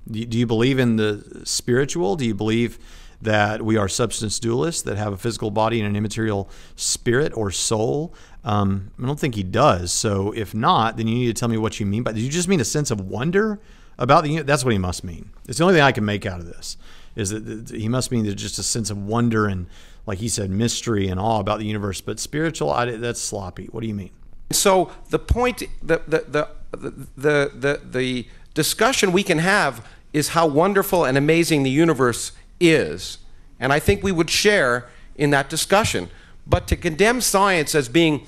Do 0.09 0.37
you, 0.37 0.45
believe 0.45 0.79
in 0.79 0.97
the 0.97 1.41
spiritual? 1.45 2.17
Do 2.17 2.25
you 2.25 2.35
believe 2.35 2.77
that 3.21 3.61
we 3.61 3.77
are 3.77 3.87
substance 3.87 4.37
dualists 4.37 4.83
that 4.83 4.97
have 4.97 5.13
a 5.13 5.17
physical 5.17 5.49
body 5.49 5.79
and 5.79 5.87
an 5.87 5.95
immaterial 5.95 6.49
spirit 6.75 7.31
or 7.37 7.51
soul? 7.51 8.13
Um, 8.43 8.91
I 9.01 9.05
don't 9.05 9.19
think 9.19 9.35
he 9.35 9.43
does. 9.43 9.93
So 9.93 10.33
if 10.33 10.53
not, 10.53 10.97
then 10.97 11.07
you 11.07 11.15
need 11.15 11.27
to 11.27 11.33
tell 11.33 11.47
me 11.47 11.57
what 11.57 11.79
you 11.79 11.85
mean 11.85 12.03
by. 12.03 12.11
Do 12.11 12.19
you 12.19 12.29
just 12.29 12.49
mean 12.49 12.59
a 12.59 12.65
sense 12.65 12.91
of 12.91 12.99
wonder 12.99 13.61
about 13.97 14.25
the? 14.25 14.41
That's 14.41 14.65
what 14.65 14.73
he 14.73 14.77
must 14.77 15.05
mean. 15.05 15.29
It's 15.47 15.59
the 15.59 15.63
only 15.63 15.75
thing 15.75 15.83
I 15.83 15.93
can 15.93 16.03
make 16.03 16.25
out 16.25 16.41
of 16.41 16.47
this 16.47 16.75
is 17.15 17.29
that 17.29 17.69
he 17.69 17.87
must 17.87 18.11
mean 18.11 18.25
just 18.35 18.59
a 18.59 18.63
sense 18.63 18.89
of 18.89 18.97
wonder 18.97 19.47
and, 19.47 19.67
like 20.05 20.17
he 20.17 20.27
said, 20.27 20.49
mystery 20.49 21.07
and 21.07 21.19
awe 21.19 21.39
about 21.39 21.59
the 21.59 21.65
universe. 21.65 22.01
But 22.01 22.19
spiritual, 22.19 22.71
I, 22.71 22.97
that's 22.97 23.21
sloppy. 23.21 23.67
What 23.67 23.81
do 23.81 23.87
you 23.87 23.93
mean? 23.93 24.11
So 24.51 24.91
the 25.11 25.19
point, 25.19 25.63
the 25.81 26.01
the 26.07 26.25
the 26.27 26.49
the 26.77 27.51
the, 27.53 27.81
the 27.83 28.27
discussion 28.53 29.11
we 29.11 29.23
can 29.23 29.39
have 29.39 29.87
is 30.11 30.29
how 30.29 30.45
wonderful 30.45 31.05
and 31.05 31.17
amazing 31.17 31.63
the 31.63 31.69
universe 31.69 32.31
is, 32.59 33.17
and 33.59 33.73
I 33.73 33.79
think 33.79 34.03
we 34.03 34.11
would 34.11 34.29
share 34.29 34.89
in 35.15 35.29
that 35.31 35.49
discussion. 35.49 36.09
But 36.45 36.67
to 36.67 36.75
condemn 36.75 37.21
science 37.21 37.73
as 37.73 37.87
being 37.87 38.25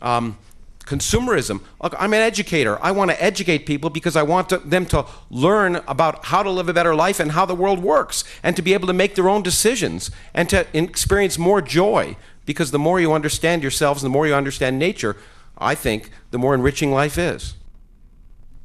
um, 0.00 0.38
consumerism. 0.86 1.60
Look, 1.82 1.94
I'm 1.98 2.14
an 2.14 2.20
educator. 2.20 2.78
I 2.80 2.92
want 2.92 3.10
to 3.10 3.22
educate 3.22 3.66
people 3.66 3.90
because 3.90 4.16
I 4.16 4.22
want 4.22 4.48
to, 4.50 4.58
them 4.58 4.86
to 4.86 5.04
learn 5.30 5.76
about 5.88 6.26
how 6.26 6.42
to 6.42 6.50
live 6.50 6.68
a 6.68 6.72
better 6.72 6.94
life 6.94 7.20
and 7.20 7.32
how 7.32 7.44
the 7.44 7.54
world 7.54 7.80
works 7.80 8.24
and 8.42 8.56
to 8.56 8.62
be 8.62 8.72
able 8.72 8.86
to 8.86 8.92
make 8.92 9.16
their 9.16 9.28
own 9.28 9.42
decisions 9.42 10.10
and 10.32 10.48
to 10.48 10.66
experience 10.72 11.38
more 11.38 11.60
joy 11.60 12.16
because 12.46 12.70
the 12.70 12.78
more 12.78 13.00
you 13.00 13.12
understand 13.12 13.62
yourselves 13.62 14.02
and 14.02 14.10
the 14.10 14.12
more 14.12 14.26
you 14.26 14.34
understand 14.34 14.78
nature, 14.78 15.16
I 15.58 15.74
think 15.74 16.10
the 16.30 16.38
more 16.38 16.54
enriching 16.54 16.92
life 16.92 17.18
is. 17.18 17.54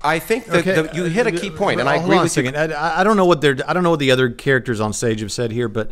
I 0.03 0.19
think 0.19 0.45
that 0.45 0.67
Okay, 0.67 0.81
the, 0.81 0.95
you 0.95 1.03
hit 1.05 1.27
a 1.27 1.31
key 1.31 1.49
uh, 1.49 1.55
point, 1.55 1.79
and 1.79 1.87
uh, 1.87 1.91
I 1.91 1.97
hold 1.97 2.11
agree 2.11 2.23
with 2.23 2.37
you. 2.37 2.49
I, 2.49 3.01
I 3.01 3.03
don't 3.03 3.17
know 3.17 3.25
what 3.25 3.41
they're. 3.41 3.57
I 3.67 3.73
don't 3.73 3.83
know 3.83 3.91
what 3.91 3.99
the 3.99 4.11
other 4.11 4.29
characters 4.29 4.79
on 4.79 4.93
stage 4.93 5.21
have 5.21 5.31
said 5.31 5.51
here, 5.51 5.67
but 5.67 5.91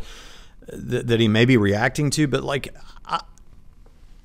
th- 0.68 1.06
that 1.06 1.20
he 1.20 1.28
may 1.28 1.44
be 1.44 1.56
reacting 1.56 2.10
to. 2.10 2.26
But 2.26 2.42
like, 2.42 2.74
I, 3.04 3.20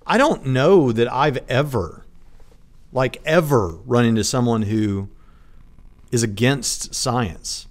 I 0.05 0.17
don't 0.17 0.47
know 0.47 0.91
that 0.91 1.11
I've 1.11 1.37
ever, 1.49 2.05
like, 2.91 3.21
ever 3.25 3.75
run 3.85 4.05
into 4.05 4.23
someone 4.23 4.63
who 4.63 5.09
is 6.11 6.23
against 6.23 6.95
science. 6.95 7.67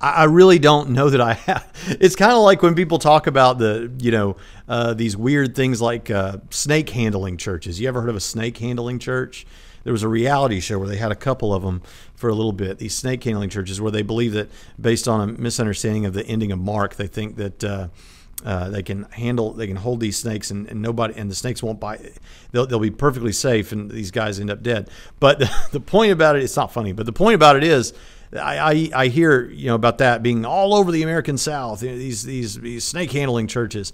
I 0.00 0.10
I 0.10 0.24
really 0.24 0.58
don't 0.58 0.90
know 0.90 1.10
that 1.10 1.20
I 1.20 1.34
have. 1.34 1.66
It's 2.00 2.16
kind 2.16 2.32
of 2.32 2.38
like 2.42 2.62
when 2.62 2.74
people 2.74 2.98
talk 2.98 3.26
about 3.26 3.58
the, 3.58 3.90
you 3.98 4.10
know, 4.10 4.36
uh, 4.68 4.94
these 4.94 5.16
weird 5.16 5.54
things 5.54 5.80
like 5.80 6.10
uh, 6.10 6.38
snake 6.50 6.90
handling 6.90 7.36
churches. 7.36 7.80
You 7.80 7.88
ever 7.88 8.00
heard 8.00 8.10
of 8.10 8.16
a 8.16 8.20
snake 8.20 8.58
handling 8.58 8.98
church? 8.98 9.46
There 9.84 9.92
was 9.92 10.02
a 10.02 10.08
reality 10.08 10.60
show 10.60 10.78
where 10.78 10.88
they 10.88 10.96
had 10.96 11.10
a 11.10 11.16
couple 11.16 11.54
of 11.54 11.62
them 11.62 11.82
for 12.14 12.28
a 12.28 12.34
little 12.34 12.52
bit. 12.52 12.78
These 12.78 12.94
snake 12.94 13.24
handling 13.24 13.50
churches, 13.50 13.80
where 13.80 13.90
they 13.90 14.02
believe 14.02 14.32
that 14.32 14.48
based 14.80 15.08
on 15.08 15.20
a 15.20 15.32
misunderstanding 15.32 16.04
of 16.04 16.12
the 16.12 16.24
ending 16.26 16.52
of 16.52 16.58
Mark, 16.58 16.96
they 16.96 17.06
think 17.06 17.36
that 17.36 17.64
uh, 17.64 17.88
uh, 18.44 18.70
they 18.70 18.82
can 18.82 19.04
handle, 19.10 19.52
they 19.52 19.66
can 19.66 19.76
hold 19.76 20.00
these 20.00 20.16
snakes, 20.16 20.50
and, 20.50 20.66
and 20.68 20.80
nobody, 20.80 21.14
and 21.16 21.30
the 21.30 21.34
snakes 21.34 21.62
won't 21.62 21.80
bite. 21.80 22.00
They'll, 22.52 22.66
they'll 22.66 22.78
be 22.78 22.90
perfectly 22.90 23.32
safe, 23.32 23.72
and 23.72 23.90
these 23.90 24.10
guys 24.10 24.40
end 24.40 24.50
up 24.50 24.62
dead. 24.62 24.88
But 25.18 25.38
the, 25.40 25.50
the 25.72 25.80
point 25.80 26.12
about 26.12 26.36
it, 26.36 26.42
it's 26.42 26.56
not 26.56 26.72
funny. 26.72 26.92
But 26.92 27.06
the 27.06 27.12
point 27.12 27.34
about 27.34 27.56
it 27.56 27.64
is, 27.64 27.92
I, 28.32 28.58
I, 28.58 28.90
I 28.94 29.06
hear 29.08 29.50
you 29.50 29.66
know 29.66 29.74
about 29.74 29.98
that 29.98 30.22
being 30.22 30.44
all 30.44 30.74
over 30.74 30.92
the 30.92 31.02
American 31.02 31.36
South. 31.36 31.82
you 31.82 31.90
know, 31.90 31.98
These 31.98 32.22
these 32.22 32.60
these 32.60 32.84
snake 32.84 33.10
handling 33.12 33.46
churches. 33.46 33.92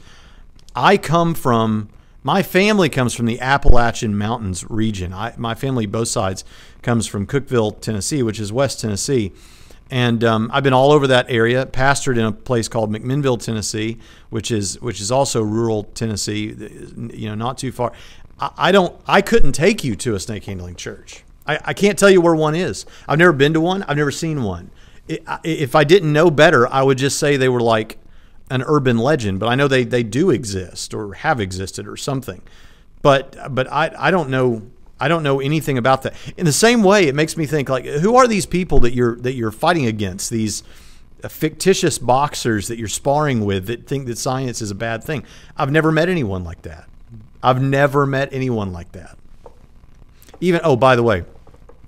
I 0.75 0.99
come 0.99 1.35
from 1.35 1.89
my 2.27 2.43
family 2.43 2.89
comes 2.89 3.15
from 3.15 3.27
the 3.27 3.39
Appalachian 3.39 4.19
Mountains 4.19 4.69
region. 4.69 5.13
I, 5.13 5.33
my 5.37 5.55
family, 5.55 5.87
both 5.87 6.09
sides, 6.09 6.45
comes 6.83 7.07
from 7.07 7.25
Cookeville, 7.25 7.81
Tennessee, 7.81 8.21
which 8.21 8.41
is 8.41 8.53
West 8.53 8.81
Tennessee. 8.81 9.33
And 9.93 10.25
um, 10.25 10.51
I've 10.53 10.65
been 10.65 10.73
all 10.73 10.91
over 10.91 11.07
that 11.07 11.27
area. 11.31 11.67
Pastored 11.67 12.19
in 12.19 12.25
a 12.25 12.33
place 12.33 12.67
called 12.67 12.91
McMinnville, 12.91 13.41
Tennessee, 13.41 13.99
which 14.31 14.51
is 14.51 14.81
which 14.81 15.01
is 15.01 15.13
also 15.13 15.41
rural 15.41 15.85
Tennessee. 15.85 16.47
You 17.15 17.29
know, 17.29 17.37
not 17.37 17.59
too 17.59 17.71
far. 17.71 17.93
I, 18.41 18.51
I 18.57 18.73
don't. 18.73 19.01
I 19.07 19.23
couldn't 19.23 19.53
take 19.53 19.85
you 19.85 19.95
to 19.95 20.17
a 20.17 20.19
snake 20.19 20.47
handling 20.47 20.75
church. 20.75 21.23
I, 21.47 21.61
I 21.67 21.75
can't 21.75 21.97
tell 21.97 22.11
you 22.11 22.21
where 22.21 22.35
one 22.35 22.57
is. 22.57 22.87
I've 23.07 23.21
never 23.21 23.33
been 23.33 23.53
to 23.53 23.61
one. 23.61 23.85
I've 23.85 23.99
never 23.99 24.11
seen 24.11 24.43
one. 24.43 24.73
If 25.07 25.77
I 25.77 25.85
didn't 25.85 26.13
know 26.13 26.33
better, 26.33 26.67
I 26.67 26.83
would 26.83 26.99
just 26.99 27.21
say 27.21 27.37
they 27.37 27.49
were 27.49 27.63
like 27.63 27.99
an 28.51 28.63
urban 28.67 28.99
legend, 28.99 29.41
but 29.41 29.49
I 29.49 29.55
know 29.55 29.69
they, 29.69 29.85
they 29.85 30.03
do 30.03 30.31
exist 30.31 30.95
or 30.95 31.15
have 31.15 31.41
existed 31.41 31.87
or 31.89 31.97
something. 31.97 32.43
But 33.03 33.37
but 33.55 33.71
I, 33.71 33.93
I 33.97 34.11
don't 34.11 34.31
know 34.31 34.63
I 34.99 35.09
don't 35.09 35.23
know 35.23 35.41
anything 35.41 35.79
about 35.79 36.03
that. 36.03 36.15
In 36.37 36.47
the 36.47 36.53
same 36.53 36.83
way, 36.83 37.07
it 37.07 37.15
makes 37.15 37.37
me 37.37 37.47
think 37.47 37.69
like 37.69 37.85
who 37.85 38.17
are 38.17 38.27
these 38.27 38.47
people 38.47 38.81
that 38.81 38.95
you're 38.95 39.17
that 39.17 39.35
you're 39.35 39.51
fighting 39.51 39.87
against? 39.87 40.31
These 40.31 40.63
uh, 41.23 41.29
fictitious 41.29 41.99
boxers 41.99 42.69
that 42.69 42.79
you're 42.79 42.89
sparring 42.89 43.45
with 43.45 43.67
that 43.67 43.87
think 43.87 44.07
that 44.07 44.19
science 44.19 44.63
is 44.63 44.71
a 44.71 44.75
bad 44.75 45.05
thing. 45.05 45.25
I've 45.57 45.71
never 45.71 45.93
met 45.93 46.09
anyone 46.09 46.45
like 46.45 46.63
that. 46.63 46.89
I've 47.43 47.61
never 47.61 48.07
met 48.07 48.31
anyone 48.33 48.73
like 48.73 48.93
that. 48.93 49.19
Even 50.41 50.61
oh, 50.65 50.77
by 50.77 50.97
the 50.97 51.03
way, 51.03 51.25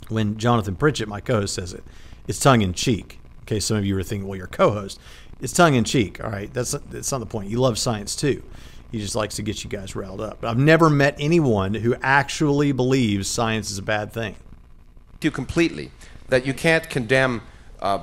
when 0.08 0.36
Jonathan 0.38 0.76
Pritchett, 0.76 1.08
my 1.08 1.20
co-host, 1.20 1.54
says 1.54 1.72
it, 1.72 1.84
it's 2.26 2.38
tongue 2.38 2.62
in 2.62 2.74
cheek. 2.74 3.20
Okay, 3.42 3.60
some 3.60 3.78
of 3.78 3.86
you 3.86 3.96
are 3.96 4.02
thinking, 4.02 4.28
well, 4.28 4.36
you're 4.36 4.46
co-host. 4.46 5.00
It's 5.40 5.52
tongue 5.52 5.74
in 5.74 5.84
cheek. 5.84 6.22
All 6.22 6.30
right, 6.30 6.52
that's 6.52 6.72
that's 6.72 7.12
not 7.12 7.18
the 7.18 7.26
point. 7.26 7.48
You 7.48 7.60
love 7.60 7.78
science 7.78 8.16
too. 8.16 8.42
He 8.90 8.98
just 8.98 9.14
likes 9.14 9.36
to 9.36 9.42
get 9.42 9.62
you 9.62 9.70
guys 9.70 9.94
riled 9.94 10.20
up. 10.20 10.38
But 10.40 10.48
I've 10.48 10.58
never 10.58 10.88
met 10.88 11.14
anyone 11.18 11.74
who 11.74 11.94
actually 12.02 12.72
believes 12.72 13.28
science 13.28 13.70
is 13.70 13.78
a 13.78 13.82
bad 13.82 14.12
thing. 14.12 14.36
you 15.20 15.30
completely 15.30 15.90
that 16.28 16.46
you 16.46 16.54
can't 16.54 16.88
condemn 16.88 17.42
uh, 17.80 18.00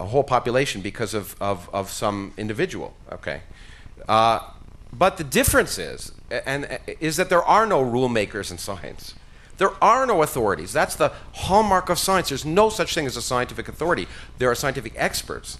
a 0.00 0.06
whole 0.06 0.24
population 0.24 0.80
because 0.80 1.14
of, 1.14 1.36
of, 1.40 1.68
of 1.72 1.90
some 1.90 2.32
individual. 2.36 2.94
Okay, 3.12 3.42
uh, 4.08 4.40
but 4.92 5.16
the 5.16 5.24
difference 5.24 5.78
is, 5.78 6.12
and 6.30 6.78
is 7.00 7.16
that 7.16 7.28
there 7.28 7.42
are 7.42 7.66
no 7.66 7.80
rule 7.80 8.08
makers 8.08 8.50
in 8.50 8.58
science. 8.58 9.14
There 9.58 9.72
are 9.82 10.06
no 10.06 10.22
authorities. 10.22 10.72
That's 10.72 10.94
the 10.94 11.12
hallmark 11.32 11.88
of 11.90 11.98
science. 11.98 12.28
There's 12.28 12.44
no 12.44 12.68
such 12.68 12.94
thing 12.94 13.06
as 13.06 13.16
a 13.16 13.22
scientific 13.22 13.68
authority. 13.68 14.06
There 14.38 14.50
are 14.50 14.54
scientific 14.54 14.92
experts. 14.96 15.58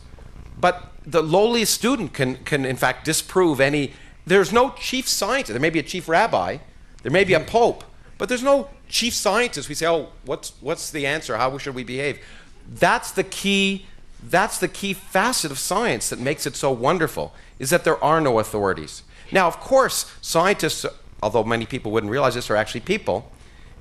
But 0.60 0.92
the 1.06 1.22
lowliest 1.22 1.72
student 1.72 2.12
can, 2.12 2.36
can 2.44 2.64
in 2.64 2.76
fact, 2.76 3.04
disprove 3.04 3.60
any. 3.60 3.92
There's 4.26 4.52
no 4.52 4.70
chief 4.70 5.08
scientist. 5.08 5.52
There 5.52 5.60
may 5.60 5.70
be 5.70 5.78
a 5.78 5.84
chief 5.84 6.08
rabbi, 6.08 6.58
there 7.02 7.12
may 7.12 7.24
be 7.24 7.34
a 7.34 7.40
pope, 7.40 7.84
but 8.18 8.28
there's 8.28 8.42
no 8.42 8.68
chief 8.88 9.14
scientist. 9.14 9.68
We 9.68 9.74
say, 9.74 9.86
oh, 9.86 10.08
what's, 10.24 10.52
what's 10.60 10.90
the 10.90 11.06
answer? 11.06 11.36
How 11.36 11.56
should 11.58 11.74
we 11.74 11.84
behave? 11.84 12.20
That's 12.68 13.12
the 13.12 13.24
key. 13.24 13.86
That's 14.22 14.58
the 14.58 14.68
key 14.68 14.94
facet 14.94 15.52
of 15.52 15.58
science 15.58 16.10
that 16.10 16.18
makes 16.18 16.44
it 16.44 16.56
so 16.56 16.72
wonderful, 16.72 17.32
is 17.58 17.70
that 17.70 17.84
there 17.84 18.02
are 18.02 18.20
no 18.20 18.40
authorities. 18.40 19.04
Now, 19.30 19.46
of 19.46 19.60
course, 19.60 20.12
scientists, 20.20 20.84
although 21.22 21.44
many 21.44 21.66
people 21.66 21.92
wouldn't 21.92 22.10
realize 22.10 22.34
this, 22.34 22.50
are 22.50 22.56
actually 22.56 22.80
people. 22.80 23.30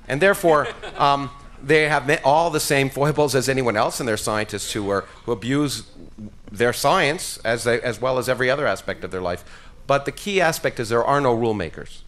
And 0.06 0.22
therefore, 0.22 0.68
um, 0.96 1.30
they 1.62 1.88
have 1.88 2.08
all 2.24 2.50
the 2.50 2.60
same 2.60 2.88
foibles 2.88 3.34
as 3.34 3.48
anyone 3.48 3.76
else, 3.76 3.98
and 3.98 4.08
they're 4.08 4.16
scientists 4.16 4.72
who, 4.72 4.88
are, 4.90 5.02
who 5.24 5.32
abuse 5.32 5.82
their 6.50 6.72
science 6.72 7.38
as, 7.38 7.64
they, 7.64 7.80
as 7.80 8.00
well 8.00 8.18
as 8.18 8.28
every 8.28 8.50
other 8.50 8.66
aspect 8.66 9.04
of 9.04 9.10
their 9.10 9.20
life. 9.20 9.44
But 9.86 10.04
the 10.04 10.12
key 10.12 10.40
aspect 10.40 10.78
is 10.80 10.88
there 10.88 11.04
are 11.04 11.20
no 11.20 11.32
rule 11.32 11.54
makers. 11.54 12.04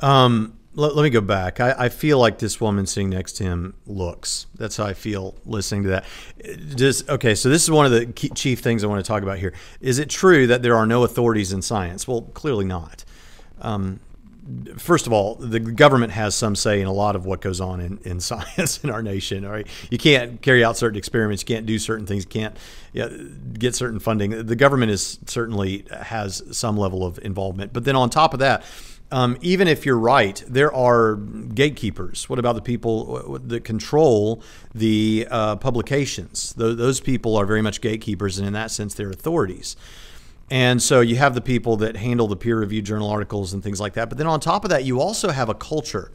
Um, 0.00 0.58
let, 0.74 0.96
let 0.96 1.02
me 1.04 1.10
go 1.10 1.20
back. 1.20 1.60
I, 1.60 1.74
I 1.78 1.88
feel 1.88 2.18
like 2.18 2.38
this 2.38 2.60
woman 2.60 2.86
sitting 2.86 3.10
next 3.10 3.34
to 3.34 3.44
him 3.44 3.74
looks. 3.86 4.46
That's 4.56 4.76
how 4.76 4.86
I 4.86 4.92
feel 4.92 5.36
listening 5.46 5.84
to 5.84 5.88
that. 5.90 6.04
Just 6.74 7.08
okay. 7.08 7.34
So 7.34 7.48
this 7.48 7.62
is 7.62 7.70
one 7.70 7.86
of 7.86 7.92
the 7.92 8.06
key, 8.06 8.30
chief 8.30 8.60
things 8.60 8.82
I 8.82 8.88
want 8.88 9.04
to 9.04 9.06
talk 9.08 9.22
about 9.22 9.38
here. 9.38 9.52
Is 9.80 9.98
it 9.98 10.10
true 10.10 10.46
that 10.48 10.62
there 10.62 10.76
are 10.76 10.86
no 10.86 11.04
authorities 11.04 11.52
in 11.52 11.62
science? 11.62 12.08
Well, 12.08 12.22
clearly 12.34 12.64
not. 12.64 13.04
Um, 13.60 14.00
first 14.76 15.06
of 15.06 15.12
all, 15.12 15.36
the 15.36 15.60
government 15.60 16.12
has 16.12 16.34
some 16.34 16.54
say 16.54 16.80
in 16.80 16.86
a 16.86 16.92
lot 16.92 17.16
of 17.16 17.24
what 17.26 17.40
goes 17.40 17.60
on 17.60 17.80
in, 17.80 17.98
in 18.04 18.20
science 18.20 18.82
in 18.84 18.90
our 18.90 19.02
nation. 19.02 19.44
All 19.44 19.52
right, 19.52 19.66
you 19.90 19.98
can't 19.98 20.40
carry 20.42 20.64
out 20.64 20.76
certain 20.76 20.98
experiments, 20.98 21.42
you 21.42 21.54
can't 21.54 21.66
do 21.66 21.78
certain 21.78 22.06
things, 22.06 22.24
you 22.24 22.30
can't 22.30 22.56
you 22.92 23.00
know, 23.02 23.30
get 23.58 23.74
certain 23.74 24.00
funding. 24.00 24.46
The 24.46 24.56
government 24.56 24.92
is 24.92 25.18
certainly 25.26 25.86
has 25.90 26.42
some 26.56 26.76
level 26.76 27.04
of 27.04 27.18
involvement. 27.20 27.72
But 27.72 27.84
then 27.84 27.96
on 27.96 28.10
top 28.10 28.34
of 28.34 28.40
that, 28.40 28.64
um, 29.10 29.36
even 29.42 29.68
if 29.68 29.86
you're 29.86 29.98
right, 29.98 30.42
there 30.48 30.74
are 30.74 31.16
gatekeepers. 31.16 32.28
What 32.28 32.38
about 32.38 32.54
the 32.54 32.62
people 32.62 33.38
that 33.44 33.62
control 33.62 34.42
the 34.74 35.28
uh, 35.30 35.56
publications? 35.56 36.52
Those, 36.54 36.76
those 36.76 37.00
people 37.00 37.36
are 37.36 37.46
very 37.46 37.62
much 37.62 37.80
gatekeepers, 37.80 38.38
and 38.38 38.46
in 38.46 38.54
that 38.54 38.70
sense, 38.70 38.94
they're 38.94 39.10
authorities. 39.10 39.76
And 40.50 40.82
so 40.82 41.00
you 41.00 41.16
have 41.16 41.34
the 41.34 41.40
people 41.40 41.76
that 41.78 41.96
handle 41.96 42.28
the 42.28 42.36
peer 42.36 42.58
reviewed 42.58 42.84
journal 42.84 43.08
articles 43.08 43.52
and 43.52 43.62
things 43.62 43.80
like 43.80 43.94
that. 43.94 44.08
But 44.08 44.18
then 44.18 44.26
on 44.26 44.40
top 44.40 44.64
of 44.64 44.70
that, 44.70 44.84
you 44.84 45.00
also 45.00 45.30
have 45.30 45.48
a 45.48 45.54
culture. 45.54 46.12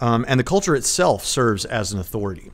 Um, 0.00 0.24
and 0.28 0.38
the 0.38 0.44
culture 0.44 0.74
itself 0.74 1.24
serves 1.24 1.64
as 1.64 1.92
an 1.92 1.98
authority. 1.98 2.50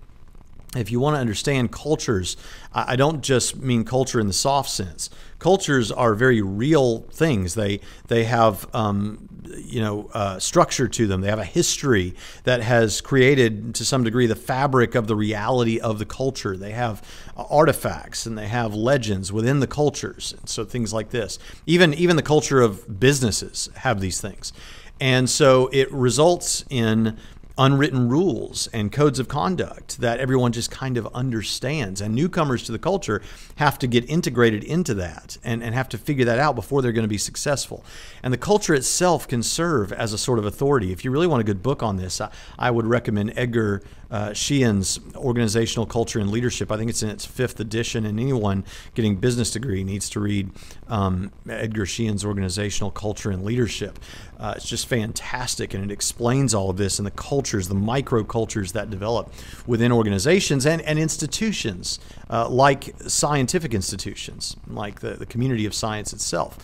If 0.76 0.93
you 0.93 1.01
want 1.01 1.16
to 1.16 1.20
understand 1.20 1.72
cultures, 1.72 2.37
I 2.74 2.95
don't 2.97 3.22
just 3.22 3.57
mean 3.57 3.85
culture 3.85 4.20
in 4.20 4.26
the 4.26 4.35
soft 4.35 4.68
sense. 4.68 5.09
Cultures 5.39 5.91
are 5.91 6.14
very 6.14 6.43
real 6.43 7.01
things. 7.11 7.55
They 7.55 7.81
they 8.09 8.24
have 8.24 8.66
um, 8.74 9.31
you 9.57 9.81
know 9.81 10.11
uh, 10.12 10.39
structure 10.39 10.87
to 10.87 11.07
them. 11.07 11.22
They 11.22 11.31
have 11.31 11.39
a 11.39 11.45
history 11.45 12.14
that 12.45 12.61
has 12.61 13.01
created 13.01 13.74
to 13.76 13.85
some 13.87 14.05
degree 14.05 14.26
the 14.26 14.37
fabric 14.37 14.95
of 14.95 15.07
the 15.07 15.16
reality 15.16 15.81
of 15.81 15.99
the 15.99 16.05
culture. 16.05 16.55
They 16.55 16.72
have 16.72 17.03
artifacts 17.39 18.26
and 18.26 18.36
they 18.36 18.49
have 18.49 18.74
legends 18.74 19.32
within 19.32 19.61
the 19.61 19.66
cultures. 19.66 20.34
And 20.39 20.49
so 20.49 20.64
things 20.64 20.93
like 20.93 21.11
this. 21.11 21.39
Even 21.66 21.95
even 21.95 22.16
the 22.16 22.22
culture 22.22 22.61
of 22.61 23.01
businesses 23.01 23.70
have 23.76 24.01
these 24.01 24.20
things, 24.20 24.53
and 25.01 25.30
so 25.30 25.68
it 25.72 25.91
results 25.93 26.64
in 26.68 27.16
unwritten 27.59 28.09
rules 28.09 28.69
and 28.69 28.93
codes 28.93 29.19
of 29.19 29.27
conduct 29.27 30.01
that 30.01 30.21
everyone 30.21 30.53
just 30.53 30.71
kind 30.71 30.97
of 30.97 31.07
understands. 31.09 32.01
And 32.01 32.15
newcomers 32.15 32.63
to 32.65 32.73
the 32.73 32.79
culture 32.79 33.21
have 33.57 33.79
to 33.81 33.87
get 33.87 34.09
integrated 34.09 34.63
into 34.63 34.95
that 34.95 35.37
and, 35.43 35.63
and 35.63 35.75
have 35.75 35.89
to 35.91 35.99
figure 35.99 36.25
that 36.25 36.39
out 36.39 36.55
before 36.55 36.81
they're 36.81 36.93
going 36.93 37.03
to 37.03 37.09
be 37.09 37.19
successful. 37.19 37.85
And 38.23 38.33
the 38.33 38.39
culture 38.39 38.75
itself 38.75 39.27
can 39.27 39.43
serve 39.43 39.93
as 39.93 40.13
a 40.13 40.19
sort 40.19 40.39
of 40.39 40.47
authority. 40.47 40.93
If 40.93 41.05
you 41.05 41.11
really 41.11 41.27
want 41.27 41.41
a 41.41 41.45
good 41.45 41.63
book 41.63 41.83
on 41.83 41.97
this, 41.97 42.21
I, 42.21 42.31
I 42.59 42.71
would 42.71 42.87
recommend 42.87 43.33
Edgar 43.37 43.83
uh, 44.11 44.33
Sheehan's 44.33 45.01
Organizational 45.17 45.85
Culture 45.85 46.19
and 46.19 46.31
Leadership. 46.31 46.73
I 46.73 46.77
think 46.77 46.89
it's 46.89 47.03
in 47.03 47.11
its 47.11 47.27
fifth 47.27 47.61
edition, 47.61 48.07
and 48.07 48.19
anyone 48.19 48.65
getting 48.95 49.17
business 49.17 49.51
degree 49.51 49.85
needs 49.85 50.09
to 50.11 50.21
read 50.21 50.51
um, 50.89 51.31
Edgar 51.49 51.85
Sheehan's 51.85 52.25
Organizational 52.25 52.91
Culture 52.91 53.31
and 53.31 53.45
Leadership. 53.45 53.99
Uh, 54.39 54.55
it's 54.57 54.68
just 54.68 54.86
fantastic, 54.86 55.74
and 55.74 55.82
it 55.82 55.93
explains 55.93 56.55
all 56.55 56.70
of 56.70 56.76
this 56.76 56.99
and 56.99 57.07
the 57.07 57.11
cultures, 57.11 57.66
the 57.68 57.74
micro 57.74 58.22
cultures 58.22 58.72
that 58.72 58.89
develop 58.89 59.32
within 59.66 59.91
organizations 59.91 60.64
and, 60.64 60.80
and 60.82 60.99
institutions, 60.99 61.99
uh, 62.30 62.49
like 62.49 62.95
scientific 63.09 63.74
institutions, 63.74 64.57
like 64.68 65.01
the, 65.01 65.11
the 65.14 65.26
community 65.26 65.66
of 65.66 65.74
science 65.74 66.12
itself. 66.12 66.57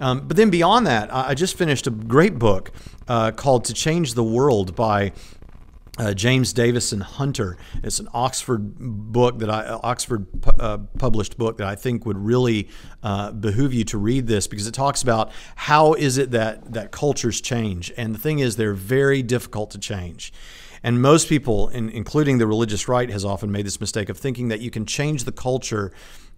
Um, 0.00 0.26
but 0.26 0.36
then 0.36 0.50
beyond 0.50 0.86
that, 0.86 1.14
I 1.14 1.34
just 1.34 1.56
finished 1.56 1.86
a 1.86 1.90
great 1.90 2.38
book 2.38 2.72
uh, 3.08 3.30
called 3.30 3.64
To 3.66 3.74
Change 3.74 4.14
the 4.14 4.24
World 4.24 4.74
by 4.74 5.12
uh, 5.98 6.12
James 6.12 6.52
Davison 6.52 7.00
Hunter. 7.00 7.56
It's 7.82 8.00
an 8.00 8.08
Oxford 8.12 8.76
book 8.78 9.38
that 9.38 9.50
I 9.50 9.78
Oxford 9.82 10.26
uh, 10.58 10.78
published 10.98 11.38
book 11.38 11.58
that 11.58 11.66
I 11.66 11.76
think 11.76 12.04
would 12.04 12.18
really 12.18 12.68
uh, 13.02 13.32
behoove 13.32 13.72
you 13.72 13.84
to 13.84 13.98
read 13.98 14.26
this 14.26 14.46
because 14.46 14.66
it 14.66 14.74
talks 14.74 15.02
about 15.02 15.30
how 15.56 15.94
is 15.94 16.18
it 16.18 16.32
that 16.32 16.72
that 16.72 16.90
cultures 16.90 17.40
change, 17.40 17.92
and 17.96 18.14
the 18.14 18.18
thing 18.18 18.40
is 18.40 18.56
they're 18.56 18.74
very 18.74 19.22
difficult 19.22 19.70
to 19.72 19.78
change. 19.78 20.32
And 20.84 21.00
most 21.00 21.30
people, 21.30 21.68
in, 21.70 21.88
including 21.88 22.36
the 22.36 22.46
religious 22.46 22.88
right, 22.88 23.08
has 23.08 23.24
often 23.24 23.50
made 23.50 23.64
this 23.64 23.80
mistake 23.80 24.10
of 24.10 24.18
thinking 24.18 24.48
that 24.48 24.60
you 24.60 24.70
can 24.70 24.84
change 24.84 25.24
the 25.24 25.32
culture 25.32 25.92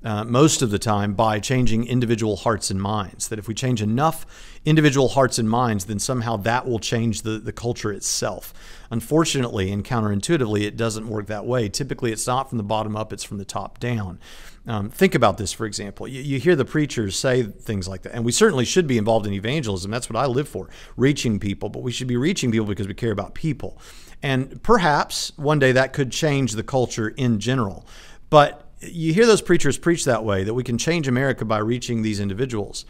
uh, 0.04 0.22
most 0.22 0.62
of 0.62 0.70
the 0.70 0.78
time 0.78 1.14
by 1.14 1.40
changing 1.40 1.84
individual 1.88 2.36
hearts 2.36 2.70
and 2.70 2.80
minds. 2.80 3.26
That 3.26 3.40
if 3.40 3.48
we 3.48 3.54
change 3.54 3.82
enough 3.82 4.24
individual 4.64 5.08
hearts 5.08 5.38
and 5.40 5.50
minds, 5.50 5.86
then 5.86 5.98
somehow 5.98 6.36
that 6.36 6.64
will 6.64 6.78
change 6.78 7.22
the, 7.22 7.38
the 7.38 7.52
culture 7.52 7.90
itself. 7.92 8.54
Unfortunately 8.88 9.72
and 9.72 9.84
counterintuitively, 9.84 10.62
it 10.62 10.76
doesn't 10.76 11.08
work 11.08 11.26
that 11.26 11.44
way. 11.44 11.68
Typically, 11.68 12.12
it's 12.12 12.26
not 12.26 12.48
from 12.48 12.58
the 12.58 12.64
bottom 12.64 12.94
up, 12.94 13.12
it's 13.12 13.24
from 13.24 13.38
the 13.38 13.44
top 13.44 13.80
down. 13.80 14.20
Um, 14.68 14.90
think 14.90 15.16
about 15.16 15.38
this, 15.38 15.52
for 15.52 15.66
example. 15.66 16.06
You, 16.06 16.22
you, 16.22 16.38
hear 16.38 16.54
the 16.54 16.64
preachers 16.64 17.16
say 17.16 17.42
things 17.42 17.88
like 17.88 18.02
that, 18.02 18.14
and 18.14 18.24
we 18.24 18.32
certainly 18.32 18.64
should 18.64 18.86
be 18.86 18.98
involved 18.98 19.26
in 19.26 19.32
evangelism. 19.32 19.90
That's 19.90 20.08
what 20.08 20.16
I 20.16 20.26
live 20.26 20.48
for, 20.48 20.68
reaching 20.96 21.40
people, 21.40 21.68
but 21.68 21.82
we 21.82 21.90
should 21.90 22.08
be 22.08 22.16
reaching 22.16 22.52
people 22.52 22.66
because 22.66 22.86
we 22.86 22.94
care 22.94 23.12
about 23.12 23.34
people. 23.34 23.78
And 24.22 24.62
perhaps 24.62 25.32
one 25.36 25.58
day 25.58 25.72
that 25.72 25.92
could 25.92 26.10
change 26.10 26.52
the 26.52 26.62
culture 26.62 27.08
in 27.08 27.38
general. 27.38 27.86
But 28.30 28.66
you 28.80 29.12
hear 29.14 29.26
those 29.26 29.42
preachers 29.42 29.78
preach 29.78 30.04
that 30.04 30.24
way 30.24 30.44
that 30.44 30.54
we 30.54 30.64
can 30.64 30.78
change 30.78 31.08
America 31.08 31.44
by 31.44 31.58
reaching 31.58 32.02
these 32.02 32.20
individuals. 32.20 32.84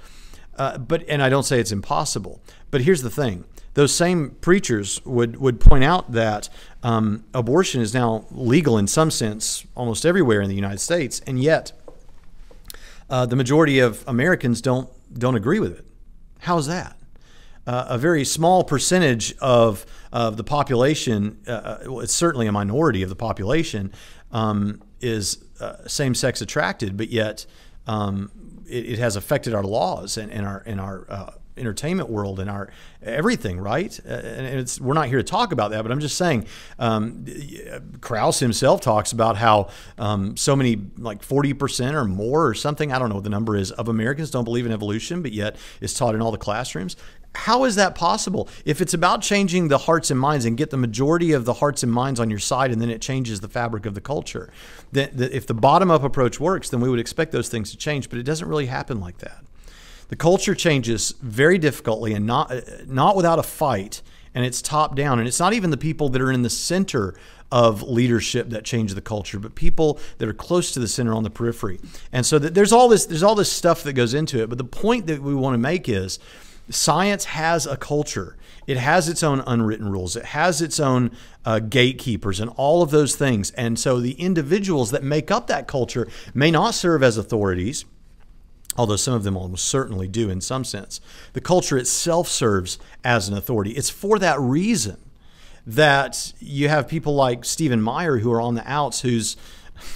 Uh, 0.56 0.78
but 0.78 1.04
and 1.08 1.22
I 1.22 1.28
don't 1.28 1.42
say 1.42 1.60
it's 1.60 1.72
impossible. 1.72 2.40
But 2.70 2.80
here's 2.82 3.02
the 3.02 3.10
thing: 3.10 3.44
those 3.74 3.94
same 3.94 4.30
preachers 4.40 5.04
would 5.04 5.36
would 5.36 5.60
point 5.60 5.84
out 5.84 6.12
that 6.12 6.48
um, 6.82 7.24
abortion 7.34 7.82
is 7.82 7.92
now 7.92 8.24
legal 8.30 8.78
in 8.78 8.86
some 8.86 9.10
sense 9.10 9.66
almost 9.74 10.06
everywhere 10.06 10.40
in 10.40 10.48
the 10.48 10.54
United 10.54 10.80
States, 10.80 11.20
and 11.26 11.42
yet 11.42 11.72
uh, 13.10 13.26
the 13.26 13.36
majority 13.36 13.78
of 13.78 14.02
Americans 14.06 14.60
don't 14.60 14.88
don't 15.18 15.36
agree 15.36 15.60
with 15.60 15.78
it. 15.78 15.86
How's 16.40 16.66
that? 16.68 16.96
Uh, 17.66 17.86
a 17.88 17.98
very 17.98 18.24
small 18.24 18.62
percentage 18.64 19.36
of 19.38 19.84
of 20.12 20.36
the 20.36 20.44
population, 20.44 21.38
uh, 21.48 21.50
uh, 21.84 21.98
it's 21.98 22.14
certainly 22.14 22.46
a 22.46 22.52
minority 22.52 23.02
of 23.02 23.08
the 23.08 23.16
population, 23.16 23.92
um, 24.32 24.80
is 25.00 25.44
uh, 25.60 25.86
same-sex 25.86 26.40
attracted, 26.40 26.96
but 26.96 27.08
yet 27.08 27.44
um, 27.86 28.30
it, 28.68 28.92
it, 28.92 28.98
has 28.98 29.16
affected 29.16 29.52
our 29.52 29.64
laws 29.64 30.16
and, 30.16 30.30
and 30.30 30.46
our 30.46 30.62
and 30.66 30.80
our 30.80 31.06
uh, 31.08 31.30
entertainment 31.56 32.08
world 32.10 32.38
and 32.38 32.50
our 32.50 32.70
everything, 33.02 33.58
right? 33.58 33.98
Uh, 34.06 34.12
and 34.12 34.78
we're 34.80 34.94
not 34.94 35.08
here 35.08 35.18
to 35.18 35.24
talk 35.24 35.52
about 35.52 35.70
that, 35.70 35.82
but 35.82 35.90
I'm 35.90 36.00
just 36.00 36.16
saying. 36.16 36.46
Um, 36.78 37.24
Krauss 38.00 38.38
himself 38.38 38.80
talks 38.80 39.12
about 39.12 39.36
how 39.36 39.68
um, 39.98 40.36
so 40.36 40.54
many, 40.54 40.80
like 40.98 41.22
40 41.22 41.54
percent 41.54 41.96
or 41.96 42.04
more, 42.04 42.46
or 42.46 42.54
something. 42.54 42.92
I 42.92 42.98
don't 42.98 43.08
know 43.08 43.16
what 43.16 43.24
the 43.24 43.30
number 43.30 43.56
is 43.56 43.72
of 43.72 43.88
Americans 43.88 44.30
don't 44.30 44.44
believe 44.44 44.66
in 44.66 44.72
evolution, 44.72 45.22
but 45.22 45.32
yet 45.32 45.56
it's 45.80 45.94
taught 45.94 46.14
in 46.14 46.22
all 46.22 46.32
the 46.32 46.38
classrooms 46.38 46.96
how 47.36 47.64
is 47.64 47.76
that 47.76 47.94
possible? 47.94 48.48
If 48.64 48.80
it's 48.80 48.94
about 48.94 49.22
changing 49.22 49.68
the 49.68 49.78
hearts 49.78 50.10
and 50.10 50.18
minds 50.18 50.44
and 50.44 50.56
get 50.56 50.70
the 50.70 50.76
majority 50.76 51.32
of 51.32 51.44
the 51.44 51.54
hearts 51.54 51.82
and 51.82 51.92
minds 51.92 52.18
on 52.18 52.30
your 52.30 52.38
side, 52.38 52.72
and 52.72 52.80
then 52.80 52.90
it 52.90 53.00
changes 53.00 53.40
the 53.40 53.48
fabric 53.48 53.86
of 53.86 53.94
the 53.94 54.00
culture, 54.00 54.50
then 54.92 55.10
if 55.16 55.46
the 55.46 55.54
bottom 55.54 55.90
up 55.90 56.02
approach 56.02 56.40
works, 56.40 56.70
then 56.70 56.80
we 56.80 56.88
would 56.88 56.98
expect 56.98 57.32
those 57.32 57.48
things 57.48 57.70
to 57.70 57.76
change. 57.76 58.08
But 58.10 58.18
it 58.18 58.24
doesn't 58.24 58.48
really 58.48 58.66
happen 58.66 59.00
like 59.00 59.18
that. 59.18 59.44
The 60.08 60.16
culture 60.16 60.54
changes 60.54 61.14
very 61.20 61.58
difficultly 61.58 62.14
and 62.14 62.26
not 62.26 62.50
uh, 62.52 62.60
not 62.86 63.16
without 63.16 63.38
a 63.38 63.42
fight, 63.42 64.02
and 64.34 64.44
it's 64.44 64.62
top 64.62 64.94
down. 64.96 65.18
And 65.18 65.28
it's 65.28 65.40
not 65.40 65.52
even 65.52 65.70
the 65.70 65.76
people 65.76 66.08
that 66.10 66.22
are 66.22 66.32
in 66.32 66.42
the 66.42 66.50
center 66.50 67.14
of 67.52 67.82
leadership 67.82 68.50
that 68.50 68.64
change 68.64 68.94
the 68.94 69.00
culture, 69.00 69.38
but 69.38 69.54
people 69.54 70.00
that 70.18 70.28
are 70.28 70.34
close 70.34 70.72
to 70.72 70.80
the 70.80 70.88
center 70.88 71.14
on 71.14 71.22
the 71.22 71.30
periphery. 71.30 71.80
And 72.12 72.24
so 72.26 72.38
there's 72.38 72.72
all 72.72 72.88
this 72.88 73.06
there's 73.06 73.22
all 73.22 73.34
this 73.34 73.50
stuff 73.50 73.82
that 73.82 73.92
goes 73.92 74.14
into 74.14 74.42
it. 74.42 74.48
But 74.48 74.58
the 74.58 74.64
point 74.64 75.06
that 75.06 75.22
we 75.22 75.34
want 75.34 75.54
to 75.54 75.58
make 75.58 75.88
is 75.88 76.18
science 76.68 77.26
has 77.26 77.66
a 77.66 77.76
culture. 77.76 78.36
It 78.66 78.76
has 78.76 79.08
its 79.08 79.22
own 79.22 79.42
unwritten 79.46 79.88
rules. 79.88 80.16
It 80.16 80.26
has 80.26 80.60
its 80.60 80.80
own 80.80 81.12
uh, 81.44 81.60
gatekeepers 81.60 82.40
and 82.40 82.50
all 82.56 82.82
of 82.82 82.90
those 82.90 83.14
things. 83.14 83.52
And 83.52 83.78
so 83.78 84.00
the 84.00 84.12
individuals 84.12 84.90
that 84.90 85.04
make 85.04 85.30
up 85.30 85.46
that 85.46 85.68
culture 85.68 86.08
may 86.34 86.50
not 86.50 86.74
serve 86.74 87.02
as 87.02 87.16
authorities, 87.16 87.84
although 88.76 88.96
some 88.96 89.14
of 89.14 89.22
them 89.22 89.36
almost 89.36 89.66
certainly 89.66 90.08
do 90.08 90.28
in 90.28 90.40
some 90.40 90.64
sense. 90.64 91.00
The 91.32 91.40
culture 91.40 91.78
itself 91.78 92.28
serves 92.28 92.78
as 93.04 93.28
an 93.28 93.36
authority. 93.36 93.72
It's 93.72 93.90
for 93.90 94.18
that 94.18 94.40
reason 94.40 94.98
that 95.66 96.32
you 96.38 96.68
have 96.68 96.88
people 96.88 97.14
like 97.14 97.44
Stephen 97.44 97.82
Meyer 97.82 98.18
who 98.18 98.32
are 98.32 98.40
on 98.40 98.54
the 98.54 98.70
outs, 98.70 99.00
who's 99.00 99.36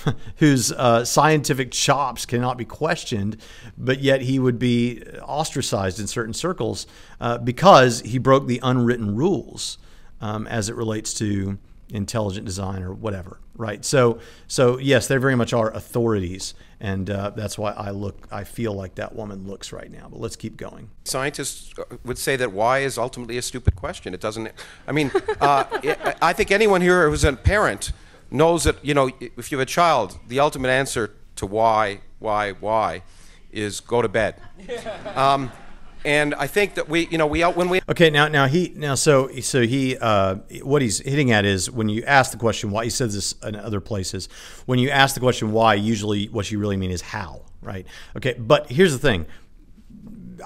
whose 0.37 0.73
uh, 0.73 1.05
scientific 1.05 1.71
chops 1.71 2.27
cannot 2.27 2.57
be 2.57 2.65
questioned, 2.65 3.37
but 3.77 4.01
yet 4.01 4.23
he 4.23 4.39
would 4.39 4.59
be 4.59 5.03
ostracized 5.23 6.01
in 6.01 6.07
certain 6.07 6.35
circles 6.35 6.87
uh, 7.21 7.39
because 7.39 8.01
he 8.01 8.19
broke 8.19 8.47
the 8.47 8.61
unwritten 8.63 9.15
rules 9.15 9.79
um, 10.21 10.47
as 10.47 10.69
it 10.69 10.77
relates 10.77 11.15
to 11.15 11.59
intelligent 11.93 12.47
design 12.47 12.83
or 12.83 12.93
whatever, 12.93 13.41
right? 13.57 13.85
So, 13.85 14.19
so 14.47 14.79
yes, 14.79 15.09
they 15.09 15.17
very 15.17 15.37
much 15.37 15.53
are 15.53 15.71
authorities, 15.71 16.55
and 16.81 17.11
uh, 17.11 17.31
that's 17.31 17.59
why 17.59 17.73
I 17.73 17.91
look, 17.91 18.27
I 18.31 18.45
feel 18.45 18.73
like 18.73 18.95
that 18.97 19.15
woman 19.15 19.47
looks 19.47 19.73
right 19.73 19.91
now. 19.91 20.09
But 20.11 20.21
let's 20.21 20.37
keep 20.37 20.57
going. 20.57 20.91
Scientists 21.05 21.75
would 22.05 22.19
say 22.19 22.37
that 22.37 22.53
why 22.53 22.81
is 22.81 22.99
ultimately 22.99 23.37
a 23.39 23.43
stupid 23.43 23.77
question. 23.77 24.15
It 24.15 24.21
doesn't. 24.21 24.51
I 24.87 24.93
mean, 24.93 25.11
uh, 25.41 25.65
I 26.23 26.33
think 26.33 26.51
anyone 26.51 26.81
here 26.81 27.09
who's 27.09 27.25
a 27.25 27.33
parent 27.33 27.93
knows 28.31 28.65
that, 28.65 28.85
you 28.85 28.95
know, 28.95 29.11
if 29.21 29.51
you 29.51 29.59
have 29.59 29.67
a 29.67 29.71
child, 29.71 30.19
the 30.29 30.41
ultimate 30.41 30.69
answer 30.69 31.15
to 31.37 31.47
why, 31.47 32.01
why, 32.19 32.53
why 32.53 33.03
is 33.53 33.81
go 33.81 34.03
to 34.03 34.09
bed. 34.09 34.37
Um, 35.17 35.51
and 36.05 36.35
I 36.35 36.47
think 36.47 36.77
that 36.77 36.89
we, 36.89 37.09
you 37.09 37.19
know, 37.19 37.27
we 37.27 37.43
when 37.43 37.69
we 37.69 37.81
okay 37.89 38.09
now 38.09 38.27
now 38.29 38.47
he 38.47 38.73
now 38.75 38.95
so 38.95 39.29
so 39.41 39.63
he 39.63 39.99
uh, 39.99 40.37
what 40.63 40.81
he's 40.81 41.01
hitting 41.01 41.31
at 41.31 41.45
is 41.45 41.71
when 41.71 41.89
you 41.91 42.03
ask 42.05 42.33
the 42.33 42.39
question 42.39 42.71
why 42.71 42.85
he 42.85 42.91
says 42.91 43.15
this 43.15 43.35
in 43.43 43.57
other 43.57 43.81
places 43.81 44.29
when 44.65 44.79
you 44.79 44.89
ask 44.89 45.15
the 45.15 45.21
question 45.21 45.53
why 45.53 45.75
usually 45.75 46.27
what 46.27 46.51
you 46.51 46.59
really 46.59 46.77
mean 46.77 46.91
is 46.91 47.03
how 47.03 47.43
right? 47.61 47.87
Okay 48.17 48.35
but 48.39 48.71
here's 48.71 48.93
the 48.93 48.99
thing. 48.99 49.27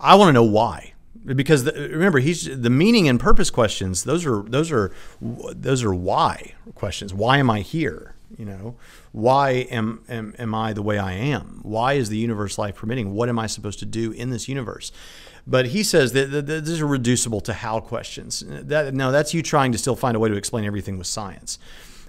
I 0.01 0.16
want 0.16 0.30
to 0.30 0.32
know 0.32 0.43
why 0.43 0.93
because 1.25 1.64
the, 1.64 1.72
remember 1.72 2.18
he's 2.18 2.45
the 2.61 2.70
meaning 2.70 3.09
and 3.09 3.18
purpose 3.18 3.51
questions 3.51 4.05
those 4.05 4.27
are 4.27 4.43
those 4.43 4.70
are 4.70 4.93
those 5.20 5.83
are 5.83 5.95
why 5.95 6.55
questions 6.75 7.14
why 7.14 7.39
am 7.39 7.51
i 7.51 7.61
here 7.61 8.14
You 8.39 8.45
know, 8.45 8.77
why 9.12 9.51
am, 9.70 10.03
am 10.09 10.35
am 10.39 10.55
I 10.55 10.72
the 10.72 10.83
way 10.83 10.99
I 10.99 11.12
am? 11.12 11.61
Why 11.62 11.95
is 11.95 12.09
the 12.09 12.16
universe 12.16 12.59
life 12.59 12.77
permitting? 12.77 13.14
What 13.14 13.29
am 13.29 13.39
I 13.39 13.47
supposed 13.47 13.79
to 13.81 13.87
do 13.87 14.11
in 14.12 14.31
this 14.31 14.49
universe? 14.49 14.93
But 15.47 15.66
he 15.66 15.83
says 15.83 16.12
that, 16.12 16.31
that, 16.31 16.47
that 16.47 16.64
these 16.64 16.81
are 16.81 16.87
reducible 16.87 17.41
to 17.43 17.53
how 17.53 17.81
questions. 17.81 18.43
That, 18.47 18.95
no, 18.95 19.12
that's 19.12 19.35
you 19.35 19.43
trying 19.43 19.72
to 19.72 19.79
still 19.79 19.95
find 19.95 20.16
a 20.16 20.18
way 20.18 20.29
to 20.31 20.37
explain 20.37 20.64
everything 20.64 20.99
with 20.99 21.07
science. 21.07 21.59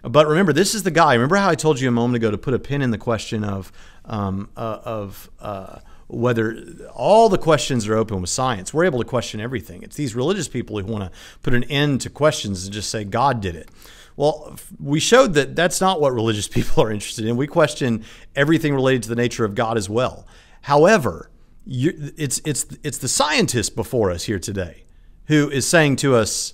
But 0.02 0.28
remember, 0.28 0.54
this 0.54 0.74
is 0.74 0.84
the 0.84 0.92
guy. 0.92 1.14
Remember 1.14 1.36
how 1.36 1.50
I 1.50 1.56
told 1.56 1.80
you 1.80 1.88
a 1.88 1.92
moment 1.92 2.16
ago 2.16 2.32
to 2.32 2.38
put 2.38 2.54
a 2.54 2.60
pin 2.60 2.82
in 2.82 2.92
the 2.92 2.98
question 2.98 3.44
of 3.44 3.72
um, 4.06 4.50
uh, 4.56 4.80
of 4.84 5.30
uh, 5.40 5.80
whether 6.08 6.58
all 6.94 7.30
the 7.30 7.38
questions 7.38 7.88
are 7.88 7.96
open 7.96 8.22
with 8.22 8.30
science. 8.30 8.74
We're 8.74 8.86
able 8.86 9.00
to 9.00 9.06
question 9.06 9.40
everything. 9.40 9.82
It's 9.84 9.96
these 9.96 10.16
religious 10.16 10.48
people 10.48 10.80
who 10.80 10.86
want 10.86 11.12
to 11.12 11.20
put 11.42 11.54
an 11.54 11.64
end 11.66 12.02
to 12.02 12.10
questions 12.10 12.66
and 12.66 12.74
just 12.74 12.90
say 12.90 13.04
God 13.04 13.42
did 13.42 13.56
it. 13.56 13.70
Well, 14.16 14.56
we 14.80 15.00
showed 15.00 15.34
that 15.34 15.56
that's 15.56 15.82
not 15.82 16.00
what 16.00 16.14
religious 16.14 16.48
people 16.58 16.84
are 16.84 16.92
interested 16.92 17.26
in. 17.26 17.38
We 17.38 17.48
question 17.48 18.04
everything 18.36 18.74
related 18.74 19.04
to 19.04 19.10
the 19.10 19.16
nature 19.16 19.46
of 19.46 19.56
God 19.56 19.78
as 19.78 19.90
well. 19.90 20.28
However, 20.62 21.30
it's 21.68 22.42
it's 22.46 22.66
it's 22.84 23.00
the 23.00 23.08
scientist 23.08 23.76
before 23.76 24.12
us 24.12 24.24
here 24.24 24.38
today 24.38 24.84
who 25.28 25.50
is 25.50 25.68
saying 25.68 25.96
to 25.96 26.16
us 26.16 26.54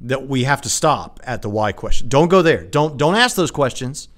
that 0.00 0.28
we 0.28 0.44
have 0.44 0.60
to 0.62 0.68
stop 0.68 1.18
at 1.24 1.42
the 1.42 1.48
why 1.48 1.72
question. 1.72 2.08
Don't 2.08 2.28
go 2.28 2.42
there. 2.42 2.64
Don't 2.64 2.96
don't 2.96 3.16
ask 3.16 3.34
those 3.34 3.50
questions. 3.50 4.08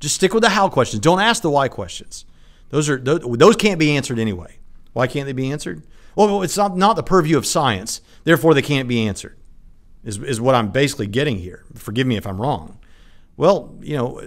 Just 0.00 0.16
stick 0.16 0.34
with 0.34 0.42
the 0.42 0.50
how 0.50 0.68
questions. 0.68 1.00
Don't 1.00 1.20
ask 1.20 1.42
the 1.42 1.50
why 1.50 1.68
questions. 1.68 2.24
Those 2.70 2.88
are 2.88 2.98
those, 2.98 3.56
can't 3.56 3.78
be 3.78 3.96
answered 3.96 4.18
anyway. 4.18 4.58
Why 4.92 5.06
can't 5.06 5.26
they 5.26 5.32
be 5.32 5.50
answered? 5.50 5.82
Well, 6.16 6.42
it's 6.42 6.56
not 6.56 6.76
not 6.76 6.96
the 6.96 7.02
purview 7.02 7.38
of 7.38 7.46
science. 7.46 8.00
Therefore, 8.24 8.54
they 8.54 8.62
can't 8.62 8.88
be 8.88 9.06
answered. 9.06 9.36
Is 10.04 10.18
is 10.18 10.40
what 10.40 10.54
I'm 10.54 10.70
basically 10.70 11.06
getting 11.06 11.38
here. 11.38 11.64
Forgive 11.74 12.06
me 12.06 12.16
if 12.16 12.26
I'm 12.26 12.40
wrong. 12.40 12.78
Well, 13.36 13.76
you 13.80 13.96
know, 13.96 14.20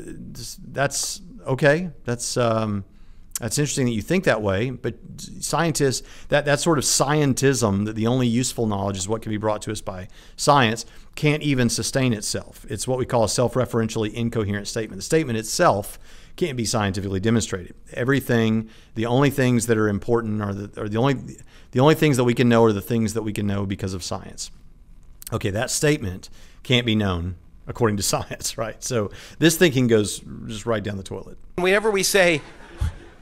that's 0.71 1.21
okay. 1.45 1.91
That's 2.05 2.37
um, 2.37 2.85
that's 3.41 3.57
interesting 3.57 3.87
that 3.87 3.93
you 3.93 4.03
think 4.03 4.25
that 4.25 4.43
way, 4.43 4.69
but 4.69 4.93
scientists, 5.39 6.07
that, 6.29 6.45
that 6.45 6.59
sort 6.59 6.77
of 6.77 6.83
scientism, 6.83 7.85
that 7.85 7.95
the 7.95 8.05
only 8.05 8.27
useful 8.27 8.67
knowledge 8.67 8.97
is 8.97 9.09
what 9.09 9.23
can 9.23 9.31
be 9.31 9.37
brought 9.37 9.63
to 9.63 9.71
us 9.71 9.81
by 9.81 10.09
science, 10.35 10.85
can't 11.15 11.41
even 11.41 11.67
sustain 11.67 12.13
itself. 12.13 12.67
It's 12.69 12.87
what 12.87 12.99
we 12.99 13.05
call 13.07 13.23
a 13.23 13.29
self 13.29 13.55
referentially 13.55 14.13
incoherent 14.13 14.67
statement. 14.67 14.99
The 14.99 15.03
statement 15.03 15.39
itself 15.39 15.97
can't 16.41 16.57
be 16.57 16.65
scientifically 16.65 17.19
demonstrated. 17.19 17.75
Everything, 17.93 18.67
the 18.95 19.05
only 19.05 19.29
things 19.29 19.67
that 19.67 19.77
are 19.77 19.87
important 19.87 20.41
are 20.41 20.53
the, 20.53 20.81
are 20.81 20.89
the 20.89 20.97
only 20.97 21.37
the 21.69 21.79
only 21.79 21.93
things 21.93 22.17
that 22.17 22.23
we 22.23 22.33
can 22.33 22.49
know 22.49 22.63
are 22.63 22.73
the 22.73 22.81
things 22.81 23.13
that 23.13 23.21
we 23.21 23.31
can 23.31 23.45
know 23.45 23.65
because 23.65 23.93
of 23.93 24.03
science. 24.03 24.49
Okay, 25.31 25.51
that 25.51 25.69
statement 25.69 26.29
can't 26.63 26.85
be 26.85 26.95
known 26.95 27.35
according 27.67 27.95
to 27.97 28.03
science, 28.13 28.57
right? 28.57 28.83
So 28.83 29.11
this 29.37 29.55
thinking 29.55 29.85
goes 29.85 30.19
just 30.47 30.65
right 30.65 30.83
down 30.83 30.97
the 30.97 31.03
toilet. 31.03 31.37
Whenever 31.57 31.91
we 31.91 32.01
say 32.01 32.41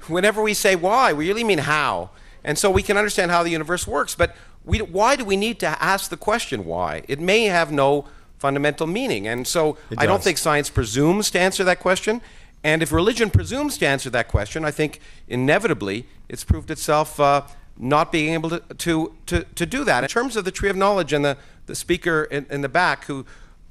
whenever 0.07 0.41
we 0.41 0.53
say 0.53 0.77
why, 0.77 1.11
we 1.11 1.27
really 1.27 1.43
mean 1.43 1.59
how. 1.59 2.11
And 2.45 2.57
so 2.57 2.71
we 2.71 2.81
can 2.81 2.95
understand 2.95 3.31
how 3.31 3.43
the 3.43 3.49
universe 3.49 3.85
works. 3.85 4.15
But 4.15 4.33
we, 4.63 4.79
why 4.79 5.17
do 5.17 5.25
we 5.25 5.35
need 5.35 5.59
to 5.59 5.67
ask 5.83 6.09
the 6.09 6.17
question 6.17 6.63
why? 6.63 7.03
It 7.09 7.19
may 7.19 7.45
have 7.45 7.69
no 7.69 8.07
fundamental 8.39 8.87
meaning. 8.87 9.27
And 9.27 9.45
so 9.45 9.77
I 9.97 10.05
don't 10.05 10.23
think 10.23 10.37
science 10.37 10.69
presumes 10.69 11.29
to 11.31 11.39
answer 11.39 11.65
that 11.65 11.79
question. 11.81 12.21
And 12.63 12.83
if 12.83 12.91
religion 12.91 13.29
presumes 13.29 13.77
to 13.77 13.87
answer 13.87 14.09
that 14.09 14.27
question, 14.27 14.65
I 14.65 14.71
think 14.71 14.99
inevitably 15.27 16.05
it's 16.27 16.43
proved 16.43 16.69
itself 16.69 17.19
uh, 17.19 17.43
not 17.77 18.11
being 18.11 18.33
able 18.33 18.49
to, 18.49 18.59
to, 18.59 19.15
to, 19.27 19.43
to, 19.55 19.65
do 19.65 19.85
that. 19.85 20.03
In 20.03 20.09
terms 20.09 20.35
of 20.35 20.43
the 20.43 20.51
tree 20.51 20.69
of 20.69 20.75
knowledge 20.75 21.13
and 21.13 21.23
the, 21.23 21.37
the 21.67 21.75
speaker 21.75 22.25
in, 22.25 22.45
in 22.49 22.61
the 22.61 22.69
back 22.69 23.05
who, 23.05 23.25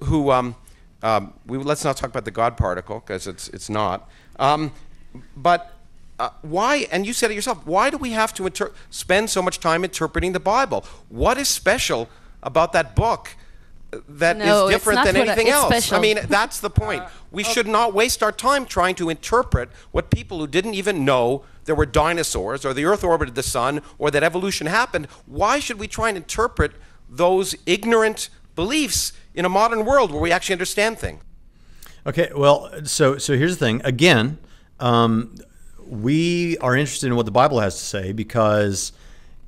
who 0.04 0.30
um, 0.30 0.56
um, 1.02 1.34
we, 1.46 1.58
let's 1.58 1.84
not 1.84 1.98
talk 1.98 2.10
about 2.10 2.24
the 2.24 2.30
God 2.30 2.56
particle 2.56 3.00
because 3.00 3.26
it's, 3.26 3.48
it's 3.48 3.68
not. 3.68 4.08
Um, 4.38 4.72
but 5.36 5.74
uh, 6.18 6.30
why, 6.42 6.88
and 6.90 7.06
you 7.06 7.12
said 7.12 7.30
it 7.30 7.34
yourself, 7.34 7.64
why 7.66 7.90
do 7.90 7.98
we 7.98 8.10
have 8.10 8.32
to 8.34 8.72
spend 8.90 9.30
so 9.30 9.42
much 9.42 9.60
time 9.60 9.84
interpreting 9.84 10.32
the 10.32 10.40
Bible? 10.40 10.84
What 11.08 11.36
is 11.38 11.48
special 11.48 12.08
about 12.42 12.72
that 12.72 12.96
book 12.96 13.36
that 14.08 14.36
no, 14.36 14.66
is 14.66 14.74
different 14.74 15.04
than 15.04 15.16
anything 15.16 15.48
else? 15.48 15.68
Special. 15.68 15.96
I 15.96 16.00
mean, 16.00 16.18
that's 16.28 16.60
the 16.60 16.70
point. 16.70 17.02
Uh, 17.08 17.10
we 17.30 17.42
okay. 17.42 17.52
should 17.52 17.66
not 17.66 17.92
waste 17.92 18.22
our 18.22 18.32
time 18.32 18.64
trying 18.64 18.94
to 18.94 19.10
interpret 19.10 19.68
what 19.90 20.10
people 20.10 20.38
who 20.38 20.46
didn't 20.46 20.74
even 20.74 21.04
know 21.04 21.44
there 21.66 21.74
were 21.74 21.84
dinosaurs 21.84 22.64
or 22.64 22.72
the 22.72 22.86
earth 22.86 23.04
orbited 23.04 23.34
the 23.34 23.42
sun 23.42 23.82
or 23.98 24.10
that 24.10 24.22
evolution 24.22 24.66
happened. 24.66 25.06
Why 25.26 25.58
should 25.58 25.78
we 25.78 25.86
try 25.86 26.08
and 26.08 26.16
interpret 26.16 26.72
those 27.08 27.54
ignorant 27.66 28.30
beliefs 28.56 29.12
in 29.34 29.44
a 29.44 29.48
modern 29.48 29.84
world 29.84 30.10
where 30.10 30.20
we 30.20 30.32
actually 30.32 30.54
understand 30.54 30.98
things? 30.98 31.22
Okay, 32.06 32.30
well, 32.34 32.70
so 32.84 33.18
so 33.18 33.36
here's 33.36 33.58
the 33.58 33.64
thing. 33.66 33.82
Again, 33.84 34.38
um, 34.80 35.36
we 35.86 36.56
are 36.58 36.74
interested 36.74 37.08
in 37.08 37.16
what 37.16 37.26
the 37.26 37.32
Bible 37.32 37.60
has 37.60 37.76
to 37.76 37.84
say 37.84 38.12
because 38.12 38.92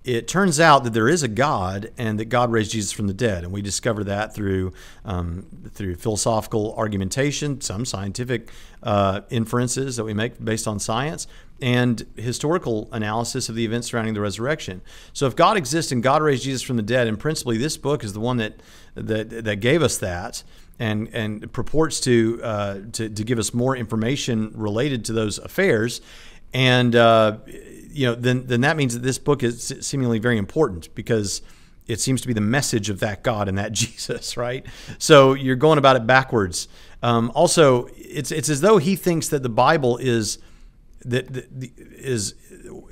it 0.03 0.27
turns 0.27 0.59
out 0.59 0.85
that 0.85 0.95
there 0.95 1.09
is 1.09 1.23
a 1.23 1.29
God 1.29 1.91
and 1.99 2.19
that 2.19 2.27
God 2.27 2.51
raised 2.51 2.73
Jesus 2.73 2.91
from 2.91 3.07
the 3.07 3.13
dead, 3.13 3.45
and 3.45 3.53
we 3.53 3.61
discover 3.61 4.03
that 4.05 4.35
through 4.35 4.73
um, 5.05 5.47
through 5.75 5.97
philosophical 5.97 6.75
argumentation, 6.75 7.61
some 7.61 7.85
scientific 7.85 8.51
uh, 8.83 9.21
inferences 9.29 9.97
that 9.97 10.05
we 10.05 10.15
make 10.15 10.43
based 10.43 10.67
on 10.67 10.79
science, 10.79 11.27
and 11.61 12.07
historical 12.17 12.89
analysis 12.93 13.51
of 13.51 13.55
the 13.57 13.65
events 13.65 13.89
surrounding 13.89 14.15
the 14.15 14.23
resurrection. 14.23 14.81
So, 15.13 15.27
if 15.27 15.37
God 15.37 15.59
exists 15.59 15.93
and 15.93 16.03
God 16.03 16.23
raised 16.23 16.45
Jesus 16.45 16.63
from 16.63 16.77
the 16.77 16.83
dead, 16.83 17.07
and 17.07 17.19
principally 17.19 17.59
this 17.59 17.77
book 17.77 18.03
is 18.03 18.15
the 18.15 18.21
one 18.21 18.39
that 18.39 18.55
that 18.95 19.45
that 19.45 19.57
gave 19.57 19.83
us 19.83 19.99
that, 19.99 20.43
and 20.79 21.11
and 21.13 21.53
purports 21.53 22.01
to 22.01 22.41
uh, 22.43 22.79
to, 22.93 23.11
to 23.11 23.23
give 23.23 23.39
us 23.39 23.53
more 23.53 23.77
information 23.77 24.51
related 24.55 25.05
to 25.05 25.13
those 25.13 25.37
affairs 25.39 26.01
and 26.53 26.97
uh, 26.97 27.37
you 27.91 28.07
know 28.07 28.15
then 28.15 28.47
then 28.47 28.63
that 28.63 28.77
means 28.77 28.95
that 28.95 29.03
this 29.03 29.19
book 29.19 29.43
is 29.43 29.75
seemingly 29.81 30.19
very 30.19 30.39
important 30.39 30.95
because 30.95 31.43
it 31.87 32.01
seems 32.01 32.21
to 32.21 32.29
be 32.29 32.35
the 32.35 32.41
message 32.41 32.89
of 32.89 33.01
that 33.01 33.23
God 33.23 33.49
and 33.49 33.59
that 33.59 33.73
Jesus, 33.83 34.37
right? 34.37 34.65
So 34.99 35.35
you're 35.35 35.57
going 35.57 35.79
about 35.79 35.97
it 35.97 36.07
backwards. 36.07 36.69
Um, 37.03 37.33
also, 37.35 37.89
it's 37.97 38.31
it's 38.31 38.49
as 38.49 38.61
though 38.61 38.79
he 38.79 38.97
thinks 38.97 39.29
that 39.29 39.43
the 39.43 39.49
Bible 39.49 39.97
is 39.97 40.39
that, 41.05 41.49
is 41.97 42.35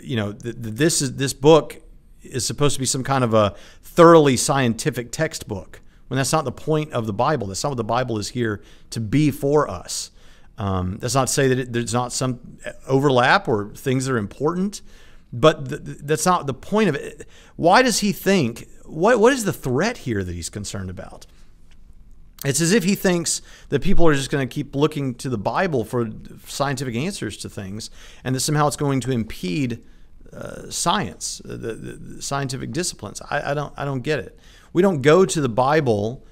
you 0.00 0.16
know 0.16 0.32
that 0.32 0.62
this 0.62 1.02
is 1.02 1.16
this 1.16 1.32
book 1.32 1.80
is 2.22 2.44
supposed 2.44 2.74
to 2.74 2.80
be 2.80 2.86
some 2.86 3.04
kind 3.04 3.22
of 3.22 3.34
a 3.34 3.54
thoroughly 3.82 4.36
scientific 4.36 5.12
textbook 5.12 5.80
when 6.08 6.16
that's 6.16 6.32
not 6.32 6.44
the 6.44 6.52
point 6.52 6.92
of 6.92 7.06
the 7.06 7.12
Bible. 7.12 7.46
That's 7.46 7.62
not 7.62 7.70
what 7.70 7.76
the 7.76 7.84
Bible 7.84 8.18
is 8.18 8.28
here 8.30 8.62
to 8.90 9.00
be 9.00 9.30
for 9.30 9.70
us. 9.70 10.10
Um, 10.58 10.98
that's 10.98 11.14
not 11.14 11.28
to 11.28 11.32
say 11.32 11.48
that 11.48 11.58
it, 11.58 11.72
there's 11.72 11.94
not 11.94 12.12
some 12.12 12.58
overlap 12.86 13.46
or 13.48 13.70
things 13.74 14.06
that 14.06 14.12
are 14.12 14.18
important, 14.18 14.82
but 15.32 15.68
th- 15.68 15.80
that's 16.02 16.26
not 16.26 16.46
the 16.46 16.54
point 16.54 16.88
of 16.88 16.96
it. 16.96 17.28
Why 17.56 17.82
does 17.82 18.00
he 18.00 18.12
think? 18.12 18.68
What 18.84 19.20
what 19.20 19.32
is 19.32 19.44
the 19.44 19.52
threat 19.52 19.98
here 19.98 20.24
that 20.24 20.34
he's 20.34 20.50
concerned 20.50 20.90
about? 20.90 21.26
It's 22.44 22.60
as 22.60 22.72
if 22.72 22.84
he 22.84 22.94
thinks 22.94 23.42
that 23.68 23.82
people 23.82 24.06
are 24.06 24.14
just 24.14 24.30
going 24.30 24.46
to 24.48 24.52
keep 24.52 24.74
looking 24.74 25.14
to 25.16 25.28
the 25.28 25.38
Bible 25.38 25.84
for 25.84 26.08
scientific 26.46 26.94
answers 26.94 27.36
to 27.38 27.48
things, 27.48 27.90
and 28.24 28.34
that 28.34 28.40
somehow 28.40 28.66
it's 28.66 28.76
going 28.76 29.00
to 29.00 29.12
impede 29.12 29.84
uh, 30.32 30.70
science, 30.70 31.40
the, 31.44 31.56
the, 31.56 31.72
the, 31.74 32.22
scientific 32.22 32.70
disciplines. 32.70 33.22
I, 33.30 33.52
I, 33.52 33.54
don't 33.54 33.72
I 33.76 33.84
don't 33.84 34.02
get 34.02 34.18
it. 34.18 34.38
We 34.72 34.82
don't 34.82 35.02
go 35.02 35.24
to 35.24 35.40
the 35.40 35.48
Bible 35.48 36.24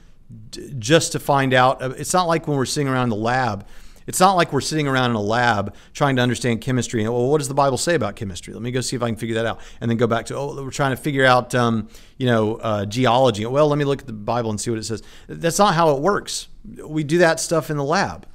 just 0.78 1.12
to 1.12 1.18
find 1.18 1.54
out. 1.54 1.80
It's 1.98 2.12
not 2.12 2.28
like 2.28 2.46
when 2.46 2.56
we're 2.56 2.66
sitting 2.66 2.88
around 2.88 3.08
the 3.08 3.16
lab 3.16 3.66
it's 4.06 4.20
not 4.20 4.34
like 4.34 4.52
we're 4.52 4.60
sitting 4.60 4.86
around 4.86 5.10
in 5.10 5.16
a 5.16 5.20
lab 5.20 5.74
trying 5.92 6.16
to 6.16 6.22
understand 6.22 6.60
chemistry. 6.60 7.02
And, 7.02 7.12
well, 7.12 7.28
what 7.28 7.38
does 7.38 7.48
the 7.48 7.54
Bible 7.54 7.76
say 7.76 7.94
about 7.94 8.16
chemistry? 8.16 8.54
Let 8.54 8.62
me 8.62 8.70
go 8.70 8.80
see 8.80 8.96
if 8.96 9.02
I 9.02 9.08
can 9.08 9.16
figure 9.16 9.34
that 9.34 9.46
out. 9.46 9.60
And 9.80 9.90
then 9.90 9.98
go 9.98 10.06
back 10.06 10.26
to, 10.26 10.36
oh, 10.36 10.62
we're 10.62 10.70
trying 10.70 10.92
to 10.92 10.96
figure 10.96 11.24
out, 11.24 11.54
um, 11.54 11.88
you 12.16 12.26
know, 12.26 12.56
uh, 12.56 12.86
geology. 12.86 13.44
Well, 13.46 13.68
let 13.68 13.78
me 13.78 13.84
look 13.84 14.00
at 14.00 14.06
the 14.06 14.12
Bible 14.12 14.50
and 14.50 14.60
see 14.60 14.70
what 14.70 14.78
it 14.78 14.84
says. 14.84 15.02
That's 15.26 15.58
not 15.58 15.74
how 15.74 15.94
it 15.96 16.02
works. 16.02 16.48
We 16.84 17.04
do 17.04 17.18
that 17.18 17.40
stuff 17.40 17.70
in 17.70 17.76
the 17.76 17.84
lab. 17.84 18.26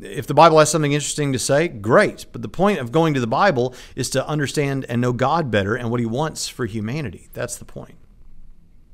If 0.00 0.26
the 0.26 0.34
Bible 0.34 0.58
has 0.58 0.70
something 0.70 0.92
interesting 0.92 1.32
to 1.34 1.38
say, 1.38 1.68
great. 1.68 2.26
But 2.32 2.42
the 2.42 2.48
point 2.48 2.78
of 2.78 2.92
going 2.92 3.14
to 3.14 3.20
the 3.20 3.26
Bible 3.26 3.74
is 3.94 4.08
to 4.10 4.26
understand 4.26 4.86
and 4.88 5.00
know 5.00 5.12
God 5.12 5.50
better 5.50 5.74
and 5.74 5.90
what 5.90 6.00
He 6.00 6.06
wants 6.06 6.48
for 6.48 6.66
humanity. 6.66 7.28
That's 7.32 7.56
the 7.56 7.66
point. 7.66 7.96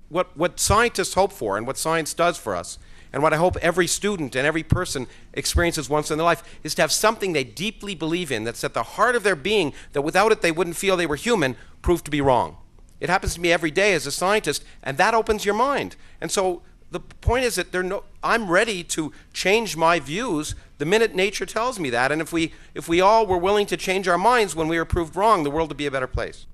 What, 0.09 0.37
what 0.37 0.59
scientists 0.59 1.15
hope 1.15 1.33
for 1.33 1.57
and 1.57 1.67
what 1.67 1.77
science 1.77 2.15
does 2.15 2.37
for 2.37 2.57
us 2.57 2.79
and 3.13 3.23
what 3.23 3.33
I 3.33 3.37
hope 3.37 3.57
every 3.59 3.87
student 3.87 4.37
and 4.37 4.47
every 4.47 4.63
person 4.63 5.07
experiences 5.33 5.89
once 5.89 6.11
in 6.11 6.19
their 6.19 6.25
life 6.25 6.43
is 6.63 6.75
to 6.77 6.83
have 6.83 6.93
something 6.93 7.33
they 7.33 7.45
deeply 7.45 7.95
believe 7.95 8.31
in 8.31 8.45
that's 8.45 8.65
at 8.65 8.75
the 8.75 8.83
heart 8.83 9.17
of 9.17 9.23
their 9.23 9.37
being, 9.37 9.73
that 9.93 10.03
without 10.03 10.33
it 10.33 10.43
they 10.43 10.53
wouldn't 10.53 10.77
feel 10.77 10.97
they 10.97 11.07
were 11.07 11.17
human, 11.17 11.57
prove 11.83 12.05
to 12.05 12.11
be 12.11 12.21
wrong. 12.21 12.57
It 13.01 13.09
happens 13.09 13.35
to 13.35 13.41
me 13.41 13.53
every 13.53 13.71
day 13.71 13.95
as 13.95 14.07
a 14.07 14.13
scientist, 14.13 14.65
and 14.83 14.99
that 14.99 15.15
opens 15.15 15.45
your 15.45 15.55
mind. 15.55 15.97
And 16.21 16.31
so 16.31 16.63
the 16.91 17.01
point 17.01 17.45
is 17.45 17.55
that 17.57 17.73
no, 17.73 18.05
I'm 18.23 18.51
ready 18.51 18.83
to 18.85 19.13
change 19.33 19.77
my 19.77 20.01
views 20.01 20.55
the 20.79 20.85
minute 20.85 21.15
nature 21.15 21.45
tells 21.45 21.79
me 21.79 21.91
that. 21.91 22.11
And 22.11 22.23
if 22.23 22.33
we, 22.33 22.53
if 22.75 22.89
we 22.89 23.01
all 23.01 23.27
were 23.27 23.37
willing 23.37 23.67
to 23.67 23.77
change 23.77 24.09
our 24.09 24.19
minds 24.19 24.55
when 24.55 24.69
we 24.69 24.79
were 24.79 24.85
proved 24.85 25.17
wrong, 25.17 25.43
the 25.43 25.51
world 25.51 25.69
would 25.69 25.77
be 25.77 25.87
a 25.87 25.91
better 25.91 26.07
place. 26.07 26.47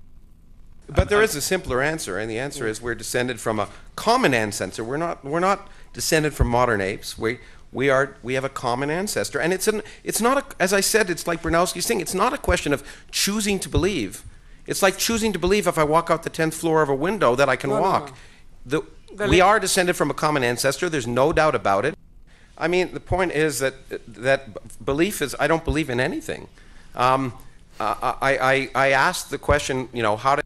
But 0.87 1.09
there 1.09 1.21
is 1.21 1.35
a 1.35 1.41
simpler 1.41 1.81
answer, 1.81 2.19
and 2.19 2.29
the 2.29 2.37
answer 2.37 2.67
is 2.67 2.81
we're 2.81 2.95
descended 2.95 3.39
from 3.39 3.59
a 3.59 3.69
common 3.95 4.33
ancestor. 4.33 4.83
We're 4.83 4.97
not, 4.97 5.23
we're 5.23 5.39
not 5.39 5.67
descended 5.95 6.33
from 6.35 6.47
modern 6.49 6.81
apes. 6.81 7.17
We, 7.17 7.39
we 7.71 7.89
are 7.89 8.15
we 8.21 8.35
have 8.35 8.43
a 8.43 8.49
common 8.49 8.89
ancestor, 8.91 9.39
and 9.39 9.51
it's 9.51 9.67
an 9.67 9.81
it's 10.03 10.21
not 10.21 10.37
a 10.37 10.43
as 10.61 10.71
I 10.73 10.81
said, 10.81 11.09
it's 11.09 11.25
like 11.25 11.41
Bronowski's 11.41 11.87
thing. 11.87 11.99
It's 12.01 12.13
not 12.13 12.31
a 12.33 12.37
question 12.37 12.71
of 12.73 12.83
choosing 13.11 13.57
to 13.59 13.69
believe. 13.69 14.23
It's 14.67 14.81
like 14.83 14.97
choosing 14.97 15.33
to 15.33 15.39
believe 15.39 15.67
if 15.67 15.77
I 15.77 15.83
walk 15.83 16.09
out 16.11 16.23
the 16.23 16.29
tenth 16.29 16.53
floor 16.55 16.81
of 16.83 16.89
a 16.89 16.95
window 16.95 17.35
that 17.35 17.49
I 17.49 17.55
can 17.55 17.69
No, 17.71 17.77
no, 17.77 17.81
walk. 17.81 18.05
no. 18.09 18.13
The, 18.65 18.81
The 19.15 19.27
we 19.29 19.41
are 19.41 19.59
descended 19.59 19.95
from 19.95 20.09
a 20.09 20.13
common 20.13 20.43
ancestor. 20.43 20.89
There's 20.89 21.07
no 21.07 21.33
doubt 21.33 21.55
about 21.55 21.85
it. 21.85 21.95
I 22.57 22.67
mean, 22.67 22.93
the 22.93 22.99
point 22.99 23.31
is 23.33 23.59
that 23.59 23.73
that 24.07 24.39
belief 24.85 25.21
is. 25.21 25.35
I 25.39 25.47
don't 25.47 25.65
believe 25.65 25.89
in 25.89 25.99
anything. 25.99 26.47
Um, 26.95 27.33
I, 27.79 28.15
I, 28.29 28.31
I 28.53 28.69
I 28.85 28.87
asked 29.07 29.29
the 29.29 29.37
question. 29.37 29.89
You 29.93 30.03
know, 30.03 30.15
how 30.17 30.35
did 30.37 30.45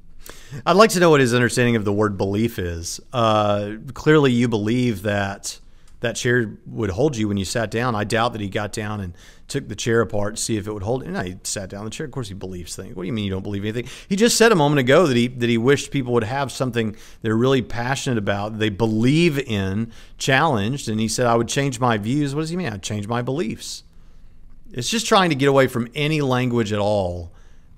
I'd 0.65 0.75
like 0.75 0.91
to 0.91 0.99
know 0.99 1.09
what 1.09 1.21
his 1.21 1.33
understanding 1.33 1.75
of 1.75 1.85
the 1.85 1.93
word 1.93 2.17
belief 2.17 2.59
is. 2.59 2.99
Uh, 3.13 3.73
clearly, 3.93 4.31
you 4.31 4.47
believe 4.47 5.03
that 5.03 5.59
that 6.01 6.15
chair 6.15 6.57
would 6.65 6.91
hold 6.91 7.17
you 7.17 7.27
when 7.27 7.37
you 7.37 7.45
sat 7.45 7.69
down. 7.69 7.93
I 7.93 8.03
doubt 8.03 8.31
that 8.33 8.41
he 8.41 8.47
got 8.47 8.71
down 8.71 9.01
and 9.01 9.13
took 9.47 9.67
the 9.67 9.75
chair 9.75 10.01
apart 10.01 10.37
to 10.37 10.41
see 10.41 10.55
if 10.55 10.65
it 10.67 10.71
would 10.71 10.83
hold. 10.83 11.05
No, 11.05 11.21
he 11.21 11.37
sat 11.43 11.69
down 11.69 11.81
in 11.81 11.85
the 11.85 11.91
chair. 11.91 12.05
Of 12.05 12.11
course, 12.11 12.29
he 12.29 12.33
believes 12.33 12.75
things. 12.75 12.95
What 12.95 13.03
do 13.03 13.07
you 13.07 13.13
mean 13.13 13.25
you 13.25 13.31
don't 13.31 13.43
believe 13.43 13.63
anything? 13.63 13.87
He 14.07 14.15
just 14.15 14.37
said 14.37 14.51
a 14.51 14.55
moment 14.55 14.79
ago 14.79 15.07
that 15.07 15.17
he 15.17 15.27
that 15.27 15.49
he 15.49 15.57
wished 15.57 15.91
people 15.91 16.13
would 16.13 16.23
have 16.23 16.51
something 16.51 16.95
they're 17.21 17.35
really 17.35 17.61
passionate 17.61 18.17
about, 18.17 18.59
they 18.59 18.69
believe 18.69 19.37
in, 19.39 19.91
challenged. 20.17 20.87
And 20.87 20.99
he 20.99 21.07
said, 21.07 21.25
"I 21.25 21.35
would 21.35 21.49
change 21.49 21.79
my 21.79 21.97
views." 21.97 22.33
What 22.33 22.41
does 22.41 22.49
he 22.49 22.57
mean? 22.57 22.71
I'd 22.71 22.83
change 22.83 23.07
my 23.07 23.21
beliefs. 23.21 23.83
It's 24.71 24.89
just 24.89 25.07
trying 25.07 25.31
to 25.31 25.35
get 25.35 25.49
away 25.49 25.67
from 25.67 25.89
any 25.95 26.21
language 26.21 26.71
at 26.71 26.79
all 26.79 27.33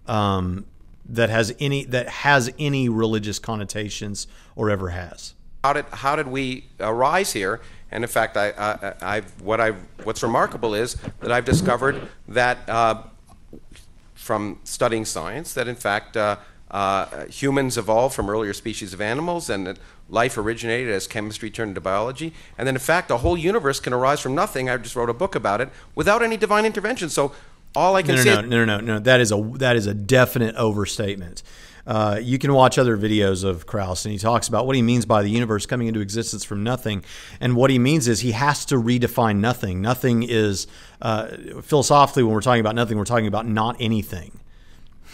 um, 0.08 0.66
that 1.06 1.30
has 1.30 1.54
any 1.60 1.86
that 1.86 2.08
has 2.08 2.52
any 2.60 2.90
religious 2.90 3.40
connotations 3.40 4.28
or 4.56 4.70
ever 4.70 4.90
has. 4.90 5.34
how 5.64 5.74
did 5.74 5.86
how 5.92 6.16
did 6.16 6.28
we 6.28 6.66
arise 6.80 7.34
here? 7.34 7.62
And 7.94 8.06
in 8.06 8.10
fact, 8.10 8.38
I, 8.38 8.52
I, 8.58 8.94
I 9.18 9.22
what 9.44 9.60
I 9.60 9.72
what's 10.04 10.24
remarkable 10.24 10.74
is 10.74 10.96
that 11.20 11.32
I've 11.32 11.46
discovered 11.46 12.08
that 12.28 12.58
uh, 12.70 13.04
from 14.22 14.60
studying 14.64 15.04
science 15.04 15.54
that 15.56 15.68
in 15.68 15.76
fact 15.76 16.16
uh, 16.16 16.38
uh, 16.70 17.26
humans 17.26 17.78
evolved 17.78 18.16
from 18.16 18.30
earlier 18.30 18.54
species 18.54 18.94
of 18.94 19.02
animals 19.02 19.50
and 19.50 19.66
that 19.66 19.78
life 20.10 20.38
originated 20.38 20.94
as 20.94 21.08
chemistry 21.08 21.50
turned 21.50 21.70
into 21.70 21.82
biology 21.82 22.32
and 22.58 22.68
then 22.68 22.76
in 22.76 22.80
fact 22.80 23.08
the 23.08 23.18
whole 23.18 23.36
universe 23.36 23.80
can 23.80 23.94
arise 23.94 24.20
from 24.20 24.36
nothing 24.36 24.70
i 24.70 24.78
just 24.78 24.96
wrote 24.96 25.10
a 25.10 25.14
book 25.14 25.34
about 25.34 25.60
it 25.60 25.70
without 25.96 26.22
any 26.22 26.38
divine 26.38 26.66
intervention 26.66 27.10
so 27.10 27.32
all 27.76 27.96
i 27.96 28.02
can 28.02 28.16
No, 28.16 28.22
say 28.22 28.36
no, 28.36 28.42
no, 28.42 28.66
no, 28.66 28.66
no, 28.66 28.80
no. 28.80 29.00
That 29.00 29.22
is 29.22 29.32
a 29.32 29.52
that 29.56 29.76
is 29.76 29.88
a 29.88 29.94
definite 29.94 30.56
overstatement. 30.56 31.44
Uh, 31.86 32.20
you 32.22 32.38
can 32.38 32.54
watch 32.54 32.78
other 32.78 32.96
videos 32.96 33.44
of 33.44 33.66
Krauss, 33.66 34.06
and 34.06 34.12
he 34.12 34.20
talks 34.20 34.48
about 34.48 34.68
what 34.68 34.76
he 34.76 34.84
means 34.84 35.06
by 35.06 35.24
the 35.24 35.30
universe 35.30 35.66
coming 35.66 35.88
into 35.88 36.00
existence 36.00 36.44
from 36.44 36.64
nothing. 36.64 37.04
And 37.40 37.56
what 37.56 37.72
he 37.72 37.80
means 37.80 38.08
is 38.08 38.20
he 38.20 38.34
has 38.34 38.66
to 38.66 38.76
redefine 38.76 39.38
nothing. 39.38 39.82
Nothing 39.82 40.22
is 40.24 40.68
uh, 41.02 41.28
philosophically 41.64 42.24
when 42.24 42.34
we're 42.34 42.42
talking 42.42 42.62
about 42.62 42.76
nothing, 42.76 42.98
we're 43.00 43.06
talking 43.06 43.26
about 43.28 43.48
not 43.48 43.78
anything. 43.80 44.40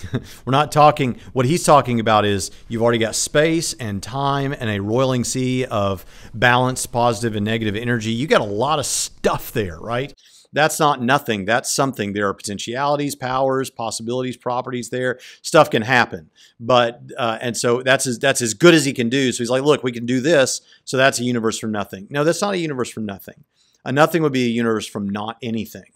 We're 0.46 0.52
not 0.52 0.72
talking, 0.72 1.20
what 1.34 1.48
he's 1.48 1.64
talking 1.64 2.00
about 2.00 2.24
is 2.24 2.52
you've 2.68 2.84
already 2.84 3.00
got 3.00 3.16
space 3.16 3.74
and 3.74 4.04
time 4.04 4.54
and 4.54 4.70
a 4.70 4.80
roiling 4.80 5.24
sea 5.24 5.66
of 5.66 6.06
balanced 6.36 6.92
positive 6.92 7.36
and 7.36 7.44
negative 7.44 7.76
energy. 7.76 8.12
You 8.12 8.28
got 8.28 8.42
a 8.42 8.44
lot 8.44 8.78
of 8.78 8.86
stuff 8.86 9.52
there, 9.54 9.80
right? 9.80 10.14
That's 10.54 10.80
not 10.80 11.02
nothing. 11.02 11.46
That's 11.46 11.72
something. 11.72 12.14
There 12.14 12.28
are 12.28 12.34
potentialities, 12.34 13.16
powers, 13.16 13.70
possibilities, 13.70 14.38
properties 14.38 14.90
there. 14.90 15.20
Stuff 15.42 15.70
can 15.70 15.82
happen, 15.82 16.30
but 16.60 17.02
uh, 17.18 17.38
and 17.42 17.56
so 17.56 17.82
that's 17.82 18.08
as 18.08 18.20
that's 18.20 18.42
as 18.42 18.54
good 18.54 18.74
as 18.74 18.86
he 18.86 18.94
can 18.94 19.10
do. 19.10 19.32
So 19.32 19.40
he's 19.40 19.50
like, 19.50 19.64
look, 19.64 19.84
we 19.84 19.92
can 19.92 20.06
do 20.06 20.22
this. 20.22 20.62
So 20.86 20.98
that's 20.98 21.20
a 21.20 21.24
universe 21.24 21.60
from 21.60 21.72
nothing. 21.72 22.08
No, 22.10 22.24
that's 22.24 22.42
not 22.42 22.54
a 22.54 22.58
universe 22.58 22.90
from 22.90 23.06
nothing. 23.06 23.44
A 23.86 23.92
nothing 23.92 24.24
would 24.24 24.34
be 24.34 24.46
a 24.46 24.50
universe 24.50 24.88
from 24.88 25.10
not 25.10 25.38
anything, 25.42 25.92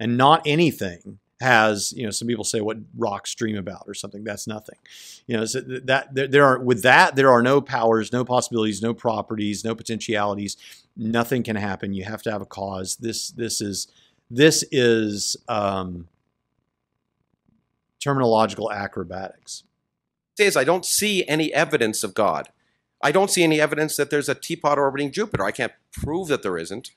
and 0.00 0.16
not 0.16 0.42
anything 0.46 1.18
has 1.40 1.92
you 1.96 2.04
know 2.04 2.10
some 2.10 2.26
people 2.26 2.44
say 2.44 2.60
what 2.60 2.76
rocks 2.96 3.34
dream 3.34 3.56
about 3.56 3.84
or 3.86 3.94
something 3.94 4.24
that's 4.24 4.48
nothing 4.48 4.78
you 5.28 5.36
know 5.36 5.44
so 5.44 5.60
that 5.60 6.12
there, 6.12 6.26
there 6.26 6.44
are 6.44 6.58
with 6.58 6.82
that 6.82 7.14
there 7.14 7.30
are 7.30 7.42
no 7.42 7.60
powers 7.60 8.12
no 8.12 8.24
possibilities 8.24 8.82
no 8.82 8.92
properties 8.92 9.64
no 9.64 9.74
potentialities 9.74 10.56
nothing 10.98 11.42
can 11.42 11.56
happen 11.56 11.94
you 11.94 12.04
have 12.04 12.22
to 12.22 12.30
have 12.30 12.42
a 12.42 12.46
cause 12.46 12.96
this 12.96 13.30
this 13.30 13.60
is 13.60 13.86
this 14.30 14.62
is 14.70 15.36
um, 15.48 16.06
terminological 18.04 18.70
acrobatics 18.70 19.62
is 20.38 20.56
I 20.56 20.64
don't 20.64 20.84
see 20.84 21.26
any 21.26 21.52
evidence 21.52 22.04
of 22.04 22.14
God. 22.14 22.48
I 23.02 23.12
don't 23.12 23.30
see 23.30 23.42
any 23.42 23.60
evidence 23.60 23.96
that 23.96 24.10
there's 24.10 24.28
a 24.28 24.34
teapot 24.34 24.78
orbiting 24.78 25.12
Jupiter. 25.12 25.44
I 25.44 25.50
can't 25.50 25.72
prove 25.92 26.28
that 26.28 26.42
there 26.42 26.58
isn't. 26.58 26.90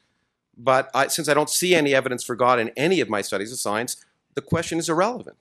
But 0.57 0.89
I, 0.93 1.07
since 1.07 1.29
I 1.29 1.33
don't 1.33 1.49
see 1.49 1.75
any 1.75 1.93
evidence 1.93 2.23
for 2.23 2.35
God 2.35 2.59
in 2.59 2.69
any 2.75 2.99
of 2.99 3.09
my 3.09 3.21
studies 3.21 3.51
of 3.51 3.59
science, 3.59 4.03
the 4.35 4.41
question 4.41 4.79
is 4.79 4.89
irrelevant. 4.89 5.37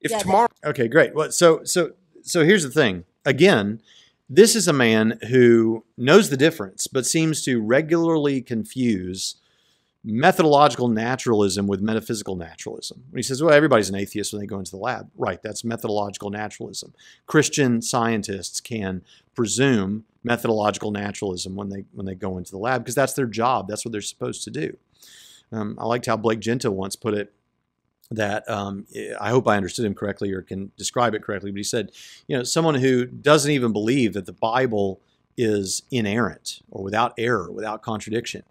If 0.00 0.10
Yeah, 0.10 0.18
tomorrow 0.18 0.48
Okay, 0.64 0.88
great. 0.88 1.14
Well, 1.14 1.30
so 1.30 1.64
so 1.64 1.92
so 2.22 2.44
here's 2.44 2.62
the 2.62 2.70
thing. 2.70 3.04
Again, 3.24 3.80
this 4.28 4.56
is 4.56 4.66
a 4.66 4.72
man 4.72 5.18
who 5.28 5.84
knows 5.96 6.30
the 6.30 6.36
difference, 6.36 6.86
but 6.86 7.06
seems 7.06 7.42
to 7.42 7.60
regularly 7.60 8.42
confuse 8.42 9.36
methodological 10.02 10.86
naturalism 10.88 11.66
with 11.66 11.80
metaphysical 11.80 12.36
naturalism. 12.36 13.02
When 13.10 13.18
he 13.18 13.22
says, 13.22 13.42
"Well, 13.42 13.52
everybody's 13.52 13.88
an 13.88 13.96
atheist 13.96 14.32
when 14.32 14.40
they 14.40 14.46
go 14.46 14.58
into 14.58 14.70
the 14.70 14.76
lab," 14.76 15.10
right? 15.16 15.42
That's 15.42 15.64
methodological 15.64 16.30
naturalism. 16.30 16.94
Christian 17.26 17.82
scientists 17.82 18.60
can 18.60 19.02
presume 19.34 20.04
methodological 20.22 20.90
naturalism 20.90 21.54
when 21.56 21.70
they 21.70 21.84
when 21.92 22.06
they 22.06 22.14
go 22.14 22.38
into 22.38 22.50
the 22.50 22.58
lab 22.58 22.82
because 22.82 22.94
that's 22.94 23.14
their 23.14 23.26
job. 23.26 23.68
That's 23.68 23.84
what 23.84 23.92
they're 23.92 24.00
supposed 24.00 24.44
to 24.44 24.50
do. 24.50 24.76
Um, 25.52 25.76
I 25.78 25.86
liked 25.86 26.06
how 26.06 26.16
Blake 26.16 26.40
Giunta 26.40 26.72
once 26.72 26.96
put 26.96 27.14
it 27.14 27.32
that 28.10 28.48
um, 28.48 28.86
I 29.20 29.30
hope 29.30 29.48
I 29.48 29.56
understood 29.56 29.84
him 29.84 29.94
correctly 29.94 30.32
or 30.32 30.42
can 30.42 30.70
describe 30.76 31.14
it 31.14 31.22
correctly, 31.22 31.50
but 31.50 31.58
he 31.58 31.64
said, 31.64 31.90
you 32.26 32.36
know, 32.36 32.44
someone 32.44 32.76
who 32.76 33.06
doesn't 33.06 33.50
even 33.50 33.72
believe 33.72 34.12
that 34.14 34.26
the 34.26 34.32
Bible 34.32 35.00
is 35.36 35.82
inerrant 35.90 36.62
or 36.70 36.82
without 36.82 37.12
error, 37.18 37.50
without 37.50 37.82
contradiction, 37.82 38.42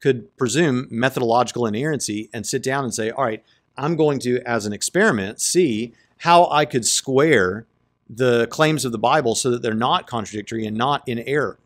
could 0.00 0.36
presume 0.36 0.88
methodological 0.90 1.66
inerrancy 1.66 2.28
and 2.32 2.46
sit 2.46 2.62
down 2.62 2.84
and 2.84 2.92
say, 2.92 3.10
all 3.10 3.24
right, 3.24 3.44
I'm 3.76 3.96
going 3.96 4.18
to, 4.20 4.40
as 4.42 4.66
an 4.66 4.72
experiment, 4.72 5.40
see 5.40 5.94
how 6.18 6.48
I 6.50 6.64
could 6.64 6.84
square 6.84 7.66
the 8.08 8.46
claims 8.48 8.84
of 8.84 8.92
the 8.92 8.98
Bible 8.98 9.34
so 9.34 9.50
that 9.50 9.62
they're 9.62 9.74
not 9.74 10.06
contradictory 10.06 10.66
and 10.66 10.76
not 10.76 11.02
in 11.08 11.20
error. 11.20 11.58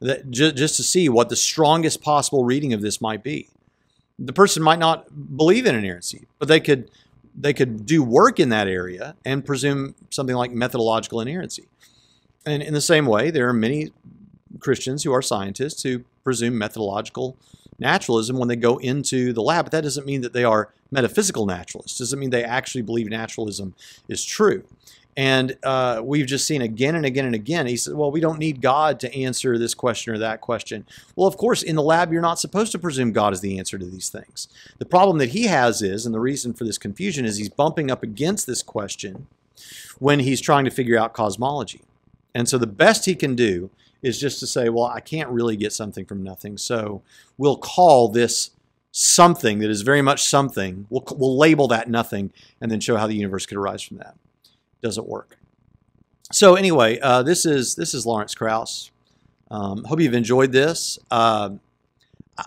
That 0.00 0.30
ju- 0.30 0.52
just 0.52 0.76
to 0.76 0.82
see 0.82 1.08
what 1.08 1.28
the 1.28 1.36
strongest 1.36 2.00
possible 2.00 2.44
reading 2.44 2.72
of 2.72 2.80
this 2.80 3.00
might 3.00 3.22
be 3.22 3.48
the 4.20 4.32
person 4.34 4.62
might 4.62 4.78
not 4.78 5.36
believe 5.36 5.66
in 5.66 5.74
inerrancy, 5.74 6.26
but 6.38 6.46
they 6.46 6.60
could 6.60 6.90
they 7.34 7.54
could 7.54 7.86
do 7.86 8.02
work 8.02 8.38
in 8.38 8.50
that 8.50 8.68
area 8.68 9.14
and 9.24 9.44
presume 9.44 9.94
something 10.10 10.36
like 10.36 10.50
methodological 10.50 11.20
inerrancy. 11.20 11.66
And 12.44 12.62
in 12.62 12.74
the 12.74 12.80
same 12.80 13.06
way, 13.06 13.30
there 13.30 13.48
are 13.48 13.52
many 13.52 13.92
Christians 14.58 15.04
who 15.04 15.12
are 15.12 15.22
scientists 15.22 15.82
who 15.82 16.04
presume 16.24 16.58
methodological 16.58 17.36
naturalism 17.78 18.36
when 18.36 18.48
they 18.48 18.56
go 18.56 18.78
into 18.78 19.32
the 19.32 19.42
lab, 19.42 19.66
but 19.66 19.72
that 19.72 19.82
doesn't 19.82 20.06
mean 20.06 20.20
that 20.20 20.32
they 20.32 20.44
are 20.44 20.70
metaphysical 20.90 21.46
naturalists. 21.46 21.98
Doesn't 21.98 22.18
mean 22.18 22.30
they 22.30 22.44
actually 22.44 22.82
believe 22.82 23.08
naturalism 23.08 23.74
is 24.08 24.24
true. 24.24 24.64
And 25.16 25.56
uh, 25.64 26.00
we've 26.04 26.26
just 26.26 26.46
seen 26.46 26.62
again 26.62 26.94
and 26.94 27.04
again 27.04 27.26
and 27.26 27.34
again. 27.34 27.66
He 27.66 27.76
said, 27.76 27.94
"Well, 27.94 28.12
we 28.12 28.20
don't 28.20 28.38
need 28.38 28.62
God 28.62 29.00
to 29.00 29.14
answer 29.14 29.58
this 29.58 29.74
question 29.74 30.14
or 30.14 30.18
that 30.18 30.40
question." 30.40 30.86
Well, 31.16 31.26
of 31.26 31.36
course, 31.36 31.62
in 31.62 31.76
the 31.76 31.82
lab, 31.82 32.12
you're 32.12 32.22
not 32.22 32.38
supposed 32.38 32.72
to 32.72 32.78
presume 32.78 33.12
God 33.12 33.32
is 33.32 33.40
the 33.40 33.58
answer 33.58 33.76
to 33.76 33.84
these 33.84 34.08
things. 34.08 34.48
The 34.78 34.86
problem 34.86 35.18
that 35.18 35.30
he 35.30 35.44
has 35.44 35.82
is, 35.82 36.06
and 36.06 36.14
the 36.14 36.20
reason 36.20 36.52
for 36.54 36.64
this 36.64 36.78
confusion 36.78 37.24
is, 37.24 37.38
he's 37.38 37.48
bumping 37.48 37.90
up 37.90 38.02
against 38.02 38.46
this 38.46 38.62
question 38.62 39.26
when 39.98 40.20
he's 40.20 40.40
trying 40.40 40.64
to 40.64 40.70
figure 40.70 40.98
out 40.98 41.12
cosmology. 41.12 41.82
And 42.34 42.48
so 42.48 42.56
the 42.56 42.66
best 42.66 43.04
he 43.04 43.16
can 43.16 43.34
do 43.34 43.70
is 44.02 44.18
just 44.18 44.38
to 44.40 44.46
say, 44.46 44.68
"Well, 44.68 44.86
I 44.86 45.00
can't 45.00 45.28
really 45.28 45.56
get 45.56 45.72
something 45.72 46.04
from 46.04 46.22
nothing, 46.22 46.56
so 46.56 47.02
we'll 47.36 47.58
call 47.58 48.08
this." 48.08 48.50
Something 48.92 49.60
that 49.60 49.70
is 49.70 49.82
very 49.82 50.02
much 50.02 50.24
something. 50.24 50.88
We'll, 50.90 51.04
we'll 51.12 51.38
label 51.38 51.68
that 51.68 51.88
nothing 51.88 52.32
and 52.60 52.72
then 52.72 52.80
show 52.80 52.96
how 52.96 53.06
the 53.06 53.14
universe 53.14 53.46
could 53.46 53.56
arise 53.56 53.82
from 53.82 53.98
that 53.98 54.16
doesn't 54.82 55.08
work. 55.08 55.36
So 56.32 56.54
anyway, 56.54 57.00
uh, 57.00 57.22
this 57.22 57.44
is 57.44 57.74
this 57.74 57.92
is 57.92 58.06
Lawrence 58.06 58.34
Krauss. 58.34 58.90
Um, 59.50 59.84
hope 59.84 60.00
you've 60.00 60.14
enjoyed 60.14 60.52
this. 60.52 60.98
Uh, 61.10 61.50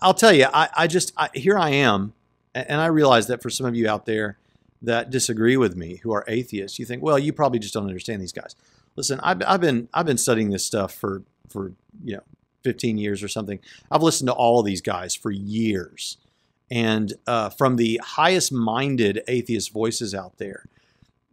I'll 0.01 0.13
tell 0.13 0.33
you, 0.33 0.47
I, 0.53 0.69
I 0.75 0.87
just 0.87 1.13
I, 1.17 1.29
here 1.33 1.57
I 1.57 1.69
am, 1.71 2.13
and 2.55 2.79
I 2.79 2.85
realize 2.87 3.27
that 3.27 3.41
for 3.41 3.49
some 3.49 3.65
of 3.65 3.75
you 3.75 3.89
out 3.89 4.05
there 4.05 4.37
that 4.81 5.09
disagree 5.09 5.57
with 5.57 5.75
me, 5.75 5.97
who 5.97 6.11
are 6.13 6.23
atheists, 6.27 6.79
you 6.79 6.85
think, 6.85 7.03
well, 7.03 7.19
you 7.19 7.33
probably 7.33 7.59
just 7.59 7.73
don't 7.73 7.87
understand 7.87 8.21
these 8.21 8.31
guys. 8.31 8.55
Listen, 8.95 9.19
I've, 9.21 9.41
I've 9.45 9.61
been 9.61 9.89
I've 9.93 10.05
been 10.05 10.17
studying 10.17 10.49
this 10.49 10.65
stuff 10.65 10.93
for 10.93 11.23
for 11.49 11.73
you 12.03 12.15
know 12.15 12.23
15 12.63 12.97
years 12.97 13.21
or 13.21 13.27
something. 13.27 13.59
I've 13.91 14.01
listened 14.03 14.27
to 14.27 14.33
all 14.33 14.59
of 14.59 14.65
these 14.65 14.81
guys 14.81 15.13
for 15.13 15.31
years, 15.31 16.17
and 16.71 17.13
uh, 17.27 17.49
from 17.49 17.75
the 17.75 17.99
highest 18.03 18.53
minded 18.53 19.21
atheist 19.27 19.73
voices 19.73 20.15
out 20.15 20.37
there 20.37 20.65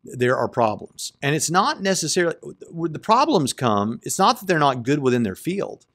there 0.04 0.36
are 0.36 0.48
problems. 0.48 1.12
And 1.22 1.34
it's 1.34 1.50
not 1.50 1.82
necessarily 1.82 2.36
where 2.70 2.88
the 2.88 2.98
problems 2.98 3.52
come, 3.52 4.00
it's 4.02 4.18
not 4.18 4.40
that 4.40 4.46
they're 4.46 4.58
not 4.58 4.82
good 4.82 5.00
within 5.00 5.22
their 5.22 5.34
field. 5.34 5.86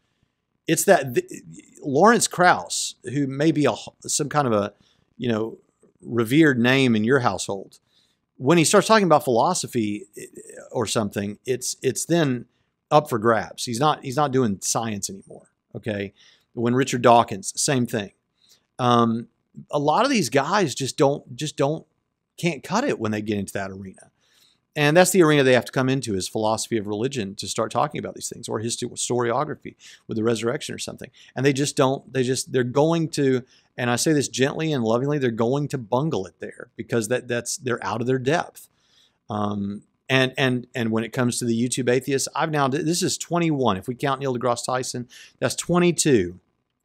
It's 0.67 0.83
that 0.85 1.15
th- 1.15 1.41
Lawrence 1.81 2.27
Krauss, 2.27 2.95
who 3.05 3.27
may 3.27 3.51
be 3.51 3.65
a, 3.65 3.73
some 4.07 4.29
kind 4.29 4.47
of 4.47 4.53
a, 4.53 4.73
you 5.17 5.29
know, 5.29 5.57
revered 6.01 6.59
name 6.59 6.95
in 6.95 7.03
your 7.03 7.19
household, 7.19 7.79
when 8.37 8.57
he 8.57 8.63
starts 8.63 8.87
talking 8.87 9.05
about 9.05 9.23
philosophy 9.23 10.05
eh, 10.17 10.25
or 10.71 10.85
something, 10.85 11.37
it's 11.45 11.77
it's 11.81 12.05
then 12.05 12.45
up 12.91 13.09
for 13.09 13.19
grabs. 13.19 13.65
He's 13.65 13.79
not 13.79 14.03
he's 14.03 14.17
not 14.17 14.31
doing 14.31 14.59
science 14.61 15.09
anymore. 15.09 15.49
Okay, 15.75 16.13
when 16.53 16.75
Richard 16.75 17.01
Dawkins, 17.01 17.53
same 17.55 17.85
thing. 17.85 18.11
Um, 18.79 19.27
a 19.71 19.79
lot 19.79 20.03
of 20.03 20.11
these 20.11 20.29
guys 20.29 20.75
just 20.75 20.97
don't 20.97 21.35
just 21.35 21.57
don't 21.57 21.85
can't 22.37 22.63
cut 22.63 22.83
it 22.83 22.99
when 22.99 23.11
they 23.11 23.21
get 23.21 23.37
into 23.37 23.53
that 23.53 23.71
arena. 23.71 24.11
And 24.77 24.97
that's 24.97 25.11
the 25.11 25.23
arena 25.23 25.43
they 25.43 25.53
have 25.53 25.65
to 25.65 25.71
come 25.71 25.87
into 25.87 26.15
is 26.15 26.27
philosophy 26.27 26.77
of 26.77 26.85
religion 26.85 27.33
to 27.35 27.47
start 27.47 27.71
talking 27.71 27.97
about 27.97 28.13
these 28.13 28.27
things 28.27 28.49
or 28.49 28.59
historiography 28.59 29.75
with 30.07 30.17
the 30.17 30.23
resurrection 30.23 30.75
or 30.75 30.79
something. 30.79 31.09
And 31.33 31.45
they 31.45 31.53
just 31.53 31.77
don't, 31.77 32.11
they 32.11 32.23
just, 32.23 32.51
they're 32.51 32.65
going 32.65 33.07
to, 33.11 33.43
and 33.77 33.89
I 33.89 33.95
say 33.95 34.11
this 34.11 34.27
gently 34.27 34.73
and 34.73 34.83
lovingly, 34.83 35.17
they're 35.17 35.31
going 35.31 35.69
to 35.69 35.77
bungle 35.77 36.25
it 36.25 36.35
there 36.39 36.71
because 36.75 37.07
that 37.07 37.27
that's, 37.29 37.55
they're 37.55 37.83
out 37.83 38.01
of 38.01 38.07
their 38.07 38.19
depth. 38.19 38.67
Um, 39.29 39.83
and, 40.09 40.33
and, 40.37 40.67
and 40.75 40.91
when 40.91 41.05
it 41.05 41.13
comes 41.13 41.39
to 41.39 41.45
the 41.45 41.57
YouTube 41.57 41.89
atheists, 41.89 42.27
I've 42.35 42.51
now, 42.51 42.67
this 42.67 43.01
is 43.01 43.17
21. 43.17 43.77
If 43.77 43.87
we 43.87 43.95
count 43.95 44.19
Neil 44.19 44.37
deGrasse 44.37 44.65
Tyson, 44.65 45.07
that's 45.39 45.55
22, 45.55 46.39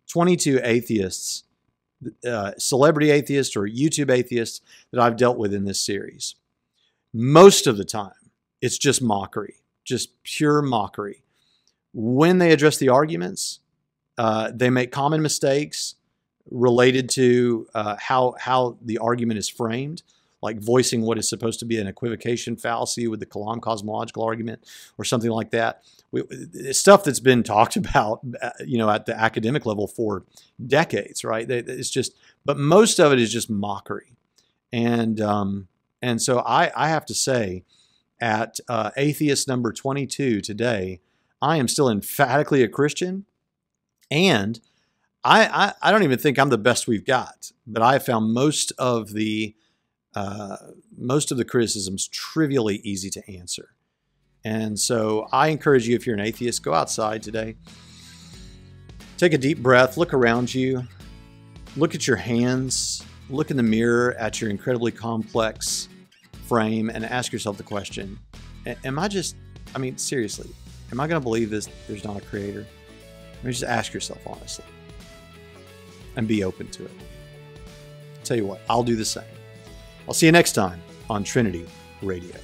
22 0.08 0.60
atheists, 0.62 1.42
uh, 2.26 2.52
celebrity 2.58 3.10
atheists 3.10 3.56
or 3.56 3.62
YouTube 3.62 4.10
atheists 4.10 4.60
that 4.90 5.00
I've 5.00 5.16
dealt 5.16 5.38
with 5.38 5.52
in 5.52 5.64
this 5.64 5.80
series 5.80 6.34
most 7.12 7.66
of 7.66 7.76
the 7.76 7.84
time, 7.84 8.12
it's 8.60 8.78
just 8.78 9.02
mockery, 9.02 9.56
just 9.84 10.22
pure 10.22 10.62
mockery. 10.62 11.22
When 11.92 12.38
they 12.38 12.52
address 12.52 12.76
the 12.78 12.88
arguments, 12.88 13.60
uh, 14.18 14.52
they 14.54 14.70
make 14.70 14.92
common 14.92 15.22
mistakes 15.22 15.96
related 16.50 17.08
to 17.10 17.66
uh, 17.74 17.96
how 17.98 18.34
how 18.38 18.76
the 18.82 18.98
argument 18.98 19.38
is 19.38 19.48
framed, 19.48 20.02
like 20.42 20.60
voicing 20.60 21.02
what 21.02 21.18
is 21.18 21.28
supposed 21.28 21.58
to 21.60 21.64
be 21.64 21.78
an 21.78 21.86
equivocation 21.86 22.56
fallacy 22.56 23.08
with 23.08 23.20
the 23.20 23.26
Kalam 23.26 23.60
cosmological 23.60 24.22
argument 24.22 24.64
or 24.98 25.04
something 25.04 25.30
like 25.30 25.50
that. 25.50 25.82
We, 26.12 26.22
stuff 26.72 27.04
that's 27.04 27.20
been 27.20 27.42
talked 27.42 27.76
about, 27.82 28.20
uh, 28.42 28.50
you 28.66 28.78
know, 28.78 28.90
at 28.90 29.06
the 29.06 29.18
academic 29.18 29.66
level 29.66 29.86
for 29.86 30.24
decades, 30.64 31.24
right? 31.24 31.50
It's 31.50 31.90
just, 31.90 32.14
but 32.44 32.58
most 32.58 32.98
of 32.98 33.12
it 33.12 33.20
is 33.20 33.32
just 33.32 33.50
mockery, 33.50 34.16
and 34.72 35.20
um, 35.20 35.68
and 36.02 36.20
so 36.20 36.40
I, 36.40 36.70
I 36.74 36.88
have 36.88 37.04
to 37.06 37.14
say, 37.14 37.64
at 38.20 38.60
uh, 38.68 38.90
atheist 38.96 39.48
number 39.48 39.72
22 39.72 40.40
today, 40.40 41.00
I 41.40 41.56
am 41.56 41.68
still 41.68 41.88
emphatically 41.88 42.62
a 42.62 42.68
Christian. 42.68 43.24
And 44.10 44.60
I, 45.24 45.46
I, 45.46 45.72
I 45.82 45.90
don't 45.90 46.02
even 46.02 46.18
think 46.18 46.38
I'm 46.38 46.50
the 46.50 46.58
best 46.58 46.86
we've 46.86 47.04
got, 47.04 47.52
but 47.66 47.82
I 47.82 47.98
found 47.98 48.32
most 48.32 48.72
of 48.78 49.12
the 49.12 49.54
uh, 50.12 50.56
most 50.98 51.30
of 51.30 51.38
the 51.38 51.44
criticisms 51.44 52.08
trivially 52.08 52.80
easy 52.82 53.10
to 53.10 53.32
answer. 53.32 53.74
And 54.44 54.78
so 54.78 55.28
I 55.32 55.48
encourage 55.48 55.86
you, 55.86 55.94
if 55.96 56.06
you're 56.06 56.16
an 56.16 56.20
atheist, 56.20 56.62
go 56.62 56.72
outside 56.72 57.22
today. 57.22 57.56
Take 59.18 59.34
a 59.34 59.38
deep 59.38 59.58
breath, 59.58 59.96
look 59.96 60.14
around 60.14 60.54
you, 60.54 60.82
look 61.76 61.94
at 61.94 62.06
your 62.06 62.16
hands, 62.16 63.04
look 63.28 63.50
in 63.50 63.56
the 63.56 63.62
mirror 63.62 64.14
at 64.14 64.40
your 64.40 64.50
incredibly 64.50 64.90
complex 64.90 65.88
frame 66.46 66.90
and 66.90 67.04
ask 67.04 67.32
yourself 67.32 67.56
the 67.56 67.62
question 67.62 68.18
Am 68.84 68.98
I 68.98 69.08
just, 69.08 69.36
I 69.74 69.78
mean, 69.78 69.96
seriously, 69.98 70.50
am 70.90 71.00
I 71.00 71.06
going 71.06 71.20
to 71.20 71.24
believe 71.24 71.50
this? 71.50 71.68
There's 71.86 72.04
not 72.04 72.16
a 72.16 72.20
creator? 72.20 72.66
I 73.40 73.44
mean, 73.44 73.52
just 73.52 73.64
ask 73.64 73.92
yourself 73.94 74.20
honestly 74.26 74.64
and 76.16 76.26
be 76.26 76.44
open 76.44 76.68
to 76.68 76.84
it. 76.84 76.90
I'll 78.18 78.24
tell 78.24 78.36
you 78.36 78.46
what, 78.46 78.60
I'll 78.68 78.82
do 78.82 78.96
the 78.96 79.04
same. 79.04 79.24
I'll 80.08 80.14
see 80.14 80.26
you 80.26 80.32
next 80.32 80.52
time 80.52 80.82
on 81.08 81.24
Trinity 81.24 81.66
Radio. 82.02 82.36